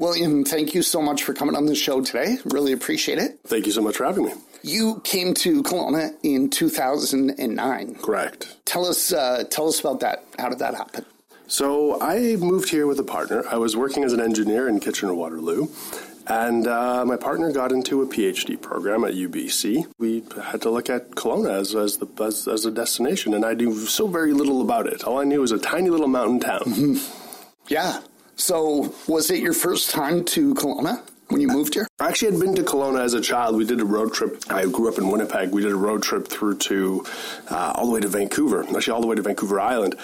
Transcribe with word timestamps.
William, 0.00 0.44
thank 0.44 0.74
you 0.74 0.80
so 0.80 1.02
much 1.02 1.24
for 1.24 1.34
coming 1.34 1.54
on 1.54 1.66
the 1.66 1.74
show 1.74 2.00
today. 2.00 2.38
Really 2.46 2.72
appreciate 2.72 3.18
it. 3.18 3.38
Thank 3.44 3.66
you 3.66 3.72
so 3.72 3.82
much 3.82 3.98
for 3.98 4.06
having 4.06 4.24
me. 4.24 4.32
You 4.62 5.02
came 5.04 5.34
to 5.34 5.62
Kelowna 5.62 6.16
in 6.22 6.48
2009. 6.48 7.96
Correct. 7.96 8.56
Tell 8.64 8.86
us, 8.86 9.12
uh, 9.12 9.44
tell 9.50 9.68
us 9.68 9.78
about 9.78 10.00
that. 10.00 10.24
How 10.38 10.48
did 10.48 10.58
that 10.60 10.74
happen? 10.74 11.04
So 11.48 12.00
I 12.00 12.36
moved 12.36 12.70
here 12.70 12.86
with 12.86 12.98
a 12.98 13.04
partner. 13.04 13.44
I 13.50 13.58
was 13.58 13.76
working 13.76 14.02
as 14.02 14.14
an 14.14 14.22
engineer 14.22 14.68
in 14.68 14.80
Kitchener 14.80 15.12
Waterloo, 15.12 15.68
and 16.26 16.66
uh, 16.66 17.04
my 17.04 17.16
partner 17.16 17.52
got 17.52 17.70
into 17.70 18.00
a 18.00 18.06
PhD 18.06 18.58
program 18.58 19.04
at 19.04 19.12
UBC. 19.12 19.86
We 19.98 20.24
had 20.42 20.62
to 20.62 20.70
look 20.70 20.88
at 20.88 21.10
Kelowna 21.10 21.60
as 21.60 21.74
as, 21.74 21.98
the, 21.98 22.08
as, 22.24 22.48
as 22.48 22.64
a 22.64 22.70
destination, 22.70 23.34
and 23.34 23.44
I 23.44 23.52
knew 23.52 23.74
so 23.74 24.06
very 24.06 24.32
little 24.32 24.62
about 24.62 24.86
it. 24.86 25.04
All 25.04 25.18
I 25.18 25.24
knew 25.24 25.42
was 25.42 25.52
a 25.52 25.58
tiny 25.58 25.90
little 25.90 26.08
mountain 26.08 26.40
town. 26.40 26.60
Mm-hmm. 26.60 27.66
Yeah. 27.68 28.00
So, 28.40 28.94
was 29.06 29.30
it 29.30 29.40
your 29.40 29.52
first 29.52 29.90
time 29.90 30.24
to 30.24 30.54
Kelowna? 30.54 31.02
when 31.28 31.40
you 31.40 31.46
moved 31.46 31.74
here? 31.74 31.86
I 32.00 32.08
actually 32.08 32.32
had 32.32 32.40
been 32.40 32.56
to 32.56 32.62
Kelowna 32.62 33.02
as 33.02 33.14
a 33.14 33.20
child. 33.20 33.54
We 33.54 33.64
did 33.64 33.80
a 33.80 33.84
road 33.84 34.12
trip. 34.12 34.42
I 34.50 34.64
grew 34.66 34.88
up 34.88 34.98
in 34.98 35.10
Winnipeg. 35.10 35.52
We 35.52 35.62
did 35.62 35.70
a 35.70 35.76
road 35.76 36.02
trip 36.02 36.26
through 36.26 36.56
to 36.56 37.04
uh, 37.50 37.72
all 37.76 37.86
the 37.86 37.92
way 37.92 38.00
to 38.00 38.08
Vancouver, 38.08 38.64
actually 38.64 38.94
all 38.94 39.00
the 39.00 39.06
way 39.06 39.14
to 39.14 39.22
Vancouver 39.22 39.60
Island. 39.60 39.94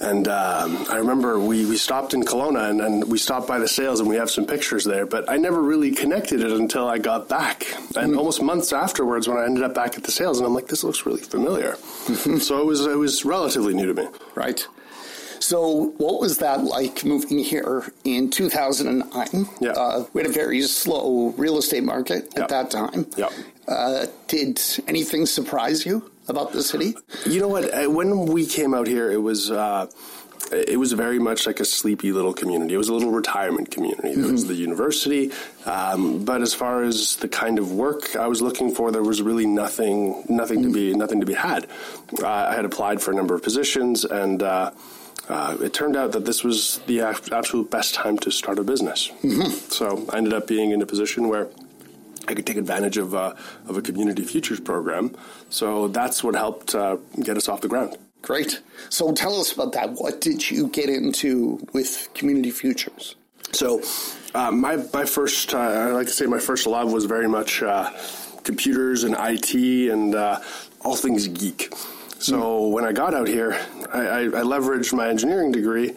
And 0.00 0.26
um, 0.26 0.86
I 0.90 0.96
remember 0.96 1.38
we, 1.38 1.66
we 1.66 1.76
stopped 1.76 2.14
in 2.14 2.24
Kelowna 2.24 2.68
and, 2.68 2.80
and, 2.80 3.04
we 3.08 3.16
stopped 3.16 3.46
by 3.46 3.60
the 3.60 3.68
sails 3.68 4.00
and 4.00 4.08
we 4.08 4.16
have 4.16 4.28
some 4.28 4.44
pictures 4.44 4.84
there, 4.84 5.06
but 5.06 5.30
I 5.30 5.36
never 5.36 5.62
really 5.62 5.92
connected 5.92 6.40
it 6.40 6.50
until 6.50 6.88
I 6.88 6.98
got 6.98 7.28
back. 7.28 7.64
And 7.94 8.14
mm. 8.14 8.18
almost 8.18 8.42
months 8.42 8.72
afterwards 8.72 9.28
when 9.28 9.36
I 9.36 9.44
ended 9.44 9.62
up 9.62 9.72
back 9.72 9.96
at 9.96 10.02
the 10.02 10.10
sails 10.10 10.38
and 10.38 10.46
I'm 10.48 10.54
like, 10.54 10.66
this 10.66 10.82
looks 10.82 11.06
really 11.06 11.22
familiar. 11.22 11.76
so 12.40 12.60
it 12.60 12.66
was, 12.66 12.84
it 12.84 12.98
was 12.98 13.24
relatively 13.24 13.72
new 13.72 13.86
to 13.86 13.94
me. 13.94 14.08
Right. 14.34 14.66
So, 15.44 15.92
what 15.98 16.22
was 16.22 16.38
that 16.38 16.64
like 16.64 17.04
moving 17.04 17.38
here 17.38 17.92
in 18.04 18.30
2009? 18.30 19.46
Yeah. 19.60 19.72
Uh, 19.72 20.06
we 20.14 20.22
had 20.22 20.30
a 20.30 20.32
very 20.32 20.62
slow 20.62 21.34
real 21.36 21.58
estate 21.58 21.84
market 21.84 22.28
at 22.28 22.38
yep. 22.38 22.48
that 22.48 22.70
time. 22.70 23.06
Yeah. 23.14 23.28
Uh, 23.68 24.06
did 24.26 24.58
anything 24.88 25.26
surprise 25.26 25.84
you 25.84 26.10
about 26.28 26.52
the 26.52 26.62
city? 26.62 26.96
You 27.26 27.40
know 27.40 27.48
what? 27.48 27.70
When 27.92 28.24
we 28.24 28.46
came 28.46 28.72
out 28.72 28.86
here, 28.86 29.12
it 29.12 29.20
was. 29.20 29.50
Uh, 29.50 29.90
it 30.52 30.78
was 30.78 30.92
very 30.92 31.18
much 31.18 31.46
like 31.46 31.58
a 31.58 31.64
sleepy 31.64 32.12
little 32.12 32.34
community. 32.34 32.74
It 32.74 32.76
was 32.76 32.90
a 32.90 32.92
little 32.92 33.10
retirement 33.10 33.70
community. 33.70 34.14
There 34.14 34.24
mm-hmm. 34.24 34.32
was 34.32 34.46
the 34.46 34.54
university, 34.54 35.32
um, 35.64 36.24
but 36.24 36.42
as 36.42 36.52
far 36.52 36.82
as 36.82 37.16
the 37.16 37.28
kind 37.28 37.58
of 37.58 37.72
work 37.72 38.14
I 38.14 38.26
was 38.26 38.42
looking 38.42 38.74
for, 38.74 38.92
there 38.92 39.02
was 39.02 39.22
really 39.22 39.46
nothing, 39.46 40.22
nothing 40.28 40.60
mm-hmm. 40.60 40.72
to 40.72 40.92
be, 40.92 40.94
nothing 40.94 41.20
to 41.20 41.26
be 41.26 41.32
had. 41.32 41.66
Uh, 42.22 42.26
I 42.26 42.54
had 42.54 42.66
applied 42.66 43.00
for 43.00 43.10
a 43.10 43.14
number 43.14 43.34
of 43.34 43.42
positions, 43.42 44.04
and 44.04 44.42
uh, 44.42 44.72
uh, 45.28 45.56
it 45.62 45.72
turned 45.72 45.96
out 45.96 46.12
that 46.12 46.24
this 46.24 46.44
was 46.44 46.78
the 46.86 47.00
absolute 47.00 47.70
best 47.70 47.94
time 47.94 48.18
to 48.18 48.30
start 48.30 48.58
a 48.58 48.64
business. 48.64 49.10
Mm-hmm. 49.22 49.50
So 49.70 50.06
I 50.12 50.18
ended 50.18 50.34
up 50.34 50.46
being 50.46 50.70
in 50.70 50.82
a 50.82 50.86
position 50.86 51.28
where 51.28 51.48
I 52.28 52.34
could 52.34 52.46
take 52.46 52.56
advantage 52.56 52.96
of 52.96 53.14
uh, 53.14 53.34
of 53.66 53.76
a 53.76 53.82
community 53.82 54.24
futures 54.24 54.60
program. 54.60 55.14
So 55.50 55.88
that's 55.88 56.22
what 56.22 56.34
helped 56.34 56.74
uh, 56.74 56.96
get 57.22 57.36
us 57.36 57.48
off 57.48 57.60
the 57.60 57.68
ground. 57.68 57.96
Great. 58.22 58.60
So 58.88 59.12
tell 59.12 59.38
us 59.40 59.52
about 59.52 59.72
that. 59.72 59.92
What 59.92 60.20
did 60.20 60.50
you 60.50 60.68
get 60.68 60.88
into 60.88 61.66
with 61.72 62.08
community 62.14 62.50
futures? 62.50 63.16
So 63.52 63.82
uh, 64.34 64.50
my 64.50 64.76
my 64.92 65.04
first 65.04 65.54
uh, 65.54 65.58
I 65.58 65.86
like 65.92 66.06
to 66.06 66.12
say 66.12 66.26
my 66.26 66.38
first 66.38 66.66
love 66.66 66.92
was 66.92 67.04
very 67.04 67.28
much 67.28 67.62
uh, 67.62 67.90
computers 68.42 69.04
and 69.04 69.14
IT 69.18 69.54
and 69.90 70.14
all 70.80 70.96
things 70.96 71.28
geek. 71.28 71.72
So 72.24 72.68
when 72.68 72.86
I 72.86 72.92
got 72.92 73.12
out 73.12 73.28
here, 73.28 73.52
I, 73.92 74.00
I, 74.00 74.20
I 74.20 74.42
leveraged 74.48 74.94
my 74.94 75.10
engineering 75.10 75.52
degree 75.52 75.94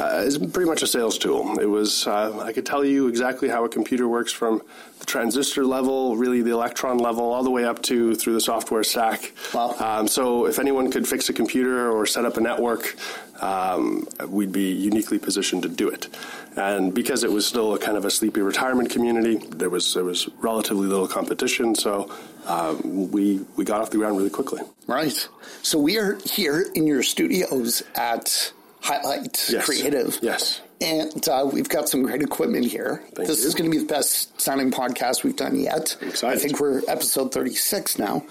uh, 0.00 0.30
pretty 0.52 0.68
much 0.68 0.82
a 0.82 0.86
sales 0.86 1.18
tool. 1.18 1.58
It 1.58 1.66
was 1.66 2.06
uh, 2.06 2.40
I 2.40 2.52
could 2.52 2.66
tell 2.66 2.84
you 2.84 3.08
exactly 3.08 3.48
how 3.48 3.64
a 3.64 3.68
computer 3.68 4.08
works 4.08 4.32
from 4.32 4.62
the 4.98 5.06
transistor 5.06 5.64
level, 5.64 6.16
really 6.16 6.42
the 6.42 6.50
electron 6.52 6.98
level, 6.98 7.32
all 7.32 7.44
the 7.44 7.50
way 7.50 7.64
up 7.64 7.82
to 7.84 8.14
through 8.14 8.34
the 8.34 8.40
software 8.40 8.84
stack. 8.84 9.32
Wow. 9.52 9.74
Um, 9.78 10.08
so 10.08 10.46
if 10.46 10.58
anyone 10.58 10.90
could 10.90 11.06
fix 11.06 11.28
a 11.28 11.32
computer 11.32 11.90
or 11.90 12.06
set 12.06 12.24
up 12.24 12.36
a 12.36 12.40
network, 12.40 12.96
um, 13.40 14.06
we'd 14.28 14.52
be 14.52 14.72
uniquely 14.72 15.18
positioned 15.18 15.62
to 15.62 15.68
do 15.68 15.88
it. 15.88 16.08
And 16.56 16.94
because 16.94 17.22
it 17.22 17.30
was 17.30 17.46
still 17.46 17.74
a 17.74 17.78
kind 17.78 17.96
of 17.96 18.04
a 18.04 18.10
sleepy 18.10 18.40
retirement 18.40 18.90
community, 18.90 19.36
there 19.50 19.70
was 19.70 19.94
there 19.94 20.04
was 20.04 20.28
relatively 20.38 20.88
little 20.88 21.08
competition. 21.08 21.74
So 21.74 22.10
um, 22.46 23.10
we 23.10 23.40
we 23.56 23.64
got 23.64 23.80
off 23.80 23.90
the 23.90 23.98
ground 23.98 24.16
really 24.16 24.30
quickly. 24.30 24.62
Right. 24.86 25.28
So 25.62 25.78
we 25.78 25.98
are 25.98 26.18
here 26.24 26.66
in 26.74 26.86
your 26.86 27.02
studios 27.02 27.82
at 27.94 28.52
Highlight 28.80 29.48
yes. 29.50 29.64
Creative. 29.64 30.18
Yes. 30.22 30.60
And 30.80 31.28
uh, 31.28 31.48
we've 31.52 31.68
got 31.68 31.88
some 31.88 32.02
great 32.02 32.22
equipment 32.22 32.64
here. 32.64 33.02
Thank 33.14 33.28
this 33.28 33.42
you. 33.42 33.48
is 33.48 33.54
going 33.54 33.70
to 33.70 33.76
be 33.76 33.82
the 33.82 33.92
best 33.92 34.40
sounding 34.40 34.70
podcast 34.70 35.24
we've 35.24 35.36
done 35.36 35.60
yet. 35.60 35.96
Excited. 36.00 36.38
I 36.38 36.40
think 36.40 36.58
we're 36.58 36.80
episode 36.88 37.32
36 37.34 37.98
now. 37.98 38.24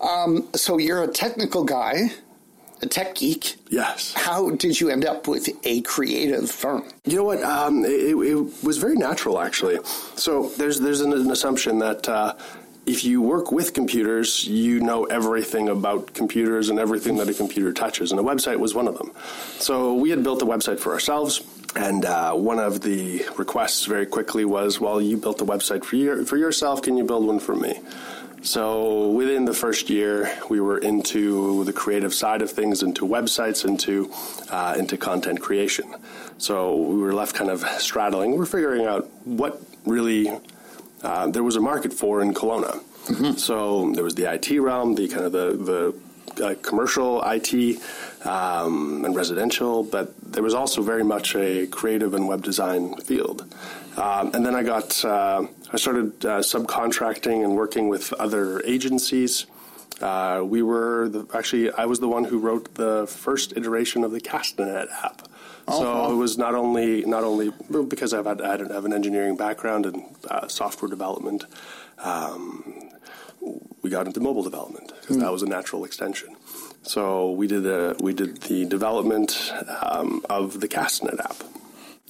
Um, 0.00 0.48
so 0.54 0.78
you're 0.78 1.02
a 1.02 1.08
technical 1.08 1.64
guy, 1.64 2.12
a 2.82 2.86
tech 2.86 3.16
geek. 3.16 3.56
Yes. 3.68 4.12
How 4.14 4.50
did 4.50 4.80
you 4.80 4.90
end 4.90 5.04
up 5.04 5.26
with 5.26 5.48
a 5.64 5.80
creative 5.82 6.50
firm? 6.50 6.84
You 7.04 7.16
know 7.16 7.24
what? 7.24 7.42
Um, 7.42 7.84
it, 7.84 8.14
it, 8.14 8.64
was 8.64 8.78
very 8.78 8.96
natural, 8.96 9.40
actually. 9.40 9.78
So 10.16 10.48
there's 10.58 10.80
there's 10.80 11.00
an, 11.00 11.12
an 11.12 11.30
assumption 11.30 11.78
that 11.78 12.08
uh, 12.08 12.34
if 12.86 13.04
you 13.04 13.22
work 13.22 13.52
with 13.52 13.74
computers, 13.74 14.46
you 14.46 14.80
know 14.80 15.04
everything 15.04 15.68
about 15.68 16.14
computers 16.14 16.68
and 16.68 16.78
everything 16.78 17.16
that 17.18 17.28
a 17.28 17.34
computer 17.34 17.72
touches, 17.72 18.10
and 18.10 18.20
a 18.20 18.22
website 18.22 18.58
was 18.58 18.74
one 18.74 18.88
of 18.88 18.98
them. 18.98 19.12
So 19.58 19.94
we 19.94 20.10
had 20.10 20.22
built 20.22 20.42
a 20.42 20.46
website 20.46 20.80
for 20.80 20.92
ourselves, 20.92 21.42
and 21.76 22.04
uh, 22.04 22.32
one 22.34 22.58
of 22.58 22.80
the 22.80 23.24
requests 23.38 23.86
very 23.86 24.06
quickly 24.06 24.44
was, 24.44 24.80
"Well, 24.80 25.00
you 25.00 25.16
built 25.16 25.40
a 25.40 25.44
website 25.44 25.84
for 25.84 25.96
your, 25.96 26.24
for 26.24 26.36
yourself. 26.36 26.82
Can 26.82 26.96
you 26.96 27.04
build 27.04 27.26
one 27.26 27.38
for 27.38 27.54
me?" 27.54 27.78
So 28.42 29.10
within 29.10 29.44
the 29.44 29.54
first 29.54 29.88
year, 29.88 30.36
we 30.50 30.58
were 30.58 30.78
into 30.78 31.62
the 31.62 31.72
creative 31.72 32.12
side 32.12 32.42
of 32.42 32.50
things, 32.50 32.82
into 32.82 33.06
websites, 33.06 33.64
into 33.64 34.10
uh, 34.50 34.74
into 34.76 34.96
content 34.96 35.40
creation. 35.40 35.94
So 36.38 36.74
we 36.74 36.96
were 36.96 37.14
left 37.14 37.36
kind 37.36 37.50
of 37.50 37.60
straddling. 37.78 38.36
We're 38.36 38.46
figuring 38.46 38.86
out 38.86 39.08
what 39.24 39.62
really 39.86 40.32
uh, 41.02 41.26
there 41.28 41.42
was 41.42 41.56
a 41.56 41.60
market 41.60 41.92
for 41.92 42.22
in 42.22 42.34
Kelowna. 42.34 42.82
Mm-hmm. 43.06 43.32
So 43.32 43.92
there 43.92 44.04
was 44.04 44.14
the 44.14 44.32
IT 44.32 44.50
realm, 44.60 44.94
the 44.94 45.08
kind 45.08 45.24
of 45.24 45.32
the, 45.32 45.56
the 45.56 45.94
uh, 46.40 46.54
commercial 46.62 47.22
IT 47.24 47.80
um, 48.24 49.04
and 49.04 49.14
residential, 49.14 49.82
but 49.82 50.14
there 50.22 50.42
was 50.42 50.54
also 50.54 50.82
very 50.82 51.04
much 51.04 51.34
a 51.34 51.66
creative 51.66 52.14
and 52.14 52.28
web 52.28 52.42
design 52.42 52.96
field. 53.00 53.52
Um, 53.96 54.30
and 54.34 54.46
then 54.46 54.54
I 54.54 54.62
got 54.62 55.04
uh, 55.04 55.46
I 55.72 55.76
started 55.76 56.24
uh, 56.24 56.38
subcontracting 56.38 57.44
and 57.44 57.54
working 57.54 57.88
with 57.88 58.12
other 58.14 58.62
agencies. 58.62 59.46
Uh, 60.00 60.42
we 60.44 60.62
were 60.62 61.08
the, 61.08 61.26
actually 61.34 61.70
I 61.72 61.84
was 61.84 62.00
the 62.00 62.08
one 62.08 62.24
who 62.24 62.38
wrote 62.38 62.74
the 62.74 63.06
first 63.06 63.56
iteration 63.56 64.04
of 64.04 64.12
the 64.12 64.20
Castanet 64.20 64.88
app. 65.04 65.28
Oh, 65.68 65.80
so 65.80 66.12
it 66.12 66.16
was 66.16 66.36
not 66.38 66.54
only 66.54 67.04
not 67.04 67.24
only 67.24 67.52
because 67.88 68.12
I've 68.12 68.26
had, 68.26 68.40
I 68.40 68.56
have 68.72 68.84
an 68.84 68.92
engineering 68.92 69.36
background 69.36 69.86
and 69.86 70.04
uh, 70.28 70.48
software 70.48 70.88
development. 70.88 71.44
Um, 71.98 72.90
we 73.82 73.90
got 73.90 74.06
into 74.06 74.20
mobile 74.20 74.42
development 74.42 74.92
because 75.00 75.16
mm. 75.16 75.20
that 75.20 75.32
was 75.32 75.42
a 75.42 75.46
natural 75.46 75.84
extension. 75.84 76.36
So 76.82 77.30
we 77.30 77.46
did 77.46 77.66
a, 77.66 77.96
we 78.00 78.12
did 78.12 78.38
the 78.42 78.64
development 78.64 79.52
um, 79.82 80.24
of 80.28 80.60
the 80.60 80.68
Castanet 80.68 81.20
app. 81.20 81.36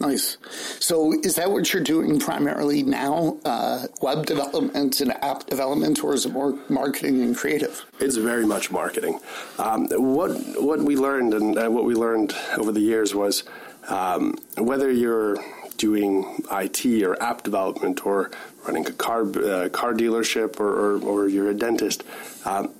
Nice. 0.01 0.39
So, 0.81 1.13
is 1.23 1.37
that 1.37 1.51
what 1.51 1.73
you're 1.73 1.83
doing 1.83 2.19
primarily 2.19 2.83
now? 2.83 3.37
Uh, 3.45 3.87
web 4.01 4.27
development 4.27 5.01
and 5.01 5.13
app 5.23 5.47
development, 5.47 6.03
or 6.03 6.15
is 6.15 6.25
it 6.25 6.33
more 6.33 6.59
marketing 6.69 7.23
and 7.23 7.37
creative? 7.37 7.85
It's 8.01 8.17
very 8.17 8.47
much 8.47 8.71
marketing. 8.71 9.21
Um, 9.59 9.87
what 9.91 10.31
what 10.61 10.81
we 10.81 10.97
learned 10.97 11.35
and 11.35 11.59
uh, 11.59 11.69
what 11.69 11.85
we 11.85 11.95
learned 11.95 12.35
over 12.57 12.73
the 12.73 12.81
years 12.81 13.15
was 13.15 13.45
um, 13.89 14.39
whether 14.57 14.91
you're 14.91 15.37
doing 15.77 16.43
IT 16.51 17.03
or 17.03 17.21
app 17.23 17.43
development 17.43 18.07
or 18.07 18.31
running 18.67 18.87
a 18.87 18.93
car 18.93 19.23
uh, 19.23 19.69
car 19.69 19.93
dealership 19.93 20.61
or, 20.61 20.69
or, 20.69 21.03
or, 21.03 21.29
you're 21.29 21.51
a 21.51 21.55
dentist, 21.55 22.05
um, 22.45 22.71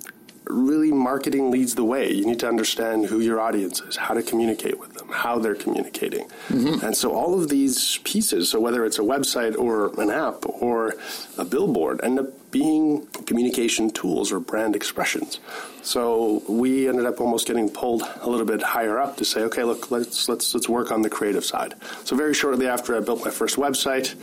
really 0.45 0.91
marketing 0.91 1.51
leads 1.51 1.75
the 1.75 1.83
way. 1.83 2.11
You 2.11 2.25
need 2.25 2.39
to 2.39 2.47
understand 2.47 3.05
who 3.05 3.19
your 3.19 3.39
audience 3.39 3.81
is, 3.81 3.95
how 3.95 4.13
to 4.13 4.21
communicate 4.21 4.79
with 4.79 4.93
them, 4.93 5.09
how 5.09 5.39
they're 5.39 5.55
communicating. 5.55 6.27
Mm-hmm. 6.49 6.85
And 6.85 6.95
so 6.95 7.13
all 7.13 7.39
of 7.39 7.49
these 7.49 7.99
pieces, 8.03 8.49
so 8.49 8.59
whether 8.59 8.85
it's 8.85 8.99
a 8.99 9.03
website 9.03 9.57
or 9.57 9.99
an 10.01 10.09
app 10.09 10.45
or 10.45 10.95
a 11.37 11.45
billboard, 11.45 12.01
end 12.03 12.19
up 12.19 12.51
being 12.51 13.05
communication 13.25 13.89
tools 13.89 14.31
or 14.31 14.39
brand 14.39 14.75
expressions. 14.75 15.39
So 15.81 16.43
we 16.47 16.87
ended 16.87 17.05
up 17.05 17.19
almost 17.19 17.47
getting 17.47 17.69
pulled 17.69 18.03
a 18.21 18.29
little 18.29 18.45
bit 18.45 18.61
higher 18.61 18.99
up 18.99 19.17
to 19.17 19.25
say, 19.25 19.41
okay, 19.41 19.63
look, 19.63 19.91
let's 19.91 20.29
let's 20.29 20.53
let's 20.53 20.69
work 20.69 20.91
on 20.91 21.01
the 21.01 21.09
creative 21.09 21.43
side. 21.43 21.73
So 22.03 22.15
very 22.15 22.33
shortly 22.33 22.67
after 22.67 22.95
I 22.95 22.99
built 22.99 23.25
my 23.25 23.31
first 23.31 23.55
website, 23.57 24.13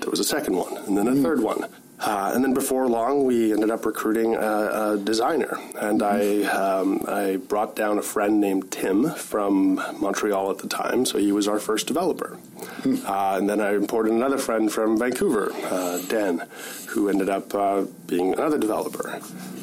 there 0.00 0.10
was 0.10 0.20
a 0.20 0.24
second 0.24 0.56
one, 0.56 0.76
and 0.76 0.96
then 0.96 1.08
a 1.08 1.12
mm-hmm. 1.12 1.22
third 1.22 1.40
one. 1.42 1.64
Uh, 2.00 2.32
and 2.34 2.42
then 2.42 2.54
before 2.54 2.88
long, 2.88 3.24
we 3.24 3.52
ended 3.52 3.70
up 3.70 3.84
recruiting 3.84 4.34
a, 4.34 4.94
a 4.94 4.98
designer, 4.98 5.58
and 5.78 6.02
I 6.02 6.44
um, 6.44 7.04
I 7.06 7.36
brought 7.36 7.76
down 7.76 7.98
a 7.98 8.02
friend 8.02 8.40
named 8.40 8.70
Tim 8.70 9.10
from 9.10 9.74
Montreal 10.00 10.50
at 10.50 10.58
the 10.58 10.68
time, 10.68 11.04
so 11.04 11.18
he 11.18 11.30
was 11.30 11.46
our 11.46 11.58
first 11.58 11.86
developer. 11.86 12.38
Uh, 12.84 13.36
and 13.38 13.48
then 13.48 13.60
I 13.60 13.74
imported 13.74 14.12
another 14.12 14.38
friend 14.38 14.72
from 14.72 14.98
Vancouver, 14.98 15.52
uh, 15.66 15.98
Dan, 16.08 16.46
who 16.88 17.08
ended 17.10 17.28
up 17.28 17.54
uh, 17.54 17.84
being 18.06 18.32
another 18.32 18.58
developer. 18.58 19.20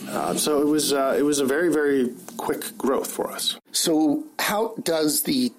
Uh, 0.09 0.35
so 0.35 0.61
it 0.61 0.67
was 0.67 0.93
uh, 0.93 1.15
it 1.17 1.23
was 1.23 1.39
a 1.39 1.45
very 1.45 1.71
very 1.71 2.13
quick 2.37 2.77
growth 2.77 3.09
for 3.09 3.31
us. 3.31 3.59
So 3.71 4.23
how 4.39 4.75
does 4.83 5.23
the 5.23 5.49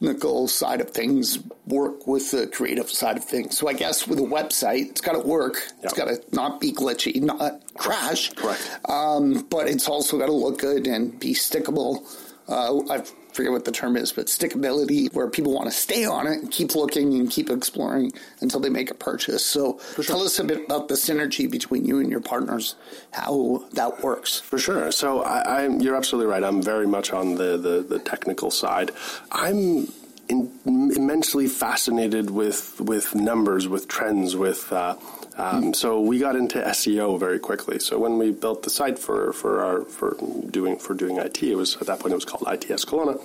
technical 0.00 0.48
side 0.48 0.80
of 0.80 0.90
things 0.90 1.38
work 1.66 2.06
with 2.06 2.30
the 2.30 2.46
creative 2.46 2.90
side 2.90 3.16
of 3.16 3.24
things? 3.24 3.58
So 3.58 3.68
I 3.68 3.72
guess 3.72 4.06
with 4.06 4.18
a 4.18 4.22
website, 4.22 4.90
it's 4.90 5.00
got 5.00 5.12
to 5.12 5.20
work. 5.20 5.56
It's 5.82 5.92
got 5.92 6.06
to 6.06 6.22
not 6.32 6.60
be 6.60 6.72
glitchy, 6.72 7.20
not 7.20 7.62
crash. 7.76 8.32
Correct. 8.34 8.78
Um, 8.88 9.46
but 9.50 9.68
it's 9.68 9.88
also 9.88 10.18
got 10.18 10.26
to 10.26 10.32
look 10.32 10.58
good 10.58 10.86
and 10.86 11.18
be 11.18 11.34
stickable. 11.34 12.04
Uh, 12.48 12.80
I 12.92 13.02
forget 13.38 13.52
what 13.52 13.64
the 13.64 13.70
term 13.72 13.96
is, 13.96 14.10
but 14.10 14.26
stickability, 14.26 15.14
where 15.14 15.30
people 15.30 15.54
want 15.54 15.70
to 15.70 15.76
stay 15.86 16.04
on 16.04 16.26
it 16.26 16.40
and 16.40 16.50
keep 16.50 16.74
looking 16.74 17.14
and 17.14 17.30
keep 17.30 17.50
exploring 17.50 18.10
until 18.40 18.58
they 18.58 18.68
make 18.68 18.90
a 18.90 18.94
purchase. 18.94 19.46
So 19.46 19.78
tell 20.02 20.22
us 20.22 20.40
a 20.40 20.44
bit 20.44 20.64
about 20.64 20.88
the 20.88 20.96
synergy 20.96 21.48
between 21.48 21.84
you 21.84 22.00
and 22.00 22.10
your 22.10 22.20
partners, 22.20 22.74
how 23.12 23.64
that 23.74 24.02
works. 24.02 24.40
For 24.40 24.58
sure. 24.58 24.90
So 24.90 25.22
I, 25.22 25.62
I'm, 25.62 25.80
you're 25.80 25.94
absolutely 25.94 26.28
right. 26.32 26.42
I'm 26.42 26.60
very 26.60 26.88
much 26.88 27.12
on 27.12 27.36
the, 27.36 27.56
the, 27.56 27.86
the 27.88 28.00
technical 28.00 28.50
side. 28.50 28.90
I'm 29.30 29.86
in, 30.28 30.50
immensely 30.66 31.46
fascinated 31.46 32.30
with 32.30 32.80
with 32.80 33.14
numbers, 33.14 33.68
with 33.68 33.86
trends, 33.86 34.34
with. 34.34 34.72
Uh, 34.72 34.96
um, 35.38 35.72
so 35.72 36.00
we 36.00 36.18
got 36.18 36.36
into 36.36 36.58
SEO 36.58 37.18
very 37.18 37.38
quickly. 37.38 37.78
So 37.78 37.98
when 37.98 38.18
we 38.18 38.32
built 38.32 38.64
the 38.64 38.70
site 38.70 38.98
for, 38.98 39.32
for 39.32 39.64
our 39.64 39.84
for 39.84 40.16
doing 40.50 40.78
for 40.78 40.94
doing 40.94 41.16
IT, 41.16 41.42
it 41.42 41.54
was 41.54 41.76
at 41.76 41.86
that 41.86 42.00
point 42.00 42.12
it 42.12 42.16
was 42.16 42.24
called 42.24 42.44
ITS 42.52 42.84
Kelowna. 42.84 43.18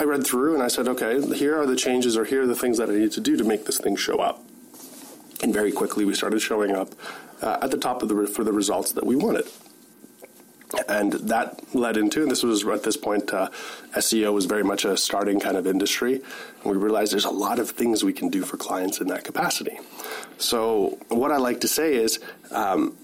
I 0.00 0.04
read 0.04 0.26
through 0.26 0.54
and 0.54 0.62
I 0.62 0.68
said, 0.68 0.88
okay, 0.88 1.20
here 1.36 1.60
are 1.60 1.66
the 1.66 1.76
changes, 1.76 2.16
or 2.16 2.24
here 2.24 2.42
are 2.42 2.46
the 2.46 2.54
things 2.56 2.78
that 2.78 2.88
I 2.88 2.94
need 2.94 3.12
to 3.12 3.20
do 3.20 3.36
to 3.36 3.44
make 3.44 3.66
this 3.66 3.78
thing 3.78 3.96
show 3.96 4.18
up. 4.18 4.42
And 5.42 5.54
very 5.54 5.72
quickly 5.72 6.04
we 6.04 6.14
started 6.14 6.40
showing 6.40 6.74
up 6.74 6.94
uh, 7.40 7.58
at 7.62 7.70
the 7.70 7.78
top 7.78 8.02
of 8.02 8.08
the 8.08 8.26
for 8.26 8.44
the 8.44 8.52
results 8.52 8.92
that 8.92 9.06
we 9.06 9.16
wanted 9.16 9.46
and 10.88 11.12
that 11.12 11.74
led 11.74 11.96
into, 11.96 12.22
and 12.22 12.30
this 12.30 12.42
was 12.42 12.66
at 12.66 12.82
this 12.82 12.96
point, 12.96 13.32
uh, 13.32 13.48
SEO 13.96 14.32
was 14.32 14.46
very 14.46 14.62
much 14.62 14.84
a 14.84 14.96
starting 14.96 15.40
kind 15.40 15.56
of 15.56 15.66
industry. 15.66 16.22
And 16.62 16.72
we 16.72 16.76
realized 16.76 17.12
there's 17.12 17.24
a 17.24 17.30
lot 17.30 17.58
of 17.58 17.70
things 17.70 18.04
we 18.04 18.12
can 18.12 18.28
do 18.28 18.42
for 18.42 18.56
clients 18.56 19.00
in 19.00 19.08
that 19.08 19.24
capacity. 19.24 19.78
So, 20.38 20.98
what 21.08 21.32
I 21.32 21.38
like 21.38 21.60
to 21.62 21.68
say 21.68 21.94
is, 21.94 22.20
um, 22.50 22.96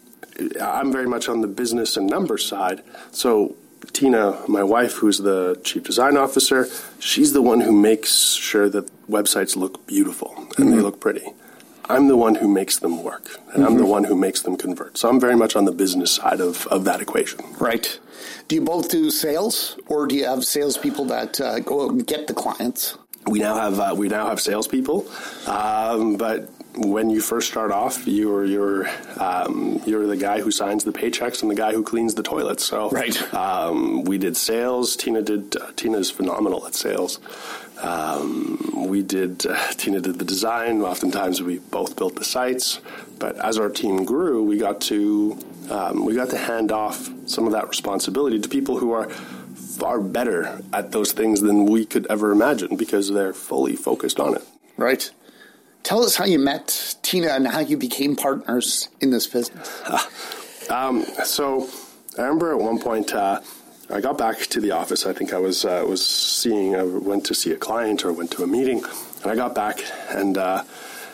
I'm 0.60 0.92
very 0.92 1.06
much 1.06 1.28
on 1.28 1.40
the 1.40 1.48
business 1.48 1.96
and 1.96 2.08
numbers 2.08 2.44
side. 2.44 2.82
So, 3.10 3.56
Tina, 3.92 4.42
my 4.48 4.62
wife, 4.62 4.94
who's 4.94 5.18
the 5.18 5.60
chief 5.64 5.84
design 5.84 6.16
officer, 6.16 6.68
she's 6.98 7.32
the 7.32 7.42
one 7.42 7.60
who 7.60 7.72
makes 7.72 8.32
sure 8.34 8.68
that 8.68 8.90
websites 9.08 9.56
look 9.56 9.86
beautiful 9.86 10.34
and 10.36 10.48
mm-hmm. 10.48 10.70
they 10.70 10.80
look 10.80 11.00
pretty. 11.00 11.32
I'm 11.88 12.08
the 12.08 12.16
one 12.16 12.34
who 12.34 12.48
makes 12.48 12.78
them 12.78 13.02
work, 13.02 13.28
and 13.34 13.46
mm-hmm. 13.46 13.64
I'm 13.64 13.74
the 13.76 13.82
mm-hmm. 13.82 13.90
one 13.90 14.04
who 14.04 14.16
makes 14.16 14.42
them 14.42 14.56
convert. 14.56 14.98
So 14.98 15.08
I'm 15.08 15.20
very 15.20 15.36
much 15.36 15.56
on 15.56 15.64
the 15.64 15.72
business 15.72 16.12
side 16.12 16.40
of, 16.40 16.66
of 16.68 16.84
that 16.84 17.00
equation. 17.00 17.40
Right. 17.58 17.98
Do 18.48 18.56
you 18.56 18.62
both 18.62 18.90
do 18.90 19.10
sales, 19.10 19.78
or 19.86 20.06
do 20.06 20.14
you 20.16 20.24
have 20.24 20.44
salespeople 20.44 21.04
that 21.06 21.40
uh, 21.40 21.60
go 21.60 21.84
out 21.84 21.92
and 21.92 22.06
get 22.06 22.26
the 22.26 22.34
clients? 22.34 22.98
We 23.26 23.40
now 23.40 23.56
have 23.56 23.80
uh, 23.80 23.94
we 23.96 24.08
now 24.08 24.28
have 24.28 24.40
salespeople, 24.40 25.06
um, 25.46 26.16
but 26.16 26.48
when 26.76 27.08
you 27.10 27.20
first 27.20 27.48
start 27.48 27.70
off, 27.70 28.06
you're 28.06 28.44
you're 28.44 28.88
um, 29.18 29.80
you're 29.86 30.06
the 30.06 30.16
guy 30.16 30.40
who 30.40 30.50
signs 30.50 30.84
the 30.84 30.92
paychecks 30.92 31.42
and 31.42 31.50
the 31.50 31.54
guy 31.54 31.72
who 31.72 31.82
cleans 31.82 32.14
the 32.14 32.22
toilets. 32.22 32.64
So 32.64 32.90
right. 32.90 33.34
Um, 33.34 34.04
we 34.04 34.18
did 34.18 34.36
sales. 34.36 34.96
Tina 34.96 35.22
did. 35.22 35.56
Uh, 35.56 35.72
Tina 35.76 35.98
is 35.98 36.10
phenomenal 36.10 36.66
at 36.66 36.74
sales. 36.74 37.18
Um, 37.80 38.86
we 38.88 39.02
did. 39.02 39.46
Uh, 39.46 39.72
Tina 39.72 40.00
did 40.00 40.18
the 40.18 40.24
design. 40.24 40.82
Oftentimes, 40.82 41.42
we 41.42 41.58
both 41.58 41.96
built 41.96 42.16
the 42.16 42.24
sites. 42.24 42.80
But 43.18 43.36
as 43.36 43.58
our 43.58 43.70
team 43.70 44.04
grew, 44.04 44.42
we 44.42 44.58
got 44.58 44.80
to 44.82 45.38
um, 45.70 46.04
we 46.04 46.14
got 46.14 46.30
to 46.30 46.38
hand 46.38 46.72
off 46.72 47.10
some 47.26 47.46
of 47.46 47.52
that 47.52 47.68
responsibility 47.68 48.38
to 48.38 48.48
people 48.48 48.78
who 48.78 48.92
are 48.92 49.08
far 49.08 50.00
better 50.00 50.60
at 50.72 50.92
those 50.92 51.12
things 51.12 51.40
than 51.40 51.66
we 51.66 51.84
could 51.84 52.06
ever 52.08 52.32
imagine 52.32 52.76
because 52.76 53.10
they're 53.10 53.34
fully 53.34 53.76
focused 53.76 54.20
on 54.20 54.34
it. 54.34 54.42
Right. 54.76 55.10
Tell 55.86 56.02
us 56.02 56.16
how 56.16 56.24
you 56.24 56.40
met 56.40 56.96
Tina 57.02 57.28
and 57.28 57.46
how 57.46 57.60
you 57.60 57.76
became 57.76 58.16
partners 58.16 58.88
in 59.00 59.10
this 59.10 59.28
business. 59.28 60.68
um, 60.68 61.04
so 61.22 61.68
I 62.18 62.22
remember 62.22 62.50
at 62.50 62.58
one 62.58 62.80
point 62.80 63.14
uh, 63.14 63.40
I 63.88 64.00
got 64.00 64.18
back 64.18 64.38
to 64.46 64.60
the 64.60 64.72
office. 64.72 65.06
I 65.06 65.12
think 65.12 65.32
I 65.32 65.38
was 65.38 65.64
uh, 65.64 65.84
was 65.88 66.04
seeing, 66.04 66.74
I 66.74 66.82
went 66.82 67.24
to 67.26 67.36
see 67.36 67.52
a 67.52 67.56
client 67.56 68.04
or 68.04 68.12
went 68.12 68.32
to 68.32 68.42
a 68.42 68.48
meeting, 68.48 68.82
and 69.22 69.30
I 69.30 69.36
got 69.36 69.54
back 69.54 69.78
and 70.10 70.36
uh, 70.36 70.64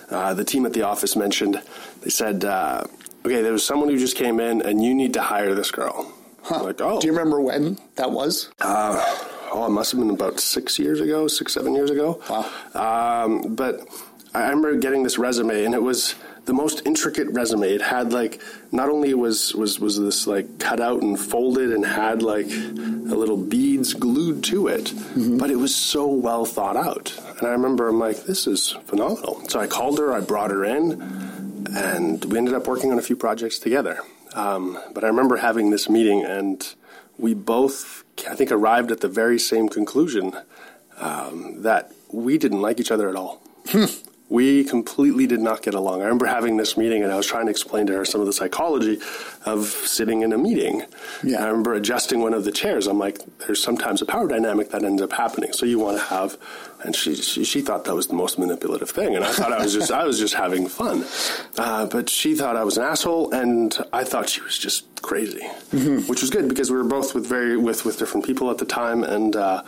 uh 0.09 0.33
the 0.33 0.45
team 0.45 0.65
at 0.65 0.73
the 0.73 0.85
office 0.85 1.17
mentioned 1.17 1.63
they 2.01 2.09
said, 2.09 2.43
uh, 2.43 2.83
"Okay, 3.27 3.43
there 3.43 3.53
was 3.53 3.67
someone 3.67 3.91
who 3.91 3.99
just 3.99 4.17
came 4.17 4.41
in, 4.41 4.63
and 4.63 4.83
you 4.83 4.95
need 4.95 5.13
to 5.13 5.21
hire 5.21 5.55
this 5.55 5.71
girl." 5.71 6.11
Huh. 6.45 6.65
Like, 6.65 6.81
oh, 6.81 6.99
do 6.99 7.07
you 7.07 7.13
remember 7.13 7.43
when 7.43 7.77
that 7.97 8.11
was? 8.11 8.49
Uh, 8.59 9.05
oh, 9.53 9.67
it 9.67 9.71
must 9.71 9.93
have 9.93 10.01
been 10.01 10.09
about 10.09 10.41
six 10.41 10.79
years 10.79 10.99
ago, 10.99 11.29
six 11.29 11.53
seven 11.53 11.75
years 11.75 11.91
ago. 11.91 12.23
Wow. 12.31 13.25
Um, 13.25 13.55
but 13.55 13.87
I 14.35 14.43
remember 14.45 14.77
getting 14.77 15.03
this 15.03 15.19
resume, 15.19 15.65
and 15.65 15.75
it 15.75 15.83
was 15.83 16.15
the 16.45 16.55
most 16.55 16.83
intricate 16.87 17.29
resume. 17.29 17.69
It 17.69 17.83
had 17.83 18.13
like 18.13 18.41
not 18.73 18.89
only 18.89 19.13
was 19.15 19.55
was 19.55 19.79
was 19.79 20.01
this 20.01 20.27
like 20.27 20.59
cut 20.59 20.81
out 20.81 21.03
and 21.03 21.19
folded 21.19 21.71
and 21.73 21.85
had 21.85 22.23
like 22.23 22.47
a 22.47 23.15
little 23.15 23.37
beads 23.37 23.93
glued 23.95 24.43
to 24.45 24.69
it, 24.69 24.87
mm-hmm. 24.87 25.37
but 25.37 25.51
it 25.51 25.57
was 25.57 25.75
so 25.75 26.07
well 26.07 26.45
thought 26.45 26.77
out. 26.77 27.13
And 27.39 27.47
I 27.47 27.51
remember 27.51 27.89
I'm 27.89 27.99
like, 27.99 28.25
this 28.25 28.47
is 28.47 28.77
phenomenal. 28.87 29.47
So 29.49 29.61
I 29.61 29.67
called 29.67 29.99
her, 29.99 30.13
I 30.13 30.21
brought 30.21 30.51
her 30.51 30.65
in, 30.65 31.03
and 31.77 32.25
we 32.25 32.39
ended 32.39 32.55
up 32.55 32.67
working 32.67 32.91
on 32.91 32.99
a 32.99 33.03
few 33.03 33.17
projects 33.17 33.59
together. 33.59 34.01
Um, 34.35 34.79
but 34.95 35.05
I 35.05 35.09
remember 35.09 35.37
having 35.37 35.71
this 35.71 35.89
meeting, 35.91 36.25
and 36.25 36.67
we 37.19 37.35
both, 37.35 38.05
I 38.29 38.35
think, 38.35 38.51
arrived 38.51 38.91
at 38.91 39.01
the 39.01 39.09
very 39.09 39.39
same 39.39 39.69
conclusion 39.69 40.33
um, 40.97 41.63
that 41.63 41.93
we 42.11 42.39
didn't 42.39 42.63
like 42.63 42.81
each 42.81 42.91
other 42.91 43.11
at 43.11 43.17
all. 43.17 43.43
We 44.33 44.65
completely 44.65 45.27
did 45.27 45.41
not 45.41 45.61
get 45.61 45.75
along. 45.75 46.01
I 46.01 46.05
remember 46.05 46.25
having 46.25 46.57
this 46.57 46.79
meeting 46.79 47.03
and 47.03 47.13
I 47.13 47.19
was 47.19 47.27
trying 47.27 47.45
to 47.45 47.51
explain 47.51 47.85
to 47.89 47.93
her 47.93 48.07
some 48.07 48.23
of 48.23 48.27
the 48.27 48.33
psychology 48.33 48.99
of 49.45 49.67
sitting 49.67 50.23
in 50.23 50.33
a 50.33 50.39
meeting. 50.39 50.85
Yeah. 51.23 51.45
I 51.45 51.49
remember 51.49 51.75
adjusting 51.75 52.21
one 52.21 52.33
of 52.33 52.45
the 52.45 52.51
chairs. 52.51 52.87
I'm 52.87 52.99
like, 52.99 53.19
there's 53.41 53.63
sometimes 53.63 54.01
a 54.01 54.07
power 54.07 54.27
dynamic 54.27 54.71
that 54.71 54.85
ends 54.85 55.03
up 55.03 55.13
happening. 55.13 55.53
So 55.53 55.67
you 55.67 55.79
want 55.79 55.99
to 55.99 56.05
have, 56.05 56.39
and 56.83 56.97
she, 56.97 57.15
she, 57.15 57.45
she 57.45 57.61
thought 57.61 57.85
that 57.85 57.95
was 57.95 58.07
the 58.07 58.15
most 58.15 58.39
manipulative 58.39 58.89
thing. 58.89 59.15
And 59.17 59.23
I 59.23 59.33
thought 59.33 59.53
I 59.53 59.63
was 59.63 59.75
just, 59.75 59.93
I 59.93 60.05
was 60.05 60.19
just 60.19 60.33
having 60.33 60.67
fun. 60.67 61.05
Uh, 61.59 61.85
but 61.85 62.09
she 62.09 62.35
thought 62.35 62.57
I 62.57 62.65
was 62.65 62.79
an 62.79 62.85
asshole 62.85 63.33
and 63.33 63.77
I 63.93 64.03
thought 64.03 64.31
she 64.31 64.41
was 64.41 64.57
just 64.57 64.87
crazy, 65.03 65.43
mm-hmm. 65.73 66.09
which 66.09 66.23
was 66.23 66.31
good 66.31 66.49
because 66.49 66.71
we 66.71 66.79
were 66.79 66.85
both 66.85 67.15
with 67.15 67.27
very, 67.27 67.59
with, 67.59 67.85
with 67.85 67.99
different 67.99 68.25
people 68.25 68.51
at 68.51 68.57
the 68.57 68.65
time. 68.65 69.05
And, 69.05 69.37
uh, 69.37 69.63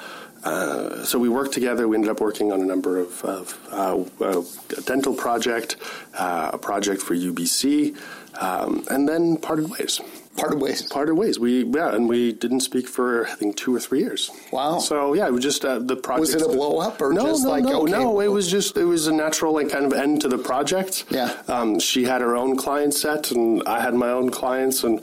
uh, 0.44 1.04
so 1.04 1.18
we 1.18 1.28
worked 1.28 1.52
together. 1.52 1.88
We 1.88 1.96
ended 1.96 2.10
up 2.10 2.20
working 2.20 2.52
on 2.52 2.60
a 2.60 2.64
number 2.64 2.98
of, 2.98 3.24
of 3.24 3.58
uh, 3.72 4.42
a 4.76 4.80
dental 4.82 5.14
project, 5.14 5.76
uh, 6.18 6.50
a 6.52 6.58
project 6.58 7.00
for 7.02 7.14
UBC, 7.14 7.96
um, 8.40 8.84
and 8.90 9.08
then 9.08 9.36
parted 9.38 9.70
ways. 9.70 10.00
Parted 10.36 10.60
ways. 10.60 10.82
Parted 10.82 11.14
ways. 11.14 11.38
We 11.38 11.64
yeah, 11.64 11.94
and 11.94 12.08
we 12.08 12.32
didn't 12.32 12.60
speak 12.60 12.88
for 12.88 13.26
I 13.28 13.34
think 13.34 13.56
two 13.56 13.74
or 13.74 13.78
three 13.78 14.00
years. 14.00 14.30
Wow. 14.50 14.80
So 14.80 15.14
yeah, 15.14 15.28
it 15.28 15.32
was 15.32 15.44
just 15.44 15.64
uh, 15.64 15.78
the 15.78 15.96
project. 15.96 16.20
Was 16.20 16.34
it 16.34 16.42
a 16.42 16.48
blow 16.48 16.78
up 16.78 17.00
or 17.00 17.12
no, 17.12 17.26
just 17.26 17.44
no, 17.44 17.50
like 17.50 17.64
no, 17.64 17.82
okay, 17.82 17.92
no? 17.92 18.20
It 18.20 18.28
was 18.28 18.50
just 18.50 18.76
it 18.76 18.84
was 18.84 19.06
a 19.06 19.12
natural 19.12 19.54
like 19.54 19.70
kind 19.70 19.86
of 19.86 19.92
end 19.92 20.22
to 20.22 20.28
the 20.28 20.38
project. 20.38 21.04
Yeah. 21.08 21.40
Um, 21.46 21.78
she 21.78 22.04
had 22.04 22.20
her 22.20 22.36
own 22.36 22.56
client 22.56 22.94
set, 22.94 23.30
and 23.30 23.62
I 23.64 23.80
had 23.80 23.94
my 23.94 24.10
own 24.10 24.30
clients, 24.30 24.82
and 24.82 25.00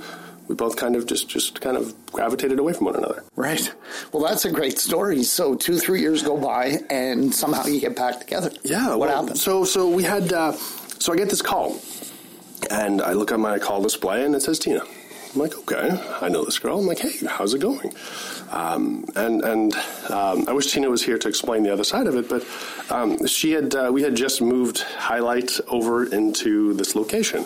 we 0.48 0.56
both 0.56 0.76
kind 0.76 0.96
of 0.96 1.06
just 1.06 1.30
just 1.30 1.62
kind 1.62 1.78
of 1.78 1.94
gravitated 2.08 2.60
away 2.60 2.74
from 2.74 2.86
one 2.86 2.96
another. 2.96 3.24
Right. 3.36 3.74
Well, 4.12 4.24
that's 4.24 4.46
a 4.46 4.52
great 4.52 4.80
story. 4.80 5.24
So 5.24 5.56
two 5.56 5.80
three 5.80 6.02
years 6.02 6.24
go 6.24 6.38
by, 6.38 6.80
and 6.90 7.34
somehow 7.34 7.66
you 7.66 7.80
get 7.80 7.96
back 7.96 8.20
together. 8.20 8.52
Yeah. 8.64 8.90
What 8.90 9.10
well, 9.10 9.22
happened? 9.22 9.40
So 9.40 9.64
so 9.64 9.90
we 9.90 10.04
had 10.04 10.34
uh, 10.34 10.54
so 11.00 11.14
I 11.14 11.16
get 11.16 11.30
this 11.30 11.42
call, 11.42 11.80
and 12.70 13.02
I 13.02 13.14
look 13.14 13.32
at 13.32 13.40
my 13.40 13.60
call 13.60 13.82
display, 13.82 14.26
and 14.26 14.36
it 14.36 14.42
says 14.42 14.60
Tina. 14.60 14.82
I'm 15.34 15.40
like, 15.40 15.58
okay, 15.60 15.98
I 16.20 16.28
know 16.28 16.44
this 16.44 16.60
girl. 16.60 16.80
I'm 16.80 16.86
like, 16.86 17.00
hey, 17.00 17.26
how's 17.26 17.54
it 17.54 17.60
going? 17.60 17.94
Um, 18.52 19.06
and 19.16 19.42
and 19.44 19.74
um, 20.10 20.46
I 20.48 20.52
wish 20.52 20.74
Tina 20.74 20.90
was 20.90 21.04
here 21.04 21.18
to 21.18 21.28
explain 21.30 21.64
the 21.64 21.72
other 21.72 21.86
side 21.86 22.08
of 22.08 22.16
it, 22.18 22.28
but 22.28 22.46
um, 22.92 23.26
she 23.26 23.52
had 23.52 23.74
uh, 23.74 23.90
we 23.94 24.02
had 24.02 24.16
just 24.16 24.42
moved 24.42 24.82
Highlight 24.82 25.58
over 25.70 26.06
into 26.06 26.74
this 26.74 26.96
location. 26.96 27.46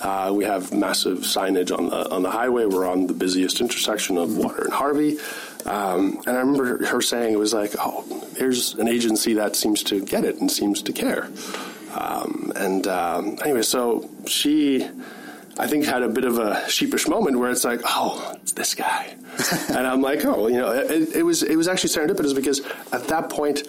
Uh, 0.00 0.32
we 0.34 0.44
have 0.44 0.72
massive 0.72 1.18
signage 1.18 1.76
on 1.76 1.88
the 1.88 2.10
on 2.10 2.22
the 2.22 2.30
highway. 2.30 2.66
We're 2.66 2.86
on 2.86 3.06
the 3.06 3.14
busiest 3.14 3.60
intersection 3.60 4.18
of 4.18 4.36
Water 4.36 4.64
and 4.64 4.72
Harvey. 4.72 5.18
Um, 5.64 6.20
and 6.26 6.36
I 6.36 6.40
remember 6.40 6.84
her 6.86 7.00
saying 7.00 7.32
it 7.32 7.38
was 7.38 7.54
like, 7.54 7.74
"Oh, 7.78 8.04
there's 8.34 8.74
an 8.74 8.88
agency 8.88 9.34
that 9.34 9.56
seems 9.56 9.82
to 9.84 10.04
get 10.04 10.24
it 10.24 10.36
and 10.36 10.50
seems 10.50 10.82
to 10.82 10.92
care." 10.92 11.30
Um, 11.94 12.52
and 12.56 12.86
um, 12.86 13.38
anyway, 13.44 13.62
so 13.62 14.08
she. 14.26 14.88
I 15.58 15.66
think 15.66 15.86
had 15.86 16.02
a 16.02 16.08
bit 16.10 16.24
of 16.24 16.38
a 16.38 16.68
sheepish 16.68 17.08
moment 17.08 17.38
where 17.38 17.50
it's 17.50 17.64
like, 17.64 17.80
oh, 17.86 18.34
it's 18.42 18.52
this 18.52 18.74
guy, 18.74 19.16
and 19.70 19.86
I'm 19.86 20.02
like, 20.02 20.22
oh, 20.26 20.48
you 20.48 20.58
know, 20.58 20.70
it, 20.70 21.16
it, 21.16 21.22
was 21.22 21.42
it 21.42 21.56
was 21.56 21.66
actually 21.66 21.88
serendipitous 21.88 22.34
because 22.34 22.60
at 22.92 23.08
that 23.08 23.30
point, 23.30 23.62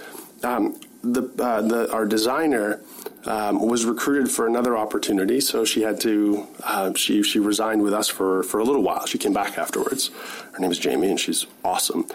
um, 0.44 0.78
the 1.02 1.22
uh, 1.40 1.62
the 1.62 1.90
our 1.94 2.06
designer 2.06 2.82
um, 3.26 3.66
was 3.66 3.86
recruited 3.86 4.32
for 4.32 4.48
another 4.48 4.78
opportunity, 4.78 5.40
so 5.40 5.66
she 5.66 5.82
had 5.82 6.00
to 6.02 6.48
uh, 6.64 6.94
she 6.94 7.24
she 7.24 7.40
resigned 7.40 7.82
with 7.82 7.94
us 7.94 8.08
for 8.08 8.44
for 8.44 8.60
a 8.60 8.64
little 8.64 8.84
while. 8.84 9.06
She 9.06 9.18
came 9.18 9.34
back 9.34 9.58
afterwards. 9.58 10.12
Her 10.54 10.60
name 10.60 10.72
is 10.72 10.80
Jamie, 10.80 11.10
and 11.10 11.20
she's 11.20 11.46
awesome. 11.64 12.08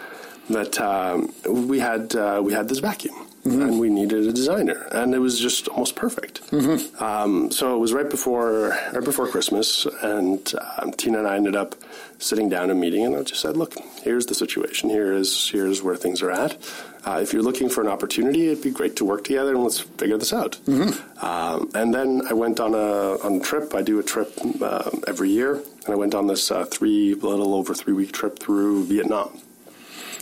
But 0.49 0.79
um, 0.79 1.33
we 1.47 1.79
had 1.79 2.15
uh, 2.15 2.41
we 2.43 2.53
had 2.53 2.67
this 2.67 2.79
vacuum 2.79 3.15
mm-hmm. 3.45 3.61
and 3.61 3.79
we 3.79 3.89
needed 3.89 4.25
a 4.25 4.33
designer, 4.33 4.87
and 4.91 5.13
it 5.13 5.19
was 5.19 5.39
just 5.39 5.67
almost 5.69 5.95
perfect. 5.95 6.41
Mm-hmm. 6.51 7.03
Um, 7.03 7.51
so 7.51 7.75
it 7.75 7.79
was 7.79 7.93
right 7.93 8.09
before 8.09 8.77
right 8.93 9.03
before 9.03 9.27
Christmas, 9.27 9.85
and 10.01 10.53
um, 10.77 10.91
Tina 10.91 11.19
and 11.19 11.27
I 11.27 11.35
ended 11.35 11.55
up 11.55 11.75
sitting 12.19 12.49
down 12.49 12.69
and 12.69 12.79
meeting, 12.79 13.05
and 13.05 13.15
I 13.15 13.23
just 13.23 13.41
said, 13.41 13.57
"Look, 13.57 13.75
here's 14.01 14.25
the 14.25 14.35
situation. 14.35 14.89
Here 14.89 15.13
is 15.13 15.49
here's 15.49 15.81
where 15.81 15.95
things 15.95 16.21
are 16.21 16.31
at. 16.31 16.57
Uh, 17.05 17.19
if 17.21 17.33
you're 17.33 17.41
looking 17.43 17.69
for 17.69 17.81
an 17.81 17.87
opportunity, 17.87 18.47
it'd 18.47 18.63
be 18.63 18.71
great 18.71 18.95
to 18.95 19.05
work 19.05 19.23
together, 19.25 19.51
and 19.53 19.63
let's 19.63 19.79
figure 19.79 20.17
this 20.17 20.33
out." 20.33 20.57
Mm-hmm. 20.65 21.25
Um, 21.25 21.69
and 21.75 21.93
then 21.93 22.21
I 22.29 22.33
went 22.33 22.59
on 22.59 22.73
a 22.73 23.17
on 23.25 23.35
a 23.35 23.39
trip. 23.39 23.75
I 23.75 23.81
do 23.81 23.99
a 23.99 24.03
trip 24.03 24.31
uh, 24.61 24.89
every 25.07 25.29
year, 25.29 25.55
and 25.55 25.89
I 25.89 25.95
went 25.95 26.15
on 26.15 26.27
this 26.27 26.49
uh, 26.49 26.65
three 26.65 27.13
little 27.15 27.53
over 27.53 27.73
three 27.73 27.93
week 27.93 28.11
trip 28.13 28.39
through 28.39 28.85
Vietnam, 28.85 29.39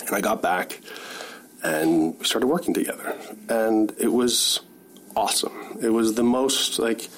and 0.07 0.15
I 0.15 0.21
got 0.21 0.41
back 0.41 0.79
and 1.63 2.17
we 2.17 2.25
started 2.25 2.47
working 2.47 2.73
together, 2.73 3.15
and 3.49 3.93
it 3.99 4.11
was 4.11 4.61
awesome. 5.15 5.77
It 5.81 5.89
was 5.89 6.15
the 6.15 6.23
most 6.23 6.79
like 6.79 7.09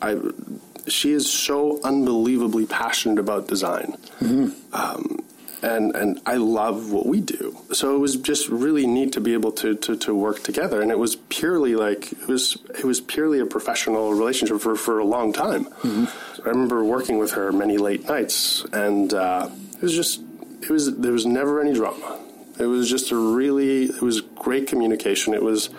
I. 0.00 0.18
She 0.88 1.12
is 1.12 1.30
so 1.30 1.80
unbelievably 1.84 2.66
passionate 2.66 3.18
about 3.18 3.46
design. 3.46 3.96
Mm-hmm. 4.20 4.74
Um, 4.74 5.24
and 5.62 5.94
and 5.94 6.20
I 6.26 6.36
love 6.36 6.92
what 6.92 7.06
we 7.06 7.20
do. 7.20 7.56
So 7.72 7.94
it 7.94 7.98
was 7.98 8.16
just 8.16 8.48
really 8.48 8.86
neat 8.86 9.12
to 9.12 9.20
be 9.20 9.32
able 9.32 9.52
to, 9.52 9.74
to, 9.74 9.96
to 9.96 10.14
work 10.14 10.42
together, 10.42 10.80
and 10.80 10.90
it 10.90 10.98
was 10.98 11.16
purely 11.16 11.74
like 11.74 12.12
it 12.12 12.28
was 12.28 12.58
it 12.70 12.84
was 12.84 13.00
purely 13.00 13.38
a 13.40 13.46
professional 13.46 14.12
relationship 14.12 14.60
for, 14.60 14.76
for 14.76 14.98
a 14.98 15.04
long 15.04 15.32
time. 15.32 15.66
Mm-hmm. 15.66 16.42
I 16.46 16.50
remember 16.50 16.84
working 16.84 17.18
with 17.18 17.32
her 17.32 17.52
many 17.52 17.78
late 17.78 18.06
nights, 18.08 18.64
and 18.72 19.12
uh, 19.14 19.48
it 19.74 19.82
was 19.82 19.94
just 19.94 20.20
it 20.62 20.70
was 20.70 20.96
there 20.96 21.12
was 21.12 21.26
never 21.26 21.60
any 21.60 21.72
drama. 21.72 22.18
It 22.58 22.66
was 22.66 22.88
just 22.88 23.10
a 23.10 23.16
really, 23.16 23.84
it 23.84 24.02
was 24.02 24.20
great 24.20 24.66
communication. 24.66 25.34
It 25.34 25.42
was 25.42 25.70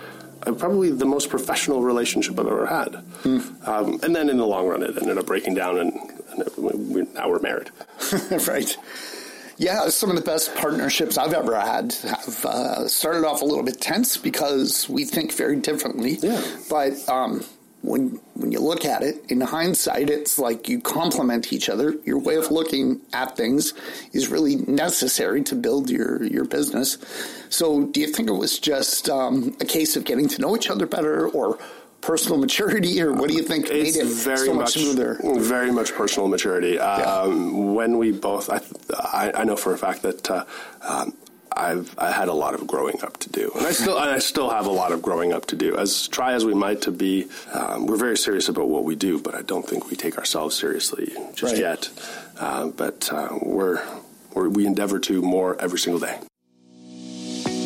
uh, 0.45 0.53
probably 0.53 0.89
the 0.89 1.05
most 1.05 1.29
professional 1.29 1.81
relationship 1.81 2.39
I've 2.39 2.47
ever 2.47 2.65
had. 2.65 2.95
Hmm. 3.21 3.39
Um, 3.65 3.99
and 4.03 4.15
then 4.15 4.29
in 4.29 4.37
the 4.37 4.45
long 4.45 4.67
run, 4.67 4.83
it 4.83 4.97
ended 4.97 5.17
up 5.17 5.25
breaking 5.25 5.53
down, 5.53 5.77
and, 5.77 5.93
and 6.31 6.41
it, 6.41 6.57
we, 6.57 7.03
now 7.13 7.29
we're 7.29 7.39
married. 7.39 7.69
right. 8.47 8.75
Yeah, 9.63 9.87
some 9.87 10.09
of 10.09 10.17
the 10.17 10.21
best 10.21 10.53
partnerships 10.55 11.17
I've 11.17 11.33
ever 11.33 11.57
had 11.57 11.93
have 12.03 12.45
uh, 12.45 12.87
started 12.89 13.25
off 13.25 13.41
a 13.41 13.45
little 13.45 13.63
bit 13.63 13.79
tense 13.79 14.17
because 14.17 14.89
we 14.89 15.05
think 15.05 15.31
very 15.33 15.55
differently. 15.55 16.17
Yeah. 16.21 16.41
But 16.69 17.07
um, 17.07 17.45
when 17.81 18.19
when 18.33 18.51
you 18.51 18.59
look 18.59 18.83
at 18.83 19.03
it 19.03 19.23
in 19.29 19.39
hindsight, 19.39 20.09
it's 20.09 20.37
like 20.37 20.67
you 20.67 20.81
complement 20.81 21.53
each 21.53 21.69
other. 21.69 21.95
Your 22.03 22.19
way 22.19 22.35
of 22.35 22.51
looking 22.51 22.99
at 23.13 23.37
things 23.37 23.73
is 24.11 24.27
really 24.27 24.57
necessary 24.57 25.41
to 25.43 25.55
build 25.55 25.89
your 25.89 26.21
your 26.23 26.43
business. 26.43 26.97
So, 27.47 27.85
do 27.85 28.01
you 28.01 28.07
think 28.07 28.29
it 28.29 28.33
was 28.33 28.59
just 28.59 29.09
um, 29.09 29.55
a 29.61 29.65
case 29.65 29.95
of 29.95 30.03
getting 30.03 30.27
to 30.27 30.41
know 30.41 30.57
each 30.57 30.69
other 30.69 30.85
better, 30.85 31.29
or 31.29 31.57
personal 32.03 32.37
maturity, 32.37 33.01
or 33.01 33.13
what 33.13 33.29
do 33.29 33.35
you 33.35 33.43
think 33.43 33.69
it's 33.69 33.97
made 33.97 34.03
it 34.03 34.07
very 34.07 34.47
so 34.47 34.53
much, 34.53 34.75
much 34.75 34.83
smoother? 34.83 35.19
Very 35.39 35.71
much 35.71 35.93
personal 35.93 36.27
maturity. 36.27 36.77
Um, 36.77 37.75
When 37.75 37.97
we 37.97 38.11
both, 38.11 38.49
I, 38.49 38.61
I, 38.93 39.31
I, 39.41 39.43
know 39.45 39.55
for 39.55 39.73
a 39.73 39.77
fact 39.77 40.01
that 40.03 40.29
uh, 40.29 40.45
um, 40.81 41.17
I've 41.55 41.97
I 41.97 42.11
had 42.11 42.27
a 42.27 42.33
lot 42.33 42.53
of 42.53 42.67
growing 42.67 43.01
up 43.03 43.17
to 43.19 43.29
do, 43.29 43.51
and 43.55 43.65
I 43.65 43.71
still 43.71 43.97
I 43.97 44.19
still 44.19 44.49
have 44.49 44.65
a 44.65 44.71
lot 44.71 44.91
of 44.91 45.01
growing 45.01 45.33
up 45.33 45.45
to 45.47 45.55
do. 45.55 45.77
As 45.77 46.07
try 46.07 46.33
as 46.33 46.45
we 46.45 46.53
might 46.53 46.81
to 46.83 46.91
be, 46.91 47.27
um, 47.53 47.87
we're 47.87 47.97
very 47.97 48.17
serious 48.17 48.49
about 48.49 48.67
what 48.67 48.83
we 48.83 48.95
do, 48.95 49.19
but 49.19 49.35
I 49.35 49.41
don't 49.41 49.67
think 49.67 49.89
we 49.89 49.95
take 49.95 50.17
ourselves 50.17 50.55
seriously 50.55 51.13
just 51.33 51.53
right. 51.53 51.61
yet. 51.61 51.89
Uh, 52.39 52.67
but 52.67 53.11
uh, 53.13 53.37
we're, 53.41 53.81
we're 54.33 54.49
we 54.49 54.65
endeavor 54.65 54.99
to 54.99 55.21
more 55.21 55.59
every 55.61 55.79
single 55.79 55.99
day. 55.99 56.19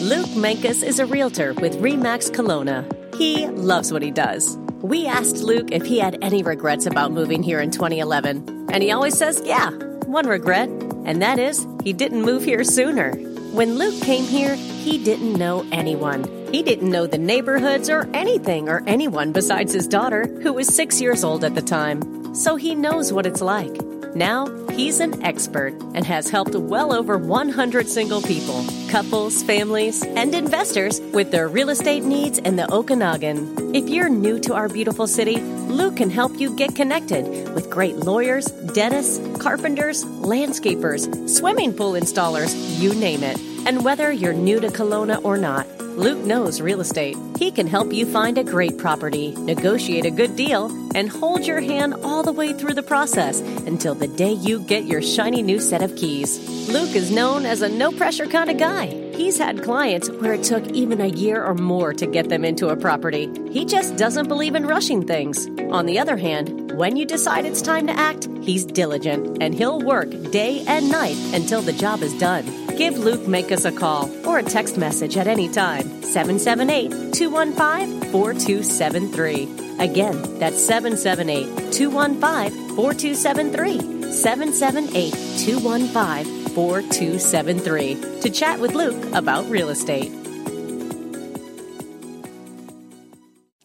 Luke 0.01 0.29
Mankus 0.35 0.83
is 0.83 0.99
a 0.99 1.05
realtor 1.05 1.53
with 1.55 1.75
Remax 1.77 2.29
Kelowna. 2.29 3.06
He 3.17 3.47
loves 3.47 3.91
what 3.91 4.03
he 4.03 4.11
does. 4.11 4.57
We 4.81 5.07
asked 5.07 5.37
Luke 5.37 5.71
if 5.71 5.85
he 5.85 5.97
had 5.97 6.19
any 6.21 6.43
regrets 6.43 6.85
about 6.85 7.11
moving 7.11 7.41
here 7.41 7.59
in 7.59 7.71
2011, 7.71 8.67
and 8.71 8.83
he 8.83 8.91
always 8.91 9.17
says, 9.17 9.41
"Yeah, 9.43 9.71
one 10.05 10.27
regret." 10.27 10.69
And 11.05 11.21
that 11.21 11.39
is, 11.39 11.65
he 11.83 11.93
didn't 11.93 12.21
move 12.21 12.43
here 12.43 12.63
sooner. 12.63 13.13
When 13.53 13.77
Luke 13.77 13.99
came 14.01 14.23
here, 14.23 14.55
he 14.55 14.97
didn't 14.97 15.33
know 15.33 15.65
anyone. 15.71 16.25
He 16.51 16.61
didn't 16.61 16.91
know 16.91 17.07
the 17.07 17.17
neighborhoods 17.17 17.89
or 17.89 18.07
anything 18.13 18.69
or 18.69 18.83
anyone 18.85 19.31
besides 19.31 19.73
his 19.73 19.87
daughter, 19.87 20.27
who 20.43 20.53
was 20.53 20.67
six 20.67 21.01
years 21.01 21.23
old 21.23 21.43
at 21.43 21.55
the 21.55 21.61
time. 21.61 22.35
So 22.35 22.55
he 22.55 22.75
knows 22.75 23.11
what 23.11 23.25
it's 23.25 23.41
like. 23.41 23.75
Now, 24.15 24.47
he's 24.69 24.99
an 24.99 25.23
expert 25.23 25.73
and 25.93 26.05
has 26.05 26.29
helped 26.29 26.55
well 26.55 26.93
over 26.93 27.17
100 27.17 27.87
single 27.87 28.21
people, 28.21 28.65
couples, 28.89 29.43
families, 29.43 30.03
and 30.03 30.33
investors 30.33 30.99
with 31.13 31.31
their 31.31 31.47
real 31.47 31.69
estate 31.69 32.03
needs 32.03 32.37
in 32.37 32.55
the 32.55 32.71
Okanagan. 32.71 33.75
If 33.75 33.89
you're 33.89 34.09
new 34.09 34.39
to 34.39 34.53
our 34.53 34.69
beautiful 34.69 35.07
city, 35.07 35.37
Luke 35.37 35.97
can 35.97 36.09
help 36.09 36.39
you 36.39 36.55
get 36.55 36.75
connected 36.75 37.53
with 37.53 37.69
great 37.69 37.97
lawyers, 37.97 38.45
dentists, 38.45 39.19
carpenters, 39.39 40.03
landscapers, 40.05 41.29
swimming 41.29 41.73
pool 41.73 41.93
installers, 41.93 42.53
you 42.79 42.93
name 42.95 43.23
it. 43.23 43.56
And 43.67 43.83
whether 43.83 44.13
you're 44.13 44.31
new 44.31 44.61
to 44.61 44.69
Kelowna 44.69 45.21
or 45.25 45.37
not, 45.37 45.67
Luke 45.81 46.25
knows 46.25 46.61
real 46.61 46.79
estate. 46.79 47.17
He 47.37 47.51
can 47.51 47.67
help 47.67 47.91
you 47.91 48.05
find 48.05 48.37
a 48.37 48.43
great 48.45 48.77
property, 48.77 49.35
negotiate 49.35 50.05
a 50.05 50.09
good 50.09 50.37
deal, 50.37 50.67
and 50.95 51.09
hold 51.09 51.45
your 51.45 51.59
hand 51.59 51.95
all 51.95 52.23
the 52.23 52.31
way 52.31 52.53
through 52.53 52.75
the 52.75 52.81
process 52.81 53.41
until 53.41 53.93
the 53.93 54.07
day 54.07 54.31
you 54.31 54.61
get 54.61 54.85
your 54.85 55.01
shiny 55.01 55.41
new 55.41 55.59
set 55.59 55.81
of 55.81 55.97
keys. 55.97 56.69
Luke 56.69 56.95
is 56.95 57.11
known 57.11 57.45
as 57.45 57.61
a 57.61 57.67
no 57.67 57.91
pressure 57.91 58.25
kind 58.25 58.49
of 58.49 58.57
guy. 58.57 58.85
He's 59.13 59.37
had 59.37 59.63
clients 59.63 60.09
where 60.09 60.33
it 60.33 60.43
took 60.43 60.65
even 60.67 61.01
a 61.01 61.07
year 61.07 61.43
or 61.43 61.53
more 61.53 61.93
to 61.93 62.07
get 62.07 62.29
them 62.29 62.45
into 62.45 62.69
a 62.69 62.77
property. 62.77 63.29
He 63.51 63.65
just 63.65 63.97
doesn't 63.97 64.29
believe 64.29 64.55
in 64.55 64.65
rushing 64.65 65.05
things. 65.05 65.45
On 65.71 65.85
the 65.85 65.99
other 65.99 66.15
hand, 66.15 66.71
when 66.71 66.95
you 66.95 67.05
decide 67.05 67.43
it's 67.43 67.61
time 67.61 67.87
to 67.87 67.99
act, 67.99 68.29
he's 68.39 68.63
diligent 68.63 69.43
and 69.43 69.53
he'll 69.53 69.81
work 69.81 70.09
day 70.31 70.63
and 70.67 70.89
night 70.89 71.17
until 71.33 71.61
the 71.61 71.73
job 71.73 72.01
is 72.01 72.17
done. 72.17 72.66
Give 72.77 72.99
Luke 72.99 73.21
Mankus 73.21 73.65
a 73.65 73.71
call 73.71 74.07
or 74.27 74.37
a 74.37 74.43
text 74.43 74.77
message 74.77 75.17
at 75.17 75.25
any 75.25 75.49
time. 75.49 76.03
778 76.03 77.11
215 77.11 78.11
4273. 78.11 79.79
Again, 79.79 80.37
that's 80.37 80.63
778 80.63 81.73
215 81.73 82.75
4273. 82.75 84.11
778 84.13 85.11
215 85.39 86.49
4273 86.53 88.21
to 88.21 88.29
chat 88.29 88.59
with 88.59 88.75
Luke 88.75 89.03
about 89.15 89.49
real 89.49 89.69
estate. 89.69 90.11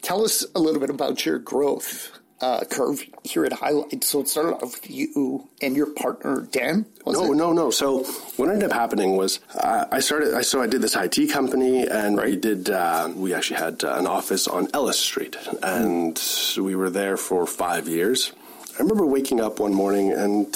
Tell 0.00 0.24
us 0.24 0.46
a 0.54 0.58
little 0.58 0.80
bit 0.80 0.90
about 0.90 1.26
your 1.26 1.38
growth 1.38 2.18
uh, 2.42 2.64
curve 2.64 3.04
here 3.22 3.44
at 3.44 3.52
Highlight. 3.52 4.02
So 4.04 4.20
it 4.20 4.28
started 4.28 4.56
off 4.56 4.82
with 4.82 4.90
you 4.90 5.48
and 5.62 5.76
your 5.76 5.86
partner 5.94 6.46
Dan. 6.50 6.84
no, 7.06 7.32
it? 7.32 7.36
no, 7.36 7.52
no. 7.52 7.70
So 7.70 8.02
what 8.36 8.50
ended 8.50 8.70
up 8.70 8.72
happening 8.72 9.16
was 9.16 9.40
uh, 9.54 9.86
I 9.90 10.00
started. 10.00 10.34
I 10.34 10.42
so 10.42 10.60
I 10.60 10.66
did 10.66 10.82
this 10.82 10.96
IT 10.96 11.30
company, 11.32 11.86
and 11.86 12.18
right. 12.18 12.26
we 12.26 12.36
did. 12.36 12.68
Uh, 12.68 13.10
we 13.14 13.32
actually 13.32 13.60
had 13.60 13.84
uh, 13.84 13.94
an 13.94 14.06
office 14.06 14.48
on 14.48 14.68
Ellis 14.74 14.98
Street, 14.98 15.36
and 15.62 16.16
mm. 16.16 16.58
we 16.58 16.74
were 16.74 16.90
there 16.90 17.16
for 17.16 17.46
five 17.46 17.88
years. 17.88 18.32
I 18.74 18.82
remember 18.82 19.06
waking 19.06 19.40
up 19.40 19.60
one 19.60 19.72
morning 19.72 20.12
and. 20.12 20.54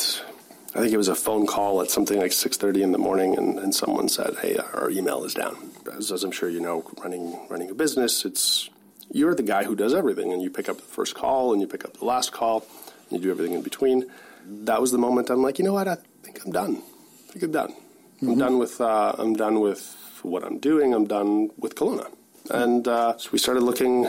I 0.75 0.81
think 0.81 0.93
it 0.93 0.99
was 0.99 1.09
a 1.09 1.14
phone 1.14 1.47
call 1.47 1.81
at 1.81 1.90
something 1.90 2.19
like 2.19 2.33
6:30 2.33 2.83
in 2.83 2.93
the 2.93 2.99
morning, 2.99 3.38
and, 3.38 3.59
and 3.59 3.75
someone 3.75 4.11
said, 4.11 4.37
"Hey, 4.43 4.59
our 4.75 4.90
email 4.90 5.25
is 5.25 5.33
down." 5.33 5.57
As, 5.97 6.12
as 6.12 6.23
I'm 6.23 6.31
sure 6.31 6.50
you 6.50 6.61
know, 6.61 6.85
running 7.02 7.35
running 7.49 7.71
a 7.71 7.75
business, 7.75 8.26
it's 8.26 8.69
you're 9.10 9.34
the 9.34 9.42
guy 9.42 9.64
who 9.64 9.75
does 9.75 9.94
everything, 9.94 10.32
and 10.32 10.42
you 10.42 10.50
pick 10.50 10.68
up 10.68 10.76
the 10.76 10.82
first 10.82 11.14
call, 11.14 11.52
and 11.52 11.60
you 11.60 11.68
pick 11.68 11.84
up 11.84 11.96
the 11.98 12.04
last 12.04 12.32
call, 12.32 12.66
and 13.08 13.18
you 13.18 13.25
do 13.25 13.30
everything 13.30 13.54
in 13.54 13.62
between. 13.62 14.06
That 14.44 14.80
was 14.80 14.92
the 14.92 14.98
moment 14.98 15.30
I'm 15.30 15.42
like, 15.42 15.58
you 15.58 15.64
know 15.64 15.72
what? 15.72 15.88
I 15.88 15.96
think 16.22 16.44
I'm 16.44 16.52
done. 16.52 16.82
I 17.28 17.32
think 17.32 17.44
I'm 17.44 17.52
done. 17.52 17.72
Mm-hmm. 17.72 18.30
I'm 18.30 18.38
done 18.38 18.58
with. 18.58 18.80
Uh, 18.80 19.14
I'm 19.18 19.34
done 19.34 19.60
with 19.60 19.96
what 20.22 20.42
I'm 20.44 20.58
doing. 20.58 20.94
I'm 20.94 21.06
done 21.06 21.50
with 21.58 21.75
Kelowna, 21.75 22.10
and 22.50 22.86
uh, 22.88 23.16
so 23.18 23.30
we 23.32 23.38
started 23.38 23.62
looking. 23.62 24.08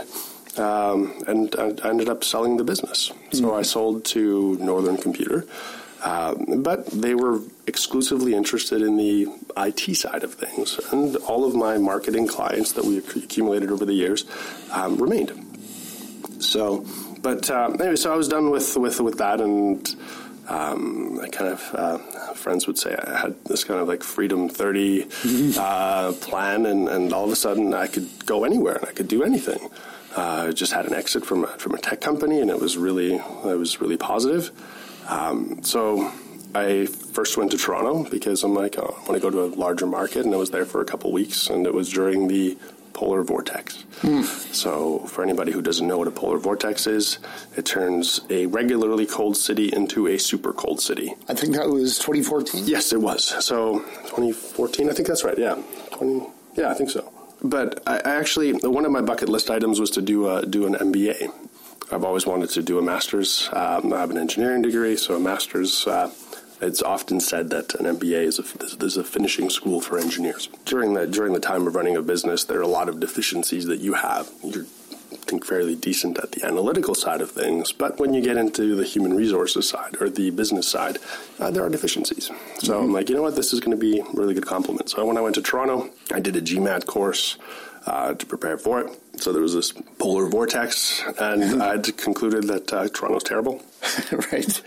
Um, 0.58 1.14
and 1.28 1.56
I 1.84 1.90
ended 1.90 2.10
up 2.10 2.24
selling 2.24 2.58
the 2.58 2.64
business. 2.64 3.12
So 3.32 3.44
mm-hmm. 3.44 3.60
I 3.60 3.62
sold 3.62 4.06
to 4.06 4.58
Northern 4.58 4.98
Computer, 4.98 5.46
um, 6.04 6.62
but 6.64 6.86
they 6.88 7.16
were 7.16 7.42
exclusively 7.66 8.34
interested 8.34 8.82
in 8.82 8.98
the 8.98 9.28
IT 9.58 9.96
side 9.96 10.24
of 10.24 10.34
things, 10.34 10.80
and 10.92 11.16
all 11.18 11.46
of 11.46 11.56
my 11.56 11.78
marketing 11.78 12.28
clients 12.28 12.74
that 12.74 12.86
we 12.86 12.98
accumulated 13.00 13.72
over 13.72 13.86
the 13.86 13.94
years 13.94 14.26
um, 14.72 14.98
remained. 14.98 15.32
So, 16.40 16.86
but 17.22 17.50
uh, 17.50 17.72
anyway, 17.80 17.96
so 17.96 18.14
I 18.14 18.16
was 18.16 18.28
done 18.28 18.52
with 18.52 18.78
with 18.78 19.00
with 19.02 19.18
that, 19.18 19.42
and 19.42 19.96
um, 20.48 21.20
I 21.22 21.28
kind 21.30 21.52
of 21.52 21.76
uh, 21.76 21.98
friends 22.34 22.68
would 22.68 22.78
say 22.78 22.96
I 22.96 23.18
had 23.18 23.44
this 23.46 23.64
kind 23.64 23.80
of 23.80 23.88
like 23.88 24.04
freedom 24.04 24.48
30 24.48 25.08
uh, 25.58 26.14
plan, 26.22 26.66
and, 26.66 26.88
and 26.88 27.14
all 27.14 27.26
of 27.26 27.32
a 27.32 27.36
sudden 27.36 27.74
I 27.74 27.88
could 27.88 28.26
go 28.26 28.46
anywhere 28.46 28.76
and 28.76 28.86
I 28.86 28.92
could 28.92 29.08
do 29.08 29.24
anything. 29.24 29.70
Uh, 30.16 30.52
just 30.52 30.74
had 30.74 30.86
an 30.86 30.94
exit 30.94 31.26
from 31.26 31.44
a, 31.44 31.48
from 31.48 31.74
a 31.74 31.78
tech 31.78 32.02
company, 32.02 32.40
and 32.40 32.50
it 32.50 32.60
was 32.60 32.78
really 32.78 33.16
it 33.16 33.58
was 33.58 33.82
really 33.82 33.98
positive. 33.98 34.52
Um, 35.08 35.64
so 35.64 36.12
I 36.54 36.86
first 36.86 37.38
went 37.38 37.52
to 37.52 37.58
Toronto 37.58 38.10
because 38.10 38.44
I'm 38.44 38.54
like, 38.54 38.78
oh, 38.78 38.96
I 38.96 39.00
want 39.10 39.14
to 39.14 39.20
go 39.20 39.30
to 39.30 39.44
a 39.44 39.50
larger 39.56 39.86
market, 39.86 40.26
and 40.26 40.34
I 40.34 40.38
was 40.38 40.52
there 40.52 40.66
for 40.66 40.82
a 40.82 40.86
couple 40.86 41.12
weeks, 41.12 41.50
and 41.50 41.66
it 41.66 41.74
was 41.74 41.90
during 41.90 42.28
the 42.28 42.58
polar 42.94 43.22
vortex. 43.24 43.86
Mm. 44.02 44.24
So, 44.54 45.00
for 45.00 45.24
anybody 45.24 45.52
who 45.52 45.62
doesn't 45.62 45.88
know 45.88 46.00
what 46.00 46.08
a 46.08 46.12
polar 46.12 46.40
vortex 46.40 46.88
is, 46.88 47.20
it 47.56 47.66
turns 47.66 48.22
a 48.32 48.48
regularly 48.48 49.06
cold 49.06 49.38
city 49.38 49.72
into 49.72 50.08
a 50.08 50.18
super 50.18 50.52
cold 50.52 50.82
city. 50.82 51.14
I 51.30 51.36
think 51.36 51.56
that 51.56 51.70
was 51.70 52.00
2014. 52.00 52.66
Yes, 52.66 52.92
it 52.92 53.00
was. 53.00 53.24
So, 53.46 53.80
2014, 54.08 54.90
I 54.90 54.94
think 54.94 55.08
that's 55.08 55.24
right. 55.24 55.38
Yeah, 55.38 55.62
20. 55.92 56.28
Yeah, 56.56 56.72
I 56.72 56.74
think 56.74 56.90
so. 56.90 57.14
But 57.44 57.84
I, 57.86 57.98
I 58.00 58.16
actually, 58.16 58.54
one 58.54 58.84
of 58.84 58.92
my 58.92 59.02
bucket 59.02 59.30
list 59.30 59.52
items 59.52 59.80
was 59.80 59.92
to 59.92 60.02
do 60.02 60.28
a, 60.28 60.44
do 60.44 60.66
an 60.66 60.74
MBA. 60.74 61.32
I've 61.92 62.04
always 62.04 62.26
wanted 62.26 62.50
to 62.52 62.62
do 62.62 62.80
a 62.80 62.82
master's. 62.82 63.50
Um, 63.54 63.94
I 63.94 64.00
have 64.00 64.12
an 64.12 64.18
engineering 64.18 64.62
degree, 64.62 64.98
so 64.98 65.16
a 65.16 65.20
master's. 65.20 65.88
Uh, 65.88 66.12
it's 66.60 66.82
often 66.82 67.20
said 67.20 67.50
that 67.52 67.76
an 67.76 67.86
MBA 67.86 68.24
is 68.24 68.40
a, 68.40 68.84
is 68.84 68.98
a 68.98 69.04
finishing 69.04 69.50
school 69.50 69.80
for 69.80 69.98
engineers. 70.00 70.50
During 70.66 70.96
the 70.96 71.08
during 71.08 71.34
the 71.34 71.40
time 71.40 71.68
of 71.68 71.76
running 71.76 71.96
a 71.96 72.02
business, 72.02 72.44
there 72.44 72.60
are 72.60 72.64
a 72.64 72.68
lot 72.68 72.90
of 72.90 73.00
deficiencies 73.00 73.66
that 73.68 73.80
you 73.80 73.94
have. 73.94 74.30
You're 74.44 74.66
I 75.10 75.16
think 75.30 75.46
fairly 75.46 75.76
decent 75.76 76.18
at 76.20 76.34
the 76.34 76.46
analytical 76.46 76.94
side 76.94 77.22
of 77.22 77.32
things, 77.32 77.72
but 77.72 77.98
when 77.98 78.14
you 78.14 78.22
get 78.22 78.36
into 78.36 78.76
the 78.76 78.84
human 78.84 79.14
resources 79.14 79.70
side 79.70 79.96
or 80.02 80.10
the 80.10 80.32
business 80.32 80.68
side, 80.68 80.98
uh, 81.40 81.50
there 81.50 81.64
are 81.64 81.70
deficiencies. 81.70 82.26
So 82.26 82.34
mm-hmm. 82.34 82.74
I'm 82.74 82.94
like, 82.94 83.10
you 83.10 83.16
know 83.16 83.22
what, 83.22 83.36
this 83.36 83.54
is 83.54 83.62
going 83.62 83.72
to 83.72 83.78
be 83.78 84.00
a 84.00 84.04
really 84.14 84.34
good 84.34 84.46
compliment. 84.46 84.90
So 84.90 85.06
when 85.06 85.18
I 85.18 85.22
went 85.22 85.36
to 85.36 85.42
Toronto, 85.42 85.90
I 86.12 86.20
did 86.20 86.36
a 86.36 86.42
GMAT 86.42 86.86
course 86.86 87.38
uh, 87.88 88.14
to 88.14 88.26
prepare 88.26 88.58
for 88.58 88.82
it. 88.82 89.00
So 89.20 89.34
there 89.34 89.42
was 89.42 89.56
this 89.56 89.72
polar 89.98 90.28
vortex, 90.28 91.02
and 91.20 91.62
I 91.64 91.72
had 91.72 91.98
concluded 91.98 92.44
that 92.48 92.72
uh, 92.72 92.88
Toronto's 92.90 93.24
terrible. 93.24 93.64
right 94.32 94.62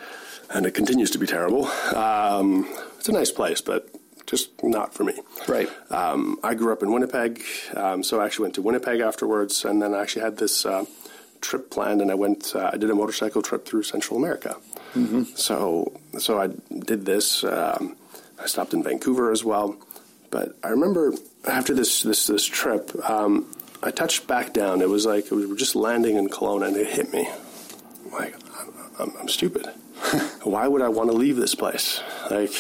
and 0.50 0.66
it 0.66 0.72
continues 0.72 1.10
to 1.12 1.18
be 1.18 1.26
terrible. 1.26 1.66
Um, 1.94 2.68
it's 2.98 3.08
a 3.08 3.12
nice 3.12 3.30
place, 3.30 3.60
but 3.60 3.88
just 4.26 4.50
not 4.62 4.94
for 4.94 5.04
me. 5.04 5.14
Right. 5.48 5.68
Um, 5.90 6.38
I 6.42 6.54
grew 6.54 6.72
up 6.72 6.82
in 6.82 6.92
Winnipeg, 6.92 7.42
um, 7.74 8.02
so 8.02 8.20
I 8.20 8.26
actually 8.26 8.44
went 8.44 8.54
to 8.56 8.62
Winnipeg 8.62 9.00
afterwards, 9.00 9.64
and 9.64 9.80
then 9.80 9.94
I 9.94 10.02
actually 10.02 10.22
had 10.22 10.36
this 10.36 10.66
uh, 10.66 10.84
trip 11.40 11.70
planned, 11.70 12.00
and 12.00 12.10
I 12.10 12.14
went. 12.14 12.54
Uh, 12.54 12.70
I 12.72 12.76
did 12.76 12.90
a 12.90 12.94
motorcycle 12.94 13.42
trip 13.42 13.64
through 13.64 13.84
Central 13.84 14.18
America. 14.18 14.56
Mm-hmm. 14.94 15.22
So, 15.36 15.92
so 16.18 16.40
I 16.40 16.48
did 16.80 17.06
this. 17.06 17.44
Um, 17.44 17.96
I 18.38 18.46
stopped 18.46 18.74
in 18.74 18.82
Vancouver 18.82 19.30
as 19.30 19.44
well, 19.44 19.76
but 20.30 20.56
I 20.62 20.68
remember 20.68 21.12
after 21.46 21.74
this 21.74 22.02
this 22.02 22.26
this 22.26 22.44
trip, 22.44 22.90
um, 23.08 23.46
I 23.82 23.90
touched 23.90 24.26
back 24.26 24.52
down. 24.52 24.82
It 24.82 24.88
was 24.88 25.06
like 25.06 25.30
we 25.30 25.46
were 25.46 25.56
just 25.56 25.74
landing 25.74 26.16
in 26.16 26.28
Kelowna, 26.28 26.68
and 26.68 26.76
it 26.76 26.88
hit 26.88 27.12
me. 27.12 27.28
I'm 28.04 28.12
like, 28.12 28.34
I'm, 28.58 28.72
I'm, 28.98 29.16
I'm 29.22 29.28
stupid. 29.28 29.66
why 30.42 30.66
would 30.66 30.82
I 30.82 30.88
want 30.88 31.10
to 31.10 31.16
leave 31.16 31.36
this 31.36 31.54
place? 31.54 32.02
Like, 32.30 32.52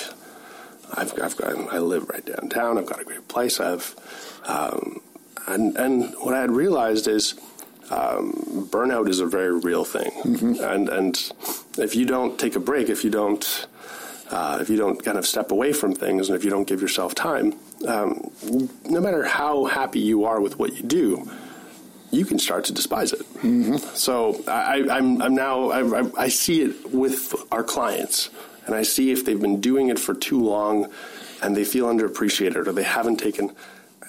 I've, 0.94 1.12
I've 1.20 1.36
got, 1.36 1.72
I 1.72 1.78
live 1.78 2.08
right 2.08 2.24
downtown. 2.24 2.78
I've 2.78 2.86
got 2.86 3.00
a 3.00 3.04
great 3.04 3.28
place. 3.28 3.60
I've, 3.60 3.94
um, 4.44 5.00
and 5.46 5.76
and 5.76 6.14
what 6.20 6.34
I 6.34 6.40
had 6.40 6.50
realized 6.50 7.08
is 7.08 7.34
um, 7.90 8.68
burnout 8.70 9.08
is 9.08 9.20
a 9.20 9.26
very 9.26 9.58
real 9.58 9.84
thing, 9.84 10.10
mm-hmm. 10.22 10.62
and 10.62 10.88
and 10.88 11.32
if 11.78 11.94
you 11.94 12.06
don't 12.06 12.38
take 12.38 12.56
a 12.56 12.60
break, 12.60 12.88
if 12.88 13.04
you 13.04 13.10
don't 13.10 13.66
uh, 14.30 14.58
if 14.60 14.70
you 14.70 14.76
don't 14.76 15.02
kind 15.04 15.18
of 15.18 15.26
step 15.26 15.50
away 15.50 15.72
from 15.72 15.94
things, 15.94 16.28
and 16.28 16.36
if 16.36 16.44
you 16.44 16.50
don't 16.50 16.66
give 16.66 16.80
yourself 16.80 17.14
time, 17.14 17.54
um, 17.86 18.30
no 18.88 19.00
matter 19.00 19.24
how 19.24 19.64
happy 19.64 20.00
you 20.00 20.24
are 20.24 20.40
with 20.40 20.58
what 20.58 20.76
you 20.76 20.82
do, 20.82 21.30
you 22.10 22.24
can 22.24 22.38
start 22.38 22.64
to 22.64 22.72
despise 22.72 23.12
it. 23.12 23.20
Mm-hmm. 23.42 23.76
So 23.94 24.42
I, 24.46 24.78
am 24.78 24.90
I'm, 24.90 25.22
I'm 25.22 25.34
now 25.34 25.70
I, 25.70 26.24
I 26.24 26.28
see 26.28 26.62
it 26.62 26.92
with 26.92 27.34
our 27.50 27.64
clients, 27.64 28.30
and 28.66 28.74
I 28.74 28.82
see 28.82 29.10
if 29.10 29.24
they've 29.24 29.40
been 29.40 29.60
doing 29.60 29.88
it 29.88 29.98
for 29.98 30.14
too 30.14 30.40
long, 30.40 30.90
and 31.42 31.56
they 31.56 31.64
feel 31.64 31.86
underappreciated, 31.86 32.66
or 32.66 32.72
they 32.72 32.82
haven't 32.82 33.16
taken, 33.16 33.54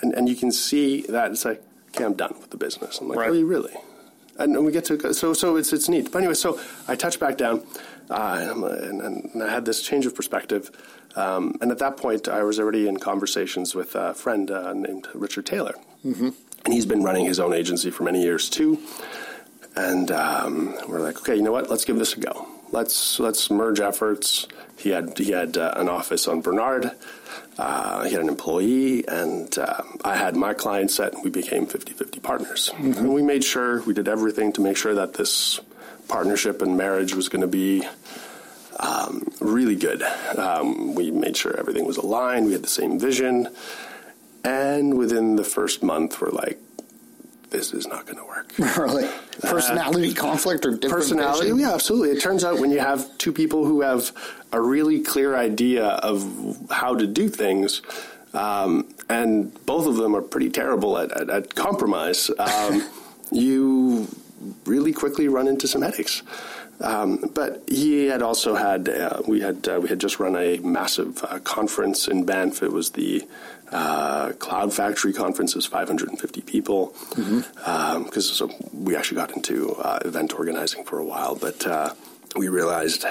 and, 0.01 0.13
and 0.13 0.29
you 0.29 0.35
can 0.35 0.51
see 0.51 1.01
that 1.03 1.31
it's 1.31 1.45
like, 1.45 1.63
okay, 1.89 2.05
I'm 2.05 2.13
done 2.13 2.35
with 2.39 2.49
the 2.49 2.57
business. 2.57 2.99
I'm 2.99 3.07
like, 3.07 3.17
right. 3.17 3.27
really, 3.27 3.43
really, 3.43 3.75
and 4.37 4.65
we 4.65 4.71
get 4.71 4.85
to 4.85 5.13
so 5.13 5.33
so 5.33 5.55
it's 5.55 5.73
it's 5.73 5.89
neat. 5.89 6.11
But 6.11 6.19
anyway, 6.19 6.33
so 6.33 6.59
I 6.87 6.95
touch 6.95 7.19
back 7.19 7.37
down, 7.37 7.65
uh, 8.09 8.53
and, 8.63 9.01
and, 9.01 9.43
I 9.43 9.49
had 9.49 9.65
this 9.65 9.81
change 9.81 10.05
of 10.05 10.15
perspective. 10.15 10.71
Um, 11.15 11.57
and 11.61 11.71
at 11.71 11.79
that 11.79 11.97
point, 11.97 12.27
I 12.27 12.43
was 12.43 12.59
already 12.59 12.87
in 12.87 12.97
conversations 12.97 13.75
with 13.75 13.95
a 13.95 14.13
friend 14.13 14.49
uh, 14.49 14.73
named 14.73 15.07
Richard 15.13 15.45
Taylor. 15.45 15.75
Mm-hmm 16.05 16.29
and 16.63 16.73
he's 16.73 16.85
been 16.85 17.03
running 17.03 17.25
his 17.25 17.39
own 17.39 17.53
agency 17.53 17.91
for 17.91 18.03
many 18.03 18.21
years 18.21 18.49
too. 18.49 18.79
And 19.75 20.11
um, 20.11 20.75
we're 20.87 20.99
like, 20.99 21.17
okay, 21.17 21.35
you 21.35 21.41
know 21.41 21.51
what? 21.51 21.69
Let's 21.69 21.85
give 21.85 21.97
this 21.97 22.15
a 22.15 22.19
go. 22.19 22.47
Let's 22.71 23.19
let's 23.19 23.49
merge 23.49 23.79
efforts. 23.79 24.47
He 24.77 24.89
had 24.89 25.17
he 25.17 25.31
had 25.31 25.57
uh, 25.57 25.73
an 25.75 25.89
office 25.89 26.27
on 26.27 26.41
Bernard. 26.41 26.91
Uh, 27.57 28.03
he 28.05 28.11
had 28.11 28.21
an 28.21 28.29
employee, 28.29 29.07
and 29.07 29.57
uh, 29.57 29.81
I 30.03 30.15
had 30.15 30.35
my 30.35 30.53
client 30.53 30.89
set, 30.89 31.13
and 31.13 31.23
we 31.23 31.29
became 31.29 31.67
50-50 31.67 32.23
partners. 32.23 32.71
Mm-hmm. 32.73 32.93
And 32.93 33.13
we 33.13 33.21
made 33.21 33.43
sure 33.43 33.81
we 33.83 33.93
did 33.93 34.07
everything 34.07 34.53
to 34.53 34.61
make 34.61 34.77
sure 34.77 34.95
that 34.95 35.13
this 35.13 35.59
partnership 36.07 36.61
and 36.61 36.77
marriage 36.77 37.13
was 37.13 37.29
going 37.29 37.41
to 37.41 37.47
be 37.47 37.83
um, 38.79 39.31
really 39.39 39.75
good. 39.75 40.01
Um, 40.37 40.95
we 40.95 41.11
made 41.11 41.37
sure 41.37 41.57
everything 41.57 41.85
was 41.85 41.97
aligned. 41.97 42.45
We 42.45 42.53
had 42.53 42.63
the 42.63 42.67
same 42.67 42.99
vision. 42.99 43.47
And 44.43 44.97
within 44.97 45.35
the 45.35 45.43
first 45.43 45.83
month, 45.83 46.19
we're 46.19 46.29
like, 46.29 46.59
this 47.51 47.73
is 47.73 47.85
not 47.85 48.05
going 48.05 48.17
to 48.17 48.25
work. 48.25 48.51
really? 48.77 49.07
Personality 49.41 50.11
uh, 50.11 50.15
conflict 50.15 50.65
or 50.65 50.71
different 50.71 51.03
Personality? 51.03 51.51
Vision? 51.51 51.59
Yeah, 51.59 51.73
absolutely. 51.73 52.09
It 52.17 52.21
turns 52.21 52.43
out 52.43 52.59
when 52.59 52.71
you 52.71 52.79
have 52.79 53.17
two 53.17 53.31
people 53.31 53.65
who 53.65 53.81
have 53.81 54.11
a 54.51 54.59
really 54.59 55.01
clear 55.01 55.35
idea 55.35 55.85
of 55.85 56.57
how 56.71 56.95
to 56.95 57.05
do 57.05 57.29
things, 57.29 57.81
um, 58.33 58.93
and 59.09 59.53
both 59.65 59.85
of 59.85 59.97
them 59.97 60.15
are 60.15 60.21
pretty 60.21 60.49
terrible 60.49 60.97
at, 60.97 61.11
at, 61.11 61.29
at 61.29 61.55
compromise, 61.55 62.31
um, 62.39 62.89
you 63.31 64.07
really 64.65 64.93
quickly 64.93 65.27
run 65.27 65.47
into 65.47 65.67
some 65.67 65.81
headaches. 65.81 66.23
Um, 66.79 67.29
but 67.35 67.63
he 67.67 68.07
had 68.07 68.23
also 68.23 68.55
had 68.55 68.89
uh, 68.89 69.21
we 69.27 69.41
had 69.41 69.67
uh, 69.67 69.79
we 69.79 69.89
had 69.89 69.99
just 69.99 70.19
run 70.19 70.35
a 70.35 70.57
massive 70.59 71.23
uh, 71.25 71.37
conference 71.39 72.07
in 72.07 72.25
Banff. 72.25 72.63
It 72.63 72.71
was 72.71 72.91
the 72.91 73.23
uh, 73.71 74.33
Cloud 74.33 74.73
Factory 74.73 75.13
conference 75.13 75.55
is 75.55 75.65
550 75.65 76.41
people 76.41 76.87
because 77.09 77.15
mm-hmm. 77.15 77.69
um, 77.69 78.11
so 78.11 78.51
we 78.73 78.95
actually 78.95 79.17
got 79.17 79.31
into 79.35 79.73
uh, 79.75 79.99
event 80.03 80.33
organizing 80.33 80.83
for 80.83 80.99
a 80.99 81.05
while, 81.05 81.35
but 81.35 81.65
uh, 81.65 81.93
we 82.35 82.49
realized 82.49 83.05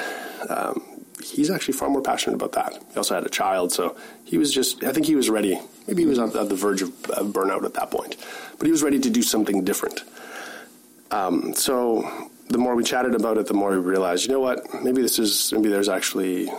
um, 0.48 0.82
he's 1.22 1.50
actually 1.50 1.74
far 1.74 1.88
more 1.88 2.02
passionate 2.02 2.34
about 2.34 2.52
that. 2.52 2.82
He 2.90 2.96
also 2.96 3.14
had 3.14 3.24
a 3.24 3.30
child, 3.30 3.72
so 3.72 3.96
he 4.24 4.38
was 4.38 4.52
just 4.52 4.84
I 4.84 4.92
think 4.92 5.06
he 5.06 5.14
was 5.14 5.30
ready. 5.30 5.58
Maybe 5.86 6.02
he 6.02 6.08
was 6.08 6.18
on, 6.18 6.30
the 6.30 6.54
verge 6.54 6.82
of, 6.82 6.88
of 7.10 7.28
burnout 7.28 7.64
at 7.64 7.74
that 7.74 7.90
point, 7.90 8.16
but 8.58 8.66
he 8.66 8.70
was 8.70 8.82
ready 8.82 8.98
to 9.00 9.10
do 9.10 9.22
something 9.22 9.64
different. 9.64 10.02
Um, 11.10 11.54
so 11.54 12.28
the 12.48 12.58
more 12.58 12.74
we 12.74 12.84
chatted 12.84 13.14
about 13.14 13.38
it, 13.38 13.46
the 13.46 13.54
more 13.54 13.70
we 13.70 13.78
realized, 13.78 14.26
you 14.26 14.32
know 14.32 14.40
what? 14.40 14.62
Maybe 14.82 15.02
this 15.02 15.18
is 15.18 15.52
maybe 15.52 15.68
there's 15.68 15.88
actually 15.88 16.50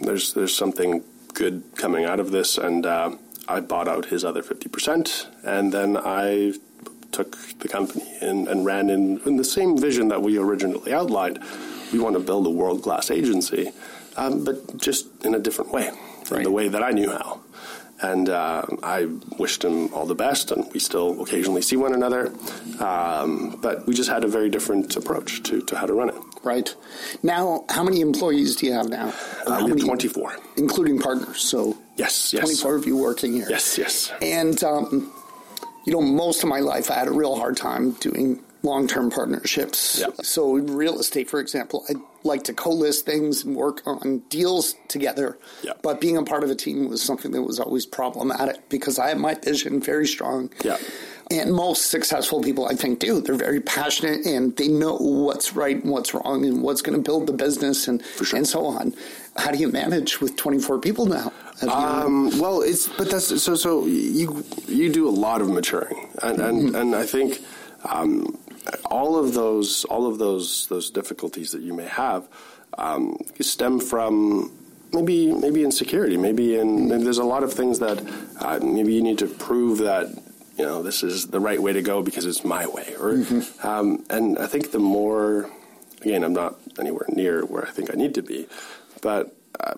there's 0.00 0.32
there's 0.32 0.56
something 0.56 1.04
good 1.34 1.62
coming 1.76 2.04
out 2.04 2.20
of 2.20 2.30
this, 2.30 2.58
and 2.58 2.86
uh, 2.86 3.10
I 3.48 3.60
bought 3.60 3.88
out 3.88 4.06
his 4.06 4.24
other 4.24 4.42
50%, 4.42 5.26
and 5.44 5.72
then 5.72 5.96
I 5.96 6.54
took 7.12 7.36
the 7.58 7.68
company 7.68 8.06
and, 8.20 8.46
and 8.48 8.64
ran 8.64 8.88
in, 8.90 9.20
in, 9.26 9.36
the 9.36 9.44
same 9.44 9.76
vision 9.76 10.08
that 10.08 10.22
we 10.22 10.38
originally 10.38 10.92
outlined. 10.92 11.40
We 11.92 11.98
want 11.98 12.14
to 12.14 12.20
build 12.20 12.46
a 12.46 12.50
world 12.50 12.82
class 12.82 13.10
agency, 13.10 13.72
um, 14.16 14.44
but 14.44 14.76
just 14.76 15.06
in 15.24 15.34
a 15.34 15.38
different 15.38 15.72
way, 15.72 15.90
right. 16.30 16.44
the 16.44 16.50
way 16.50 16.68
that 16.68 16.82
I 16.82 16.90
knew 16.90 17.10
how. 17.10 17.40
And 18.02 18.30
uh, 18.30 18.62
I 18.82 19.08
wished 19.38 19.62
him 19.64 19.92
all 19.92 20.06
the 20.06 20.14
best, 20.14 20.52
and 20.52 20.72
we 20.72 20.80
still 20.80 21.20
occasionally 21.20 21.60
see 21.60 21.76
one 21.76 21.92
another. 21.92 22.32
Um, 22.78 23.58
but 23.60 23.86
we 23.86 23.94
just 23.94 24.08
had 24.08 24.24
a 24.24 24.28
very 24.28 24.48
different 24.48 24.96
approach 24.96 25.42
to, 25.44 25.60
to 25.62 25.76
how 25.76 25.86
to 25.86 25.92
run 25.92 26.08
it. 26.08 26.16
Right. 26.42 26.74
Now, 27.22 27.66
how 27.68 27.82
many 27.82 28.00
employees 28.00 28.56
do 28.56 28.66
you 28.66 28.72
have 28.72 28.88
now? 28.88 29.12
Uh, 29.46 29.60
how 29.60 29.66
many, 29.66 29.82
24. 29.82 30.36
Including 30.56 30.98
partners. 30.98 31.42
So 31.42 31.76
yes, 32.00 32.32
yes. 32.32 32.42
24 32.42 32.76
of 32.76 32.86
you 32.86 32.96
working 32.96 33.32
here. 33.32 33.46
Yes, 33.48 33.78
yes. 33.78 34.12
And, 34.20 34.62
um, 34.64 35.12
you 35.84 35.92
know, 35.92 36.00
most 36.00 36.42
of 36.42 36.48
my 36.48 36.60
life 36.60 36.90
I 36.90 36.94
had 36.94 37.08
a 37.08 37.12
real 37.12 37.36
hard 37.36 37.56
time 37.56 37.92
doing 37.92 38.42
long 38.62 38.86
term 38.86 39.10
partnerships. 39.10 40.00
Yep. 40.00 40.24
So, 40.24 40.56
in 40.56 40.74
real 40.74 40.98
estate, 40.98 41.28
for 41.30 41.40
example, 41.40 41.84
I 41.88 41.94
like 42.22 42.44
to 42.44 42.52
co-list 42.52 43.06
things 43.06 43.44
and 43.44 43.56
work 43.56 43.82
on 43.86 44.18
deals 44.28 44.74
together. 44.88 45.38
Yep. 45.62 45.80
But 45.82 46.00
being 46.00 46.16
a 46.16 46.22
part 46.22 46.44
of 46.44 46.50
a 46.50 46.54
team 46.54 46.88
was 46.88 47.02
something 47.02 47.32
that 47.32 47.42
was 47.42 47.58
always 47.58 47.86
problematic 47.86 48.68
because 48.68 48.98
I 48.98 49.08
have 49.08 49.18
my 49.18 49.34
vision 49.34 49.80
very 49.80 50.06
strong. 50.06 50.50
Yeah. 50.64 50.78
And 51.30 51.52
most 51.52 51.90
successful 51.90 52.40
people, 52.40 52.66
I 52.66 52.74
think, 52.74 52.98
do. 52.98 53.20
They're 53.20 53.36
very 53.36 53.60
passionate 53.60 54.26
and 54.26 54.56
they 54.56 54.66
know 54.66 54.96
what's 54.96 55.54
right 55.54 55.76
and 55.76 55.92
what's 55.92 56.12
wrong 56.12 56.44
and 56.44 56.60
what's 56.60 56.82
going 56.82 57.00
to 57.00 57.02
build 57.02 57.28
the 57.28 57.32
business 57.32 57.86
and 57.86 58.02
sure. 58.20 58.36
and 58.36 58.46
so 58.46 58.66
on. 58.66 58.94
How 59.40 59.50
do 59.50 59.58
you 59.58 59.70
manage 59.70 60.20
with 60.20 60.36
24 60.36 60.80
people 60.80 61.06
now? 61.06 61.32
Um, 61.62 62.38
well, 62.38 62.62
it's 62.62 62.88
but 62.88 63.10
that's 63.10 63.42
so 63.42 63.54
so 63.54 63.86
you 63.86 64.44
you 64.66 64.90
do 64.90 65.08
a 65.08 65.10
lot 65.10 65.40
of 65.42 65.48
maturing, 65.48 66.08
and 66.22 66.40
and, 66.40 66.62
mm-hmm. 66.62 66.74
and 66.74 66.94
I 66.94 67.04
think 67.04 67.40
um, 67.84 68.38
all 68.86 69.18
of 69.18 69.34
those 69.34 69.84
all 69.86 70.06
of 70.06 70.18
those 70.18 70.66
those 70.68 70.90
difficulties 70.90 71.52
that 71.52 71.62
you 71.62 71.74
may 71.74 71.86
have 71.86 72.28
um, 72.78 73.18
stem 73.40 73.78
from 73.80 74.52
maybe 74.92 75.32
maybe 75.32 75.64
insecurity, 75.64 76.16
maybe 76.16 76.56
in 76.56 76.88
maybe 76.88 77.04
there's 77.04 77.18
a 77.18 77.24
lot 77.24 77.42
of 77.42 77.52
things 77.52 77.78
that 77.80 77.98
uh, 78.40 78.58
maybe 78.62 78.94
you 78.94 79.02
need 79.02 79.18
to 79.18 79.26
prove 79.26 79.78
that 79.78 80.08
you 80.56 80.64
know 80.64 80.82
this 80.82 81.02
is 81.02 81.26
the 81.28 81.40
right 81.40 81.60
way 81.60 81.74
to 81.74 81.82
go 81.82 82.02
because 82.02 82.24
it's 82.24 82.44
my 82.44 82.66
way, 82.66 82.94
or 82.98 83.12
mm-hmm. 83.12 83.66
um, 83.66 84.04
and 84.08 84.38
I 84.38 84.46
think 84.46 84.72
the 84.72 84.78
more 84.78 85.50
again, 86.00 86.24
I'm 86.24 86.32
not 86.32 86.56
anywhere 86.78 87.06
near 87.08 87.44
where 87.44 87.66
I 87.66 87.70
think 87.70 87.92
I 87.92 87.96
need 87.96 88.14
to 88.14 88.22
be, 88.22 88.46
but. 89.00 89.36
Uh, 89.58 89.74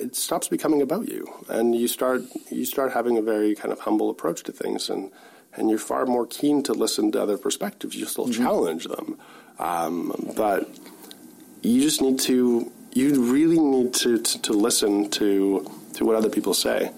it 0.00 0.16
stops 0.16 0.48
becoming 0.48 0.80
about 0.80 1.08
you, 1.08 1.30
and 1.50 1.74
you 1.74 1.86
start 1.86 2.22
you 2.50 2.64
start 2.64 2.92
having 2.92 3.18
a 3.18 3.22
very 3.22 3.54
kind 3.54 3.70
of 3.70 3.80
humble 3.80 4.08
approach 4.08 4.42
to 4.44 4.50
things, 4.52 4.88
and 4.88 5.12
and 5.54 5.68
you're 5.68 5.78
far 5.78 6.06
more 6.06 6.26
keen 6.26 6.62
to 6.64 6.72
listen 6.72 7.12
to 7.12 7.22
other 7.22 7.36
perspectives. 7.36 7.94
You 7.96 8.06
still 8.06 8.26
mm-hmm. 8.26 8.42
challenge 8.42 8.86
them, 8.86 9.18
um, 9.58 10.32
but 10.36 10.68
you 11.62 11.80
just 11.82 12.00
need 12.00 12.18
to 12.20 12.72
you 12.92 13.22
really 13.22 13.58
need 13.58 13.94
to, 13.94 14.18
to, 14.18 14.42
to 14.42 14.52
listen 14.52 15.10
to 15.10 15.70
to 15.94 16.04
what 16.04 16.16
other 16.16 16.30
people 16.30 16.54
say. 16.54 16.90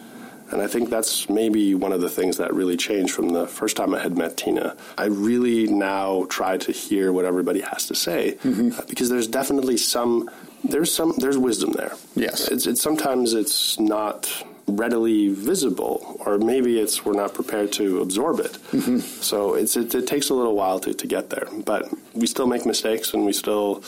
And 0.51 0.61
I 0.61 0.67
think 0.67 0.91
that's 0.91 1.31
maybe 1.31 1.75
one 1.75 1.93
of 1.93 2.03
the 2.03 2.11
things 2.11 2.37
that 2.37 2.53
really 2.53 2.77
changed 2.77 3.15
from 3.15 3.31
the 3.31 3.47
first 3.47 3.75
time 3.75 3.95
I 3.95 4.01
had 4.01 4.19
met 4.19 4.37
Tina. 4.37 4.77
I 4.99 5.07
really 5.07 5.67
now 5.67 6.27
try 6.29 6.59
to 6.59 6.73
hear 6.73 7.11
what 7.11 7.25
everybody 7.25 7.63
has 7.63 7.87
to 7.87 7.95
say 7.95 8.33
mm-hmm. 8.45 8.87
because 8.87 9.09
there's 9.09 9.27
definitely 9.27 9.79
some 9.79 10.29
there's 10.65 10.95
some 10.95 11.15
there's 11.19 11.39
wisdom 11.39 11.73
there. 11.73 11.93
Yes, 12.15 12.49
it's, 12.49 12.67
it's 12.67 12.83
sometimes 12.83 13.35
it's 13.35 13.79
not 13.79 14.45
readily 14.67 15.29
visible, 15.29 16.17
or 16.25 16.39
maybe 16.39 16.79
it's 16.79 17.05
we're 17.05 17.15
not 17.15 17.35
prepared 17.35 17.73
to 17.73 18.01
absorb 18.01 18.41
it. 18.41 18.53
Mm-hmm. 18.73 18.99
So 18.99 19.55
it's 19.55 19.77
it, 19.77 19.95
it, 19.95 20.07
takes 20.07 20.31
a 20.31 20.35
little 20.35 20.55
while 20.55 20.79
to, 20.81 20.95
to 20.95 21.07
get 21.07 21.31
there, 21.31 21.49
but 21.65 21.89
we 22.15 22.27
still 22.27 22.47
make 22.47 22.65
mistakes, 22.65 23.13
and 23.13 23.27
we 23.27 23.33
still 23.33 23.83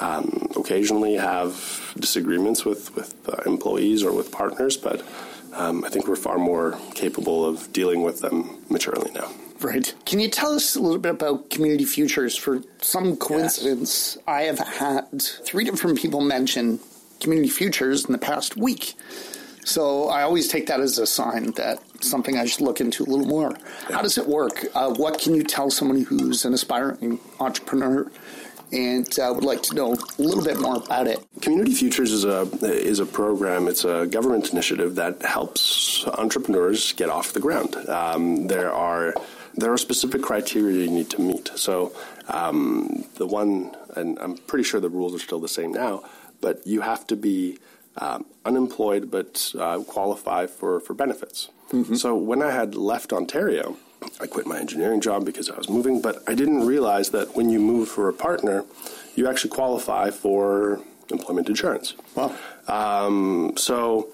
um, 0.00 0.48
occasionally 0.56 1.14
have 1.14 1.94
disagreements 1.98 2.64
with 2.64 2.94
with 2.96 3.14
uh, 3.28 3.42
employees 3.46 4.02
or 4.02 4.12
with 4.12 4.30
partners, 4.30 4.76
but. 4.76 5.02
Um, 5.52 5.86
I 5.86 5.88
think 5.88 6.06
we're 6.06 6.16
far 6.16 6.36
more 6.36 6.78
capable 6.94 7.46
of 7.46 7.72
dealing 7.72 8.02
with 8.02 8.20
them 8.20 8.62
maturely 8.68 9.10
now. 9.12 9.30
Right. 9.60 9.94
Can 10.04 10.20
you 10.20 10.28
tell 10.28 10.52
us 10.52 10.76
a 10.76 10.80
little 10.80 10.98
bit 10.98 11.12
about 11.12 11.50
Community 11.50 11.84
Futures? 11.84 12.36
For 12.36 12.62
some 12.82 13.16
coincidence, 13.16 14.16
yes. 14.16 14.24
I 14.26 14.42
have 14.42 14.58
had 14.58 15.22
three 15.22 15.64
different 15.64 15.98
people 15.98 16.20
mention 16.20 16.78
Community 17.20 17.48
Futures 17.48 18.04
in 18.04 18.12
the 18.12 18.18
past 18.18 18.56
week. 18.56 18.94
So 19.64 20.08
I 20.08 20.22
always 20.22 20.46
take 20.46 20.66
that 20.66 20.80
as 20.80 20.98
a 20.98 21.06
sign 21.06 21.52
that 21.52 21.80
something 22.04 22.38
I 22.38 22.46
should 22.46 22.60
look 22.60 22.80
into 22.80 23.02
a 23.02 23.06
little 23.06 23.26
more. 23.26 23.56
How 23.88 24.02
does 24.02 24.18
it 24.18 24.26
work? 24.26 24.64
Uh, 24.74 24.94
what 24.94 25.18
can 25.18 25.34
you 25.34 25.42
tell 25.42 25.70
someone 25.70 26.04
who's 26.04 26.44
an 26.44 26.54
aspiring 26.54 27.18
entrepreneur 27.40 28.08
and 28.72 29.18
uh, 29.18 29.32
would 29.34 29.44
like 29.44 29.62
to 29.62 29.74
know 29.74 29.92
a 29.92 30.22
little 30.22 30.44
bit 30.44 30.58
more 30.58 30.76
about 30.76 31.06
it. 31.06 31.24
Community 31.40 31.72
Futures 31.72 32.12
is 32.12 32.24
a 32.24 32.48
is 32.62 32.98
a 32.98 33.06
program. 33.06 33.68
It's 33.68 33.84
a 33.84 34.06
government 34.06 34.50
initiative 34.52 34.96
that 34.96 35.22
helps 35.22 36.04
entrepreneurs 36.06 36.92
get 36.92 37.08
off 37.08 37.32
the 37.32 37.40
ground. 37.40 37.76
Um, 37.88 38.46
there 38.48 38.72
are 38.72 39.14
there 39.56 39.72
are 39.72 39.78
specific 39.78 40.22
criteria 40.22 40.84
you 40.84 40.90
need 40.90 41.10
to 41.10 41.20
meet. 41.20 41.50
So 41.56 41.92
um, 42.28 43.04
the 43.16 43.26
one, 43.26 43.74
and 43.94 44.18
I'm 44.18 44.36
pretty 44.36 44.64
sure 44.64 44.80
the 44.80 44.90
rules 44.90 45.14
are 45.14 45.18
still 45.18 45.40
the 45.40 45.48
same 45.48 45.72
now, 45.72 46.04
but 46.40 46.66
you 46.66 46.82
have 46.82 47.06
to 47.08 47.16
be 47.16 47.58
um, 47.98 48.26
unemployed 48.44 49.10
but 49.10 49.52
uh, 49.58 49.78
qualify 49.80 50.46
for, 50.46 50.80
for 50.80 50.94
benefits. 50.94 51.48
Mm-hmm. 51.72 51.94
So 51.94 52.14
when 52.14 52.42
I 52.42 52.52
had 52.52 52.74
left 52.74 53.12
Ontario, 53.12 53.76
I 54.20 54.26
quit 54.26 54.46
my 54.46 54.58
engineering 54.58 55.00
job 55.00 55.24
because 55.24 55.50
I 55.50 55.56
was 55.56 55.68
moving, 55.68 56.00
but 56.00 56.22
I 56.28 56.34
didn't 56.34 56.66
realize 56.66 57.10
that 57.10 57.34
when 57.34 57.50
you 57.50 57.58
move 57.58 57.88
for 57.88 58.08
a 58.08 58.12
partner, 58.12 58.64
you 59.14 59.28
actually 59.28 59.50
qualify 59.50 60.10
for 60.10 60.80
employment 61.10 61.48
insurance. 61.48 61.94
Wow. 62.14 62.36
Um, 62.68 63.54
so 63.56 64.08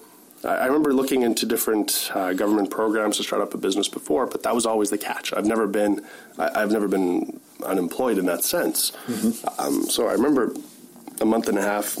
I 0.45 0.65
remember 0.65 0.93
looking 0.93 1.21
into 1.21 1.45
different 1.45 2.11
uh, 2.13 2.33
government 2.33 2.69
programs 2.69 3.17
to 3.17 3.23
start 3.23 3.41
up 3.41 3.53
a 3.53 3.57
business 3.57 3.87
before, 3.87 4.25
but 4.27 4.43
that 4.43 4.53
was 4.53 4.65
always 4.65 4.89
the 4.89 4.97
catch. 4.97 5.33
I've 5.33 5.45
never 5.45 5.67
been, 5.67 6.05
I, 6.37 6.59
have 6.59 6.71
never 6.71 6.87
been 6.87 7.39
unemployed 7.65 8.17
in 8.17 8.25
that 8.25 8.43
sense. 8.43 8.91
Mm-hmm. 9.07 9.61
Um, 9.61 9.83
so 9.85 10.07
I 10.07 10.13
remember 10.13 10.53
a 11.21 11.25
month 11.25 11.47
and 11.47 11.57
a 11.57 11.61
half 11.61 11.97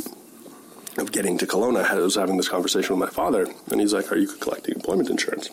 of 0.97 1.11
getting 1.11 1.37
to 1.37 1.47
Kelowna, 1.47 1.85
I 1.85 1.95
was 1.95 2.15
having 2.15 2.37
this 2.37 2.49
conversation 2.49 2.97
with 2.97 3.09
my 3.09 3.13
father, 3.13 3.47
and 3.71 3.79
he's 3.79 3.93
like, 3.93 4.11
"Are 4.11 4.17
you 4.17 4.27
collecting 4.27 4.75
employment 4.75 5.09
insurance?" 5.09 5.49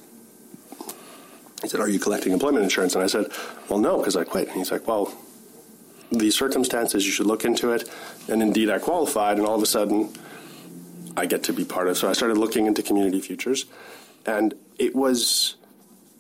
He 1.63 1.69
said, 1.69 1.81
"Are 1.81 1.89
you 1.89 1.99
collecting 1.99 2.33
employment 2.33 2.65
insurance?" 2.65 2.95
And 2.95 3.05
I 3.05 3.07
said, 3.07 3.27
"Well, 3.69 3.79
no, 3.79 3.99
because 3.99 4.17
I 4.17 4.25
quit." 4.25 4.49
And 4.49 4.57
he's 4.59 4.71
like, 4.71 4.87
"Well." 4.87 5.13
the 6.13 6.31
circumstances, 6.31 7.07
you 7.07 7.13
should 7.13 7.27
look 7.27 7.45
into 7.45 7.71
it. 7.71 7.89
And 8.29 8.43
indeed, 8.43 8.69
I 8.69 8.79
qualified, 8.79 9.39
and 9.39 9.47
all 9.47 9.55
of 9.55 9.63
a 9.63 9.67
sudden, 9.67 10.13
I 11.17 11.27
get 11.27 11.45
to 11.45 11.53
be 11.53 11.65
part 11.65 11.89
of. 11.89 11.97
So 11.97 12.09
I 12.09 12.13
started 12.13 12.39
looking 12.39 12.67
into 12.67 12.83
community 12.83 13.21
futures, 13.21 13.67
and 14.27 14.55
it 14.79 14.95
was 14.95 15.57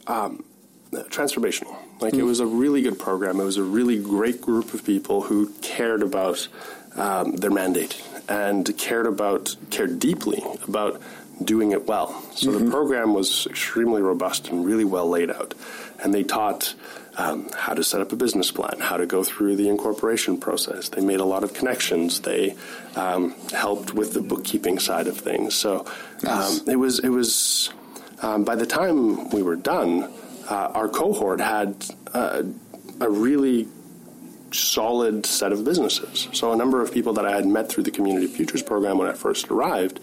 um, 0.06 0.44
transformational. 0.92 1.76
Like 2.00 2.14
mm. 2.14 2.18
it 2.18 2.22
hmm. 2.22 2.26
was 2.26 2.40
a 2.40 2.46
really 2.46 2.82
good 2.82 2.98
program. 2.98 3.40
It 3.40 3.44
was 3.44 3.56
a 3.56 3.62
really 3.62 3.98
great 3.98 4.40
group 4.40 4.74
of 4.74 4.84
people 4.84 5.22
who 5.22 5.50
cared 5.62 6.02
about 6.02 6.48
um, 6.96 7.36
their 7.36 7.50
mandate 7.50 8.02
and 8.28 8.76
cared 8.78 9.06
about 9.06 9.56
cared 9.70 9.98
deeply 9.98 10.42
about 10.66 11.00
doing 11.42 11.72
it 11.72 11.86
well. 11.86 12.22
So 12.34 12.50
mm-hmm. 12.50 12.64
the 12.64 12.70
program 12.70 13.14
was 13.14 13.46
extremely 13.46 14.02
robust 14.02 14.48
and 14.48 14.64
really 14.64 14.84
well 14.84 15.08
laid 15.08 15.30
out, 15.30 15.54
and 16.02 16.12
they 16.12 16.22
taught 16.22 16.74
um, 17.16 17.48
how 17.56 17.74
to 17.74 17.82
set 17.82 18.00
up 18.00 18.12
a 18.12 18.16
business 18.16 18.50
plan, 18.50 18.78
how 18.80 18.96
to 18.96 19.06
go 19.06 19.24
through 19.24 19.56
the 19.56 19.68
incorporation 19.68 20.38
process. 20.38 20.88
They 20.88 21.00
made 21.00 21.20
a 21.20 21.24
lot 21.24 21.44
of 21.44 21.54
connections. 21.54 22.20
They 22.20 22.56
um, 22.96 23.34
helped 23.52 23.94
with 23.94 24.14
the 24.14 24.20
bookkeeping 24.20 24.78
side 24.78 25.06
of 25.06 25.18
things. 25.18 25.54
So 25.54 25.86
um, 26.26 26.60
it 26.66 26.76
was 26.76 27.00
it 27.00 27.08
was 27.08 27.70
um, 28.22 28.44
by 28.44 28.56
the 28.56 28.66
time 28.66 29.30
we 29.30 29.42
were 29.42 29.56
done, 29.56 30.10
uh, 30.48 30.70
our 30.74 30.88
cohort 30.88 31.40
had 31.40 31.84
uh, 32.12 32.42
a 33.00 33.10
really 33.10 33.68
solid 34.52 35.24
set 35.26 35.52
of 35.52 35.64
businesses. 35.64 36.28
So 36.32 36.52
a 36.52 36.56
number 36.56 36.82
of 36.82 36.92
people 36.92 37.12
that 37.14 37.26
I 37.26 37.34
had 37.34 37.46
met 37.46 37.68
through 37.68 37.84
the 37.84 37.90
Community 37.90 38.26
Futures 38.26 38.62
program 38.62 38.98
when 38.98 39.08
I 39.08 39.12
first 39.12 39.50
arrived 39.50 40.00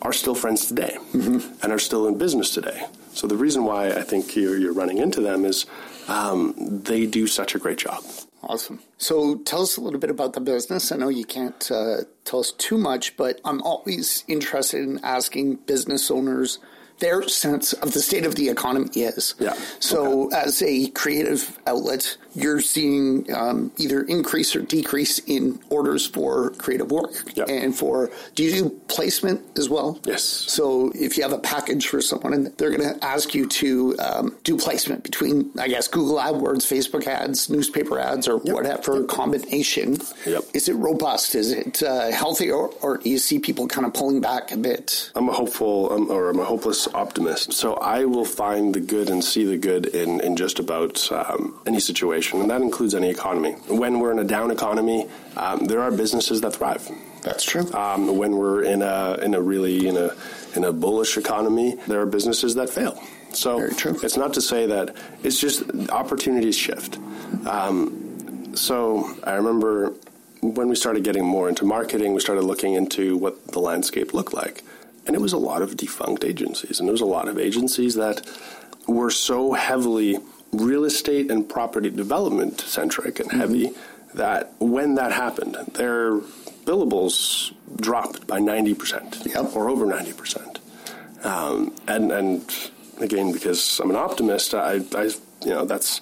are 0.00 0.12
still 0.12 0.34
friends 0.34 0.66
today 0.66 0.96
mm-hmm. 1.12 1.40
and 1.62 1.72
are 1.72 1.78
still 1.78 2.06
in 2.08 2.18
business 2.18 2.50
today. 2.50 2.86
So 3.14 3.26
the 3.26 3.36
reason 3.36 3.64
why 3.64 3.88
I 3.88 4.02
think 4.02 4.34
you're, 4.36 4.56
you're 4.56 4.72
running 4.72 4.98
into 4.98 5.20
them 5.20 5.44
is 5.44 5.66
um, 6.08 6.54
they 6.56 7.06
do 7.06 7.26
such 7.26 7.54
a 7.54 7.58
great 7.58 7.78
job. 7.78 8.02
Awesome. 8.42 8.80
So 8.98 9.36
tell 9.36 9.62
us 9.62 9.76
a 9.76 9.80
little 9.80 10.00
bit 10.00 10.10
about 10.10 10.32
the 10.32 10.40
business. 10.40 10.90
I 10.90 10.96
know 10.96 11.08
you 11.08 11.24
can't 11.24 11.70
uh, 11.70 11.98
tell 12.24 12.40
us 12.40 12.50
too 12.52 12.76
much, 12.76 13.16
but 13.16 13.40
I'm 13.44 13.62
always 13.62 14.24
interested 14.26 14.82
in 14.82 14.98
asking 15.04 15.56
business 15.66 16.10
owners 16.10 16.58
their 17.02 17.28
sense 17.28 17.72
of 17.74 17.92
the 17.92 18.00
state 18.00 18.24
of 18.24 18.36
the 18.36 18.48
economy 18.48 18.88
is. 18.94 19.34
Yeah. 19.38 19.54
So, 19.80 20.26
okay. 20.26 20.36
as 20.36 20.62
a 20.62 20.86
creative 20.90 21.58
outlet, 21.66 22.16
you're 22.34 22.60
seeing 22.60 23.26
um, 23.34 23.72
either 23.76 24.02
increase 24.04 24.54
or 24.56 24.62
decrease 24.62 25.18
in 25.26 25.58
orders 25.68 26.06
for 26.06 26.50
creative 26.50 26.90
work 26.90 27.12
yep. 27.34 27.48
and 27.50 27.76
for 27.76 28.10
do 28.34 28.44
you 28.44 28.52
do 28.52 28.70
placement 28.88 29.40
as 29.58 29.68
well? 29.68 29.98
Yes. 30.06 30.22
So, 30.22 30.92
if 30.94 31.16
you 31.16 31.24
have 31.24 31.32
a 31.32 31.40
package 31.40 31.88
for 31.88 32.00
someone 32.00 32.32
and 32.32 32.46
they're 32.56 32.74
going 32.74 32.94
to 32.94 33.04
ask 33.04 33.34
you 33.34 33.48
to 33.48 33.98
um, 33.98 34.36
do 34.44 34.56
placement 34.56 35.02
between, 35.02 35.50
I 35.58 35.66
guess, 35.66 35.88
Google 35.88 36.18
AdWords, 36.18 36.64
Facebook 36.64 37.08
ads, 37.08 37.50
newspaper 37.50 37.98
ads, 37.98 38.28
or 38.28 38.40
yep. 38.44 38.54
whatever 38.54 39.00
yep. 39.00 39.08
combination, 39.08 39.98
yep. 40.24 40.44
is 40.54 40.68
it 40.68 40.74
robust? 40.74 41.34
Is 41.34 41.50
it 41.50 41.82
uh, 41.82 42.12
healthy, 42.12 42.50
or, 42.50 42.70
or, 42.80 42.98
do 42.98 43.10
you 43.10 43.18
see 43.18 43.40
people 43.40 43.66
kind 43.66 43.86
of 43.86 43.92
pulling 43.92 44.20
back 44.20 44.52
a 44.52 44.56
bit? 44.56 45.10
I'm 45.16 45.28
a 45.28 45.32
hopeful, 45.32 45.92
um, 45.92 46.10
or 46.10 46.30
I'm 46.30 46.38
a 46.38 46.44
hopeless 46.44 46.86
optimist. 46.94 47.52
So 47.52 47.74
I 47.74 48.04
will 48.04 48.24
find 48.24 48.74
the 48.74 48.80
good 48.80 49.10
and 49.10 49.22
see 49.22 49.44
the 49.44 49.56
good 49.56 49.86
in, 49.86 50.20
in 50.20 50.36
just 50.36 50.58
about 50.58 51.10
um, 51.12 51.60
any 51.66 51.80
situation, 51.80 52.40
and 52.40 52.50
that 52.50 52.62
includes 52.62 52.94
any 52.94 53.10
economy. 53.10 53.52
When 53.68 54.00
we're 54.00 54.12
in 54.12 54.18
a 54.18 54.24
down 54.24 54.50
economy, 54.50 55.08
um, 55.36 55.66
there 55.66 55.80
are 55.80 55.90
businesses 55.90 56.40
that 56.42 56.54
thrive. 56.54 56.88
That's 57.22 57.44
true. 57.44 57.72
Um, 57.72 58.16
when 58.16 58.36
we're 58.36 58.64
in 58.64 58.82
a 58.82 59.16
in 59.22 59.34
a 59.34 59.40
really 59.40 59.86
in 59.86 59.96
a 59.96 60.10
in 60.56 60.64
a 60.64 60.72
bullish 60.72 61.16
economy, 61.16 61.76
there 61.86 62.00
are 62.00 62.06
businesses 62.06 62.56
that 62.56 62.68
fail. 62.68 63.00
So 63.32 63.60
it's 63.60 64.16
not 64.16 64.34
to 64.34 64.42
say 64.42 64.66
that 64.66 64.94
it's 65.22 65.40
just 65.40 65.62
opportunities 65.90 66.56
shift. 66.56 66.98
Um, 67.46 68.54
so 68.54 69.16
I 69.24 69.34
remember 69.34 69.94
when 70.42 70.68
we 70.68 70.74
started 70.74 71.04
getting 71.04 71.24
more 71.24 71.48
into 71.48 71.64
marketing, 71.64 72.12
we 72.12 72.20
started 72.20 72.42
looking 72.42 72.74
into 72.74 73.16
what 73.16 73.46
the 73.48 73.60
landscape 73.60 74.12
looked 74.12 74.34
like. 74.34 74.64
And 75.06 75.16
it 75.16 75.20
was 75.20 75.32
a 75.32 75.38
lot 75.38 75.62
of 75.62 75.76
defunct 75.76 76.24
agencies. 76.24 76.78
And 76.78 76.88
there 76.88 76.92
was 76.92 77.00
a 77.00 77.06
lot 77.06 77.28
of 77.28 77.38
agencies 77.38 77.94
that 77.96 78.26
were 78.86 79.10
so 79.10 79.52
heavily 79.52 80.18
real 80.52 80.84
estate 80.84 81.30
and 81.30 81.48
property 81.48 81.90
development 81.90 82.60
centric 82.60 83.18
and 83.18 83.32
heavy 83.32 83.68
mm-hmm. 83.68 84.18
that 84.18 84.52
when 84.58 84.94
that 84.96 85.12
happened, 85.12 85.56
their 85.74 86.18
billables 86.64 87.52
dropped 87.76 88.26
by 88.26 88.38
90% 88.38 89.26
yep. 89.26 89.56
or 89.56 89.68
over 89.68 89.86
90%. 89.86 90.58
Um, 91.24 91.74
and, 91.88 92.12
and 92.12 92.70
again, 93.00 93.32
because 93.32 93.80
I'm 93.80 93.90
an 93.90 93.96
optimist, 93.96 94.54
I, 94.54 94.80
I, 94.94 95.04
you 95.44 95.50
know, 95.50 95.64
that's, 95.64 96.00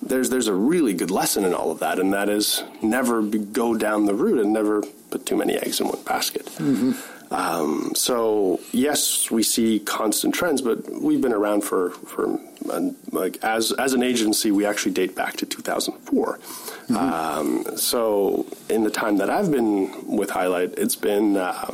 there's, 0.00 0.30
there's 0.30 0.46
a 0.46 0.54
really 0.54 0.94
good 0.94 1.10
lesson 1.10 1.44
in 1.44 1.52
all 1.52 1.70
of 1.70 1.80
that, 1.80 1.98
and 1.98 2.12
that 2.12 2.28
is 2.28 2.62
never 2.82 3.20
be, 3.20 3.38
go 3.38 3.74
down 3.74 4.06
the 4.06 4.14
route 4.14 4.38
and 4.38 4.52
never 4.52 4.82
put 5.10 5.26
too 5.26 5.36
many 5.36 5.56
eggs 5.56 5.80
in 5.80 5.88
one 5.88 6.02
basket. 6.04 6.46
Mm-hmm. 6.46 6.92
Um, 7.30 7.92
so 7.94 8.60
yes, 8.72 9.30
we 9.30 9.42
see 9.42 9.80
constant 9.80 10.34
trends, 10.34 10.62
but 10.62 10.90
we've 10.90 11.20
been 11.20 11.32
around 11.32 11.62
for 11.62 11.90
for 11.90 12.40
uh, 12.70 12.90
like 13.12 13.42
as 13.44 13.72
as 13.72 13.92
an 13.92 14.02
agency, 14.02 14.50
we 14.50 14.64
actually 14.64 14.92
date 14.92 15.14
back 15.14 15.36
to 15.36 15.46
2004. 15.46 16.38
Mm-hmm. 16.38 16.96
Um, 16.96 17.76
so 17.76 18.46
in 18.70 18.84
the 18.84 18.90
time 18.90 19.18
that 19.18 19.28
I've 19.28 19.50
been 19.50 20.16
with 20.16 20.30
Highlight, 20.30 20.74
it's 20.78 20.96
been 20.96 21.36
uh, 21.36 21.70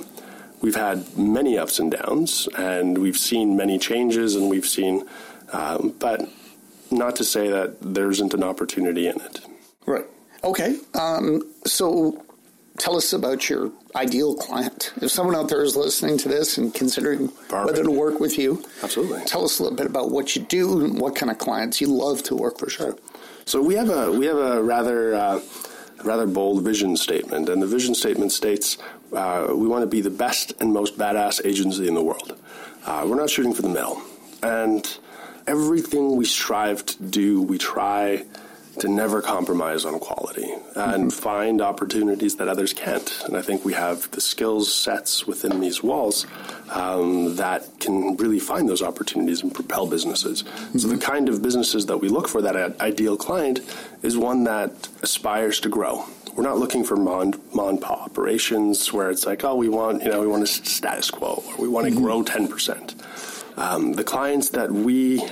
we've 0.61 0.75
had 0.75 1.17
many 1.17 1.57
ups 1.57 1.79
and 1.79 1.93
downs, 1.93 2.49
and 2.57 2.99
we've 2.99 3.19
seen 3.19 3.57
many 3.57 3.79
changes, 3.79 4.35
and 4.35 4.51
we've 4.51 4.67
seen, 4.67 5.07
um, 5.53 5.95
but 6.01 6.29
not 6.91 7.17
to 7.17 7.25
say 7.25 7.49
that 7.49 7.77
there 7.81 8.11
isn't 8.11 8.35
an 8.35 8.43
opportunity 8.43 9.07
in 9.07 9.21
it. 9.21 9.41
Right. 9.87 10.07
Okay. 10.43 10.79
Um, 10.95 11.43
so 11.65 12.25
tell 12.79 12.97
us 12.97 13.13
about 13.13 13.49
your 13.49 13.73
ideal 13.95 14.35
client. 14.35 14.93
If 15.01 15.11
someone 15.11 15.37
out 15.37 15.49
there 15.49 15.63
is 15.63 15.77
listening 15.77 16.19
to 16.19 16.29
this 16.29 16.59
and 16.59 16.75
considering 16.75 17.29
whether 17.51 17.85
to 17.85 17.91
work 17.91 18.21
with 18.21 18.39
you, 18.39 18.65
absolutely. 18.83 19.25
Tell 19.25 19.45
us 19.45 19.59
a 19.59 19.63
little 19.63 19.77
bit 19.77 19.87
about 19.87 20.11
what 20.11 20.35
you 20.35 20.43
do 20.43 20.85
and 20.85 21.01
what 21.01 21.15
kind 21.15 21.31
of 21.31 21.39
clients 21.39 21.81
you 21.81 21.89
love 21.89 22.23
to 22.25 22.35
work 22.35 22.59
for. 22.59 22.69
Sure. 22.69 22.97
So 23.45 23.63
we 23.63 23.75
have 23.75 23.91
a 23.91 24.11
we 24.11 24.27
have 24.27 24.39
a 24.39 24.63
rather 24.63 25.15
uh, 25.15 25.41
rather 26.03 26.27
bold 26.27 26.65
vision 26.65 26.97
statement, 26.97 27.49
and 27.49 27.63
the 27.63 27.67
vision 27.67 27.95
statement 27.95 28.33
states 28.33 28.79
uh, 29.13 29.49
we 29.51 29.69
want 29.69 29.83
to 29.83 29.87
be 29.87 30.01
the 30.01 30.11
best 30.11 30.53
and 30.61 30.73
most 30.73 30.99
badass 30.99 31.45
agency 31.45 31.87
in 31.87 31.95
the 31.95 32.03
world. 32.03 32.37
Uh, 32.85 33.05
we're 33.07 33.17
not 33.17 33.31
shooting 33.31 33.55
for 33.55 33.63
the 33.63 33.69
middle, 33.69 34.03
and 34.43 34.99
everything 35.47 36.17
we 36.17 36.25
strive 36.25 36.85
to 36.87 37.03
do, 37.03 37.43
we 37.43 37.59
try 37.59 38.25
to 38.79 38.89
never 38.89 39.23
compromise 39.23 39.85
on 39.85 39.99
quality 39.99 40.53
and 40.53 41.05
mm-hmm. 41.05 41.09
find 41.09 41.61
opportunities 41.61 42.37
that 42.37 42.49
others 42.49 42.73
can't. 42.73 43.23
And 43.27 43.37
I 43.37 43.43
think 43.43 43.65
we 43.65 43.73
have 43.75 44.11
the 44.11 44.21
skills 44.21 44.73
sets 44.73 45.27
within 45.27 45.61
these 45.61 45.83
walls 45.83 46.27
um, 46.71 47.37
that 47.37 47.81
can 47.81 48.17
really 48.17 48.41
find 48.41 48.69
those 48.69 48.83
opportunities 48.83 49.43
and 49.43 49.55
propel 49.55 49.87
businesses. 49.87 50.43
Mm-hmm. 50.43 50.79
So 50.79 50.89
the 50.89 50.99
kind 50.99 51.29
of 51.29 51.43
businesses 51.43 51.87
that 51.87 51.99
we 51.99 52.09
look 52.09 52.29
for, 52.29 52.43
that 52.43 52.81
ideal 52.81 53.17
client, 53.17 53.61
is 54.03 54.17
one 54.17 54.45
that 54.45 54.89
aspires 55.03 55.61
to 55.61 55.69
grow. 55.69 56.05
We're 56.35 56.43
not 56.43 56.59
looking 56.59 56.83
for 56.83 56.97
mon, 56.97 57.35
mon 57.53 57.79
pa 57.79 57.95
operations 57.95 58.93
where 58.93 59.11
it's 59.11 59.25
like, 59.25 59.45
oh, 59.45 59.55
we 59.55 59.69
want, 59.69 60.03
you 60.03 60.11
know, 60.11 60.21
we 60.21 60.27
want 60.27 60.43
a 60.43 60.49
status 60.49 61.11
quo 61.11 61.45
or 61.47 61.57
we 61.59 61.69
want 61.69 61.87
to 61.87 61.93
mm-hmm. 61.93 62.03
grow 62.03 62.25
10%. 62.25 62.95
Um, 63.57 63.93
the 63.93 64.03
clients 64.03 64.49
that 64.51 64.73
we 64.73 65.25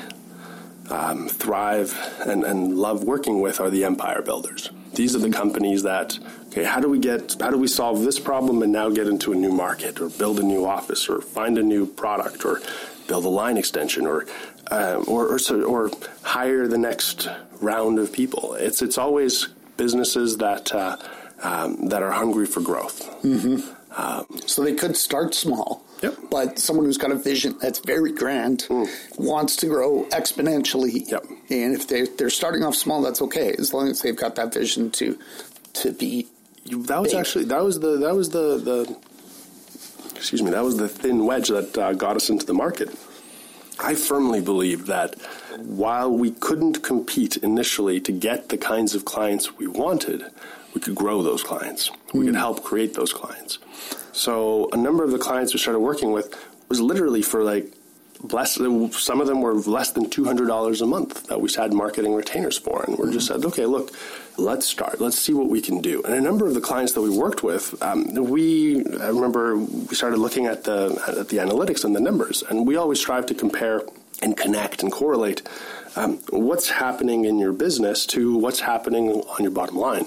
um, 0.92 1.26
thrive 1.26 1.98
and, 2.26 2.44
and 2.44 2.76
love 2.76 3.02
working 3.04 3.40
with 3.40 3.60
are 3.60 3.70
the 3.70 3.84
empire 3.84 4.20
builders. 4.20 4.70
These 4.94 5.16
are 5.16 5.20
the 5.20 5.30
companies 5.30 5.82
that 5.84 6.18
okay, 6.48 6.64
how 6.64 6.80
do 6.80 6.88
we 6.88 6.98
get 6.98 7.36
how 7.40 7.50
do 7.50 7.56
we 7.56 7.66
solve 7.66 8.02
this 8.02 8.18
problem 8.18 8.62
and 8.62 8.70
now 8.70 8.90
get 8.90 9.08
into 9.08 9.32
a 9.32 9.34
new 9.34 9.50
market 9.52 10.00
or 10.00 10.10
build 10.10 10.38
a 10.38 10.42
new 10.42 10.66
office 10.66 11.08
or 11.08 11.22
find 11.22 11.56
a 11.56 11.62
new 11.62 11.86
product 11.86 12.44
or 12.44 12.60
build 13.08 13.24
a 13.24 13.28
line 13.28 13.56
extension 13.56 14.06
or 14.06 14.26
uh, 14.70 15.02
or, 15.06 15.38
or, 15.38 15.62
or 15.64 15.90
hire 16.22 16.68
the 16.68 16.78
next 16.78 17.28
round 17.60 17.98
of 17.98 18.12
people. 18.12 18.54
It's 18.54 18.82
it's 18.82 18.98
always 18.98 19.48
businesses 19.78 20.36
that 20.38 20.74
uh, 20.74 20.98
um, 21.42 21.88
that 21.88 22.02
are 22.02 22.12
hungry 22.12 22.46
for 22.46 22.60
growth. 22.60 23.00
Mm-hmm. 23.22 23.60
Um, 23.96 24.26
so 24.46 24.62
they 24.62 24.74
could 24.74 24.96
start 24.96 25.34
small 25.34 25.84
Yep. 26.02 26.16
But 26.30 26.58
someone 26.58 26.84
who's 26.84 26.98
got 26.98 27.12
a 27.12 27.16
vision 27.16 27.56
that's 27.60 27.78
very 27.78 28.12
grand 28.12 28.64
mm. 28.68 28.88
wants 29.18 29.56
to 29.56 29.66
grow 29.66 30.04
exponentially. 30.10 31.08
Yep. 31.08 31.24
And 31.50 31.74
if 31.74 31.86
they 31.88 32.02
they're 32.02 32.30
starting 32.30 32.64
off 32.64 32.74
small, 32.74 33.02
that's 33.02 33.22
okay 33.22 33.54
as 33.58 33.72
long 33.72 33.88
as 33.88 34.02
they've 34.02 34.16
got 34.16 34.34
that 34.36 34.52
vision 34.52 34.90
to 34.92 35.18
to 35.74 35.92
be. 35.92 36.26
that 36.66 37.00
was 37.00 37.12
big. 37.12 37.20
actually 37.20 37.44
that 37.46 37.62
was 37.62 37.80
the 37.80 37.98
that 37.98 38.14
was 38.14 38.30
the 38.30 38.58
the 38.58 38.98
excuse 40.16 40.42
me 40.42 40.50
that 40.50 40.64
was 40.64 40.76
the 40.76 40.88
thin 40.88 41.24
wedge 41.24 41.48
that 41.48 41.78
uh, 41.78 41.92
got 41.92 42.16
us 42.16 42.28
into 42.28 42.46
the 42.46 42.54
market. 42.54 42.90
I 43.78 43.94
firmly 43.94 44.40
believe 44.40 44.86
that 44.86 45.16
while 45.58 46.10
we 46.10 46.30
couldn't 46.30 46.82
compete 46.82 47.36
initially 47.38 48.00
to 48.00 48.12
get 48.12 48.48
the 48.48 48.58
kinds 48.58 48.94
of 48.94 49.04
clients 49.04 49.56
we 49.56 49.66
wanted, 49.66 50.24
we 50.74 50.80
could 50.80 50.94
grow 50.94 51.22
those 51.22 51.42
clients. 51.42 51.90
We 52.12 52.20
mm. 52.20 52.26
could 52.26 52.36
help 52.36 52.62
create 52.62 52.94
those 52.94 53.12
clients. 53.12 53.58
So 54.12 54.68
a 54.72 54.76
number 54.76 55.04
of 55.04 55.10
the 55.10 55.18
clients 55.18 55.52
we 55.52 55.58
started 55.58 55.80
working 55.80 56.12
with 56.12 56.34
was 56.68 56.80
literally 56.80 57.22
for 57.22 57.42
like 57.42 57.66
less. 58.30 58.54
Some 58.54 59.20
of 59.20 59.26
them 59.26 59.40
were 59.40 59.54
less 59.54 59.90
than 59.92 60.08
two 60.08 60.24
hundred 60.24 60.46
dollars 60.46 60.80
a 60.80 60.86
month 60.86 61.26
that 61.28 61.40
we 61.40 61.50
had 61.52 61.72
marketing 61.72 62.14
retainers 62.14 62.58
for, 62.58 62.82
and 62.84 62.96
we 62.98 63.04
mm-hmm. 63.04 63.12
just 63.12 63.26
said, 63.26 63.44
okay, 63.44 63.66
look, 63.66 63.90
let's 64.36 64.66
start. 64.66 65.00
Let's 65.00 65.18
see 65.18 65.32
what 65.32 65.48
we 65.48 65.60
can 65.60 65.80
do. 65.80 66.02
And 66.02 66.14
a 66.14 66.20
number 66.20 66.46
of 66.46 66.54
the 66.54 66.60
clients 66.60 66.92
that 66.92 67.00
we 67.00 67.10
worked 67.10 67.42
with, 67.42 67.80
um, 67.82 68.14
we 68.14 68.84
I 69.00 69.08
remember 69.08 69.56
we 69.56 69.94
started 69.94 70.18
looking 70.18 70.46
at 70.46 70.64
the 70.64 71.02
at 71.18 71.28
the 71.28 71.38
analytics 71.38 71.84
and 71.84 71.96
the 71.96 72.00
numbers, 72.00 72.42
and 72.48 72.66
we 72.66 72.76
always 72.76 73.00
strive 73.00 73.26
to 73.26 73.34
compare 73.34 73.82
and 74.22 74.36
connect 74.36 74.82
and 74.82 74.92
correlate 74.92 75.42
um, 75.96 76.18
what's 76.30 76.70
happening 76.70 77.24
in 77.24 77.38
your 77.38 77.52
business 77.52 78.06
to 78.06 78.36
what's 78.38 78.60
happening 78.60 79.10
on 79.10 79.42
your 79.42 79.50
bottom 79.50 79.76
line. 79.76 80.06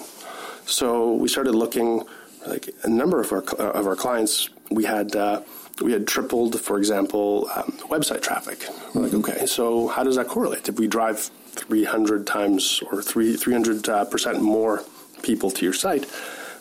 So 0.65 1.13
we 1.13 1.27
started 1.27 1.53
looking 1.53 2.03
like 2.47 2.69
a 2.83 2.89
number 2.89 3.19
of 3.19 3.31
our 3.31 3.41
of 3.41 3.87
our 3.87 3.95
clients, 3.95 4.49
we 4.69 4.85
had 4.85 5.15
uh, 5.15 5.41
we 5.81 5.91
had 5.91 6.07
tripled, 6.07 6.59
for 6.59 6.77
example, 6.77 7.49
um, 7.55 7.71
website 7.89 8.21
traffic. 8.21 8.65
We're 8.93 9.01
like, 9.01 9.11
mm-hmm. 9.11 9.31
okay, 9.31 9.45
so 9.45 9.87
how 9.87 10.03
does 10.03 10.15
that 10.15 10.27
correlate? 10.27 10.69
If 10.69 10.79
we 10.79 10.87
drive 10.87 11.19
300 11.19 12.25
times 12.25 12.81
or 12.91 13.01
three 13.01 13.35
300 13.35 13.89
uh, 13.89 14.05
percent 14.05 14.41
more 14.41 14.83
people 15.21 15.51
to 15.51 15.65
your 15.65 15.73
site, 15.73 16.05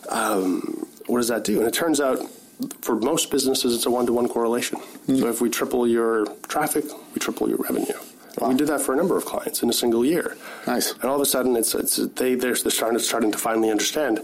um, 0.09 0.87
what 1.07 1.17
does 1.17 1.29
that 1.29 1.43
do? 1.43 1.59
And 1.59 1.67
it 1.67 1.73
turns 1.73 2.01
out, 2.01 2.19
for 2.81 2.95
most 2.95 3.31
businesses, 3.31 3.75
it's 3.75 3.85
a 3.85 3.91
one 3.91 4.05
to 4.05 4.13
one 4.13 4.27
correlation. 4.27 4.79
Mm-hmm. 4.79 5.17
So 5.17 5.29
if 5.29 5.41
we 5.41 5.49
triple 5.49 5.87
your 5.87 6.25
traffic, 6.47 6.85
we 7.13 7.19
triple 7.19 7.47
your 7.47 7.57
revenue. 7.57 7.97
Wow. 8.37 8.49
We 8.49 8.55
did 8.55 8.67
that 8.67 8.81
for 8.81 8.93
a 8.93 8.97
number 8.97 9.15
of 9.15 9.23
clients 9.23 9.63
in 9.63 9.69
a 9.69 9.73
single 9.73 10.03
year. 10.03 10.35
Nice. 10.67 10.91
And 10.91 11.05
all 11.05 11.15
of 11.15 11.21
a 11.21 11.25
sudden, 11.25 11.55
it's, 11.55 11.73
it's 11.73 11.95
they 11.95 12.35
they're, 12.35 12.55
they're 12.55 12.71
starting, 12.71 12.99
starting 12.99 13.31
to 13.31 13.37
finally 13.37 13.71
understand 13.71 14.19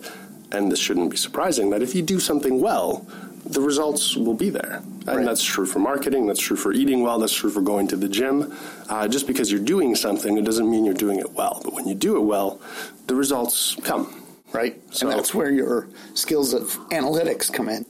and 0.51 0.71
this 0.71 0.79
shouldn't 0.79 1.09
be 1.11 1.17
surprising, 1.17 1.69
that 1.69 1.81
if 1.81 1.95
you 1.95 2.01
do 2.01 2.19
something 2.19 2.59
well, 2.59 3.05
the 3.45 3.61
results 3.61 4.15
will 4.15 4.33
be 4.33 4.49
there. 4.49 4.81
And 5.07 5.07
right. 5.07 5.25
that's 5.25 5.43
true 5.43 5.65
for 5.65 5.79
marketing, 5.79 6.27
that's 6.27 6.39
true 6.39 6.57
for 6.57 6.73
eating 6.73 7.01
well, 7.01 7.19
that's 7.19 7.33
true 7.33 7.49
for 7.49 7.61
going 7.61 7.87
to 7.87 7.95
the 7.95 8.07
gym. 8.07 8.55
Uh, 8.87 9.07
just 9.07 9.27
because 9.27 9.51
you're 9.51 9.63
doing 9.63 9.95
something, 9.95 10.37
it 10.37 10.45
doesn't 10.45 10.69
mean 10.69 10.85
you're 10.85 10.93
doing 10.93 11.19
it 11.19 11.31
well. 11.31 11.61
But 11.63 11.73
when 11.73 11.87
you 11.87 11.95
do 11.95 12.17
it 12.17 12.21
well, 12.21 12.61
the 13.07 13.15
results 13.15 13.75
come. 13.83 14.17
Right. 14.53 14.79
So, 14.93 15.09
and 15.09 15.17
that's 15.17 15.33
where 15.33 15.49
your 15.49 15.87
skills 16.13 16.53
of 16.53 16.63
analytics 16.89 17.51
come 17.51 17.69
in. 17.69 17.85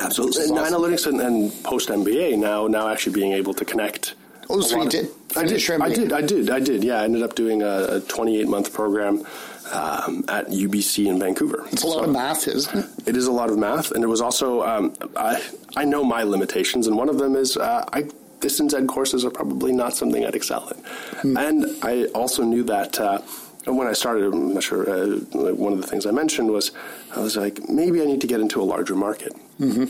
Absolutely. 0.00 0.44
And 0.44 0.58
analytics 0.58 1.06
and, 1.06 1.20
and 1.20 1.52
post 1.62 1.88
MBA 1.88 2.36
now, 2.38 2.66
now 2.66 2.88
actually 2.88 3.14
being 3.14 3.32
able 3.32 3.54
to 3.54 3.64
connect. 3.64 4.14
Oh, 4.50 4.60
so 4.60 4.82
you 4.82 4.88
did? 4.88 5.10
I 5.36 5.44
did, 5.44 5.70
I 5.80 5.88
did. 5.88 6.12
I 6.12 6.20
did. 6.20 6.50
I 6.50 6.60
did. 6.60 6.84
Yeah, 6.84 7.00
I 7.00 7.04
ended 7.04 7.22
up 7.22 7.34
doing 7.34 7.62
a, 7.62 7.96
a 7.96 8.00
28 8.00 8.48
month 8.48 8.72
program 8.72 9.24
um, 9.72 10.24
at 10.28 10.48
UBC 10.48 11.06
in 11.06 11.18
Vancouver. 11.18 11.64
It's 11.72 11.82
a 11.82 11.86
lot 11.86 12.00
so 12.00 12.04
of 12.04 12.10
math, 12.10 12.48
isn't 12.48 12.78
it? 12.78 13.08
It 13.08 13.16
is 13.16 13.26
a 13.26 13.32
lot 13.32 13.50
of 13.50 13.58
math, 13.58 13.90
and 13.92 14.04
it 14.04 14.06
was 14.06 14.20
also 14.20 14.62
um, 14.62 14.94
I 15.16 15.42
I 15.76 15.84
know 15.84 16.04
my 16.04 16.22
limitations, 16.22 16.86
and 16.86 16.96
one 16.96 17.08
of 17.08 17.18
them 17.18 17.36
is 17.36 17.56
uh, 17.56 17.84
I 17.92 18.08
distance 18.40 18.74
ed 18.74 18.86
courses 18.86 19.24
are 19.24 19.30
probably 19.30 19.72
not 19.72 19.94
something 19.94 20.24
I'd 20.24 20.34
excel 20.34 20.68
in, 20.68 20.78
hmm. 21.20 21.36
and 21.36 21.66
I 21.82 22.04
also 22.14 22.42
knew 22.42 22.62
that. 22.64 23.00
Uh, 23.00 23.22
when 23.66 23.88
I 23.88 23.94
started, 23.94 24.24
I'm 24.24 24.52
not 24.52 24.62
sure, 24.62 24.82
uh, 24.90 25.16
one 25.54 25.72
of 25.72 25.80
the 25.80 25.86
things 25.86 26.04
I 26.04 26.10
mentioned 26.10 26.50
was 26.50 26.72
I 27.16 27.20
was 27.20 27.34
like, 27.34 27.66
maybe 27.66 28.02
I 28.02 28.04
need 28.04 28.20
to 28.20 28.26
get 28.26 28.40
into 28.40 28.60
a 28.60 28.62
larger 28.62 28.94
market. 28.94 29.32
Mm-hmm. 29.58 29.86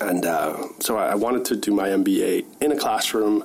And 0.00 0.26
uh, 0.26 0.68
so 0.78 0.96
I 0.96 1.16
wanted 1.16 1.44
to 1.46 1.56
do 1.56 1.72
my 1.72 1.88
MBA 1.88 2.44
in 2.60 2.70
a 2.72 2.76
classroom, 2.76 3.44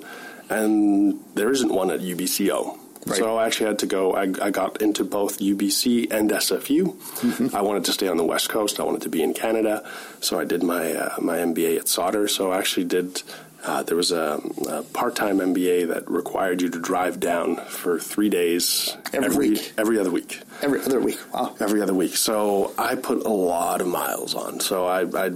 and 0.51 1.19
there 1.33 1.51
isn't 1.51 1.73
one 1.73 1.89
at 1.91 2.01
UBCO. 2.01 2.77
Right. 3.05 3.17
So 3.17 3.37
I 3.37 3.47
actually 3.47 3.67
had 3.67 3.79
to 3.79 3.87
go. 3.87 4.13
I, 4.13 4.23
I, 4.41 4.51
got 4.51 4.79
into 4.79 5.03
both 5.03 5.39
UBC 5.39 6.11
and 6.11 6.29
SFU. 6.29 6.93
Mm-hmm. 6.93 7.55
I 7.55 7.61
wanted 7.61 7.85
to 7.85 7.93
stay 7.93 8.07
on 8.07 8.17
the 8.17 8.23
West 8.23 8.49
Coast. 8.49 8.79
I 8.79 8.83
wanted 8.83 9.01
to 9.01 9.09
be 9.09 9.23
in 9.23 9.33
Canada. 9.33 9.89
So 10.19 10.39
I 10.39 10.45
did 10.45 10.61
my 10.61 10.93
uh, 10.93 11.15
my 11.19 11.37
MBA 11.37 11.79
at 11.79 11.87
Sauder. 11.87 12.27
So 12.27 12.51
I 12.51 12.59
actually 12.59 12.85
did. 12.85 13.23
Uh, 13.63 13.83
there 13.83 13.95
was 13.95 14.11
a, 14.11 14.41
a, 14.69 14.81
part-time 14.81 15.37
MBA 15.37 15.87
that 15.89 16.09
required 16.09 16.63
you 16.63 16.69
to 16.69 16.79
drive 16.79 17.19
down 17.19 17.57
for 17.57 17.99
three 17.99 18.27
days 18.27 18.97
every, 19.13 19.27
every 19.27 19.49
week, 19.49 19.73
every 19.77 19.99
other 19.99 20.09
week, 20.09 20.39
every 20.63 20.81
other 20.81 20.99
week. 20.99 21.19
Wow, 21.31 21.55
every 21.59 21.79
other 21.79 21.93
week. 21.93 22.15
So 22.15 22.73
I 22.79 22.95
put 22.95 23.23
a 23.23 23.29
lot 23.29 23.81
of 23.81 23.87
miles 23.87 24.33
on. 24.33 24.59
So 24.59 24.85
I 24.85 25.01
I, 25.01 25.31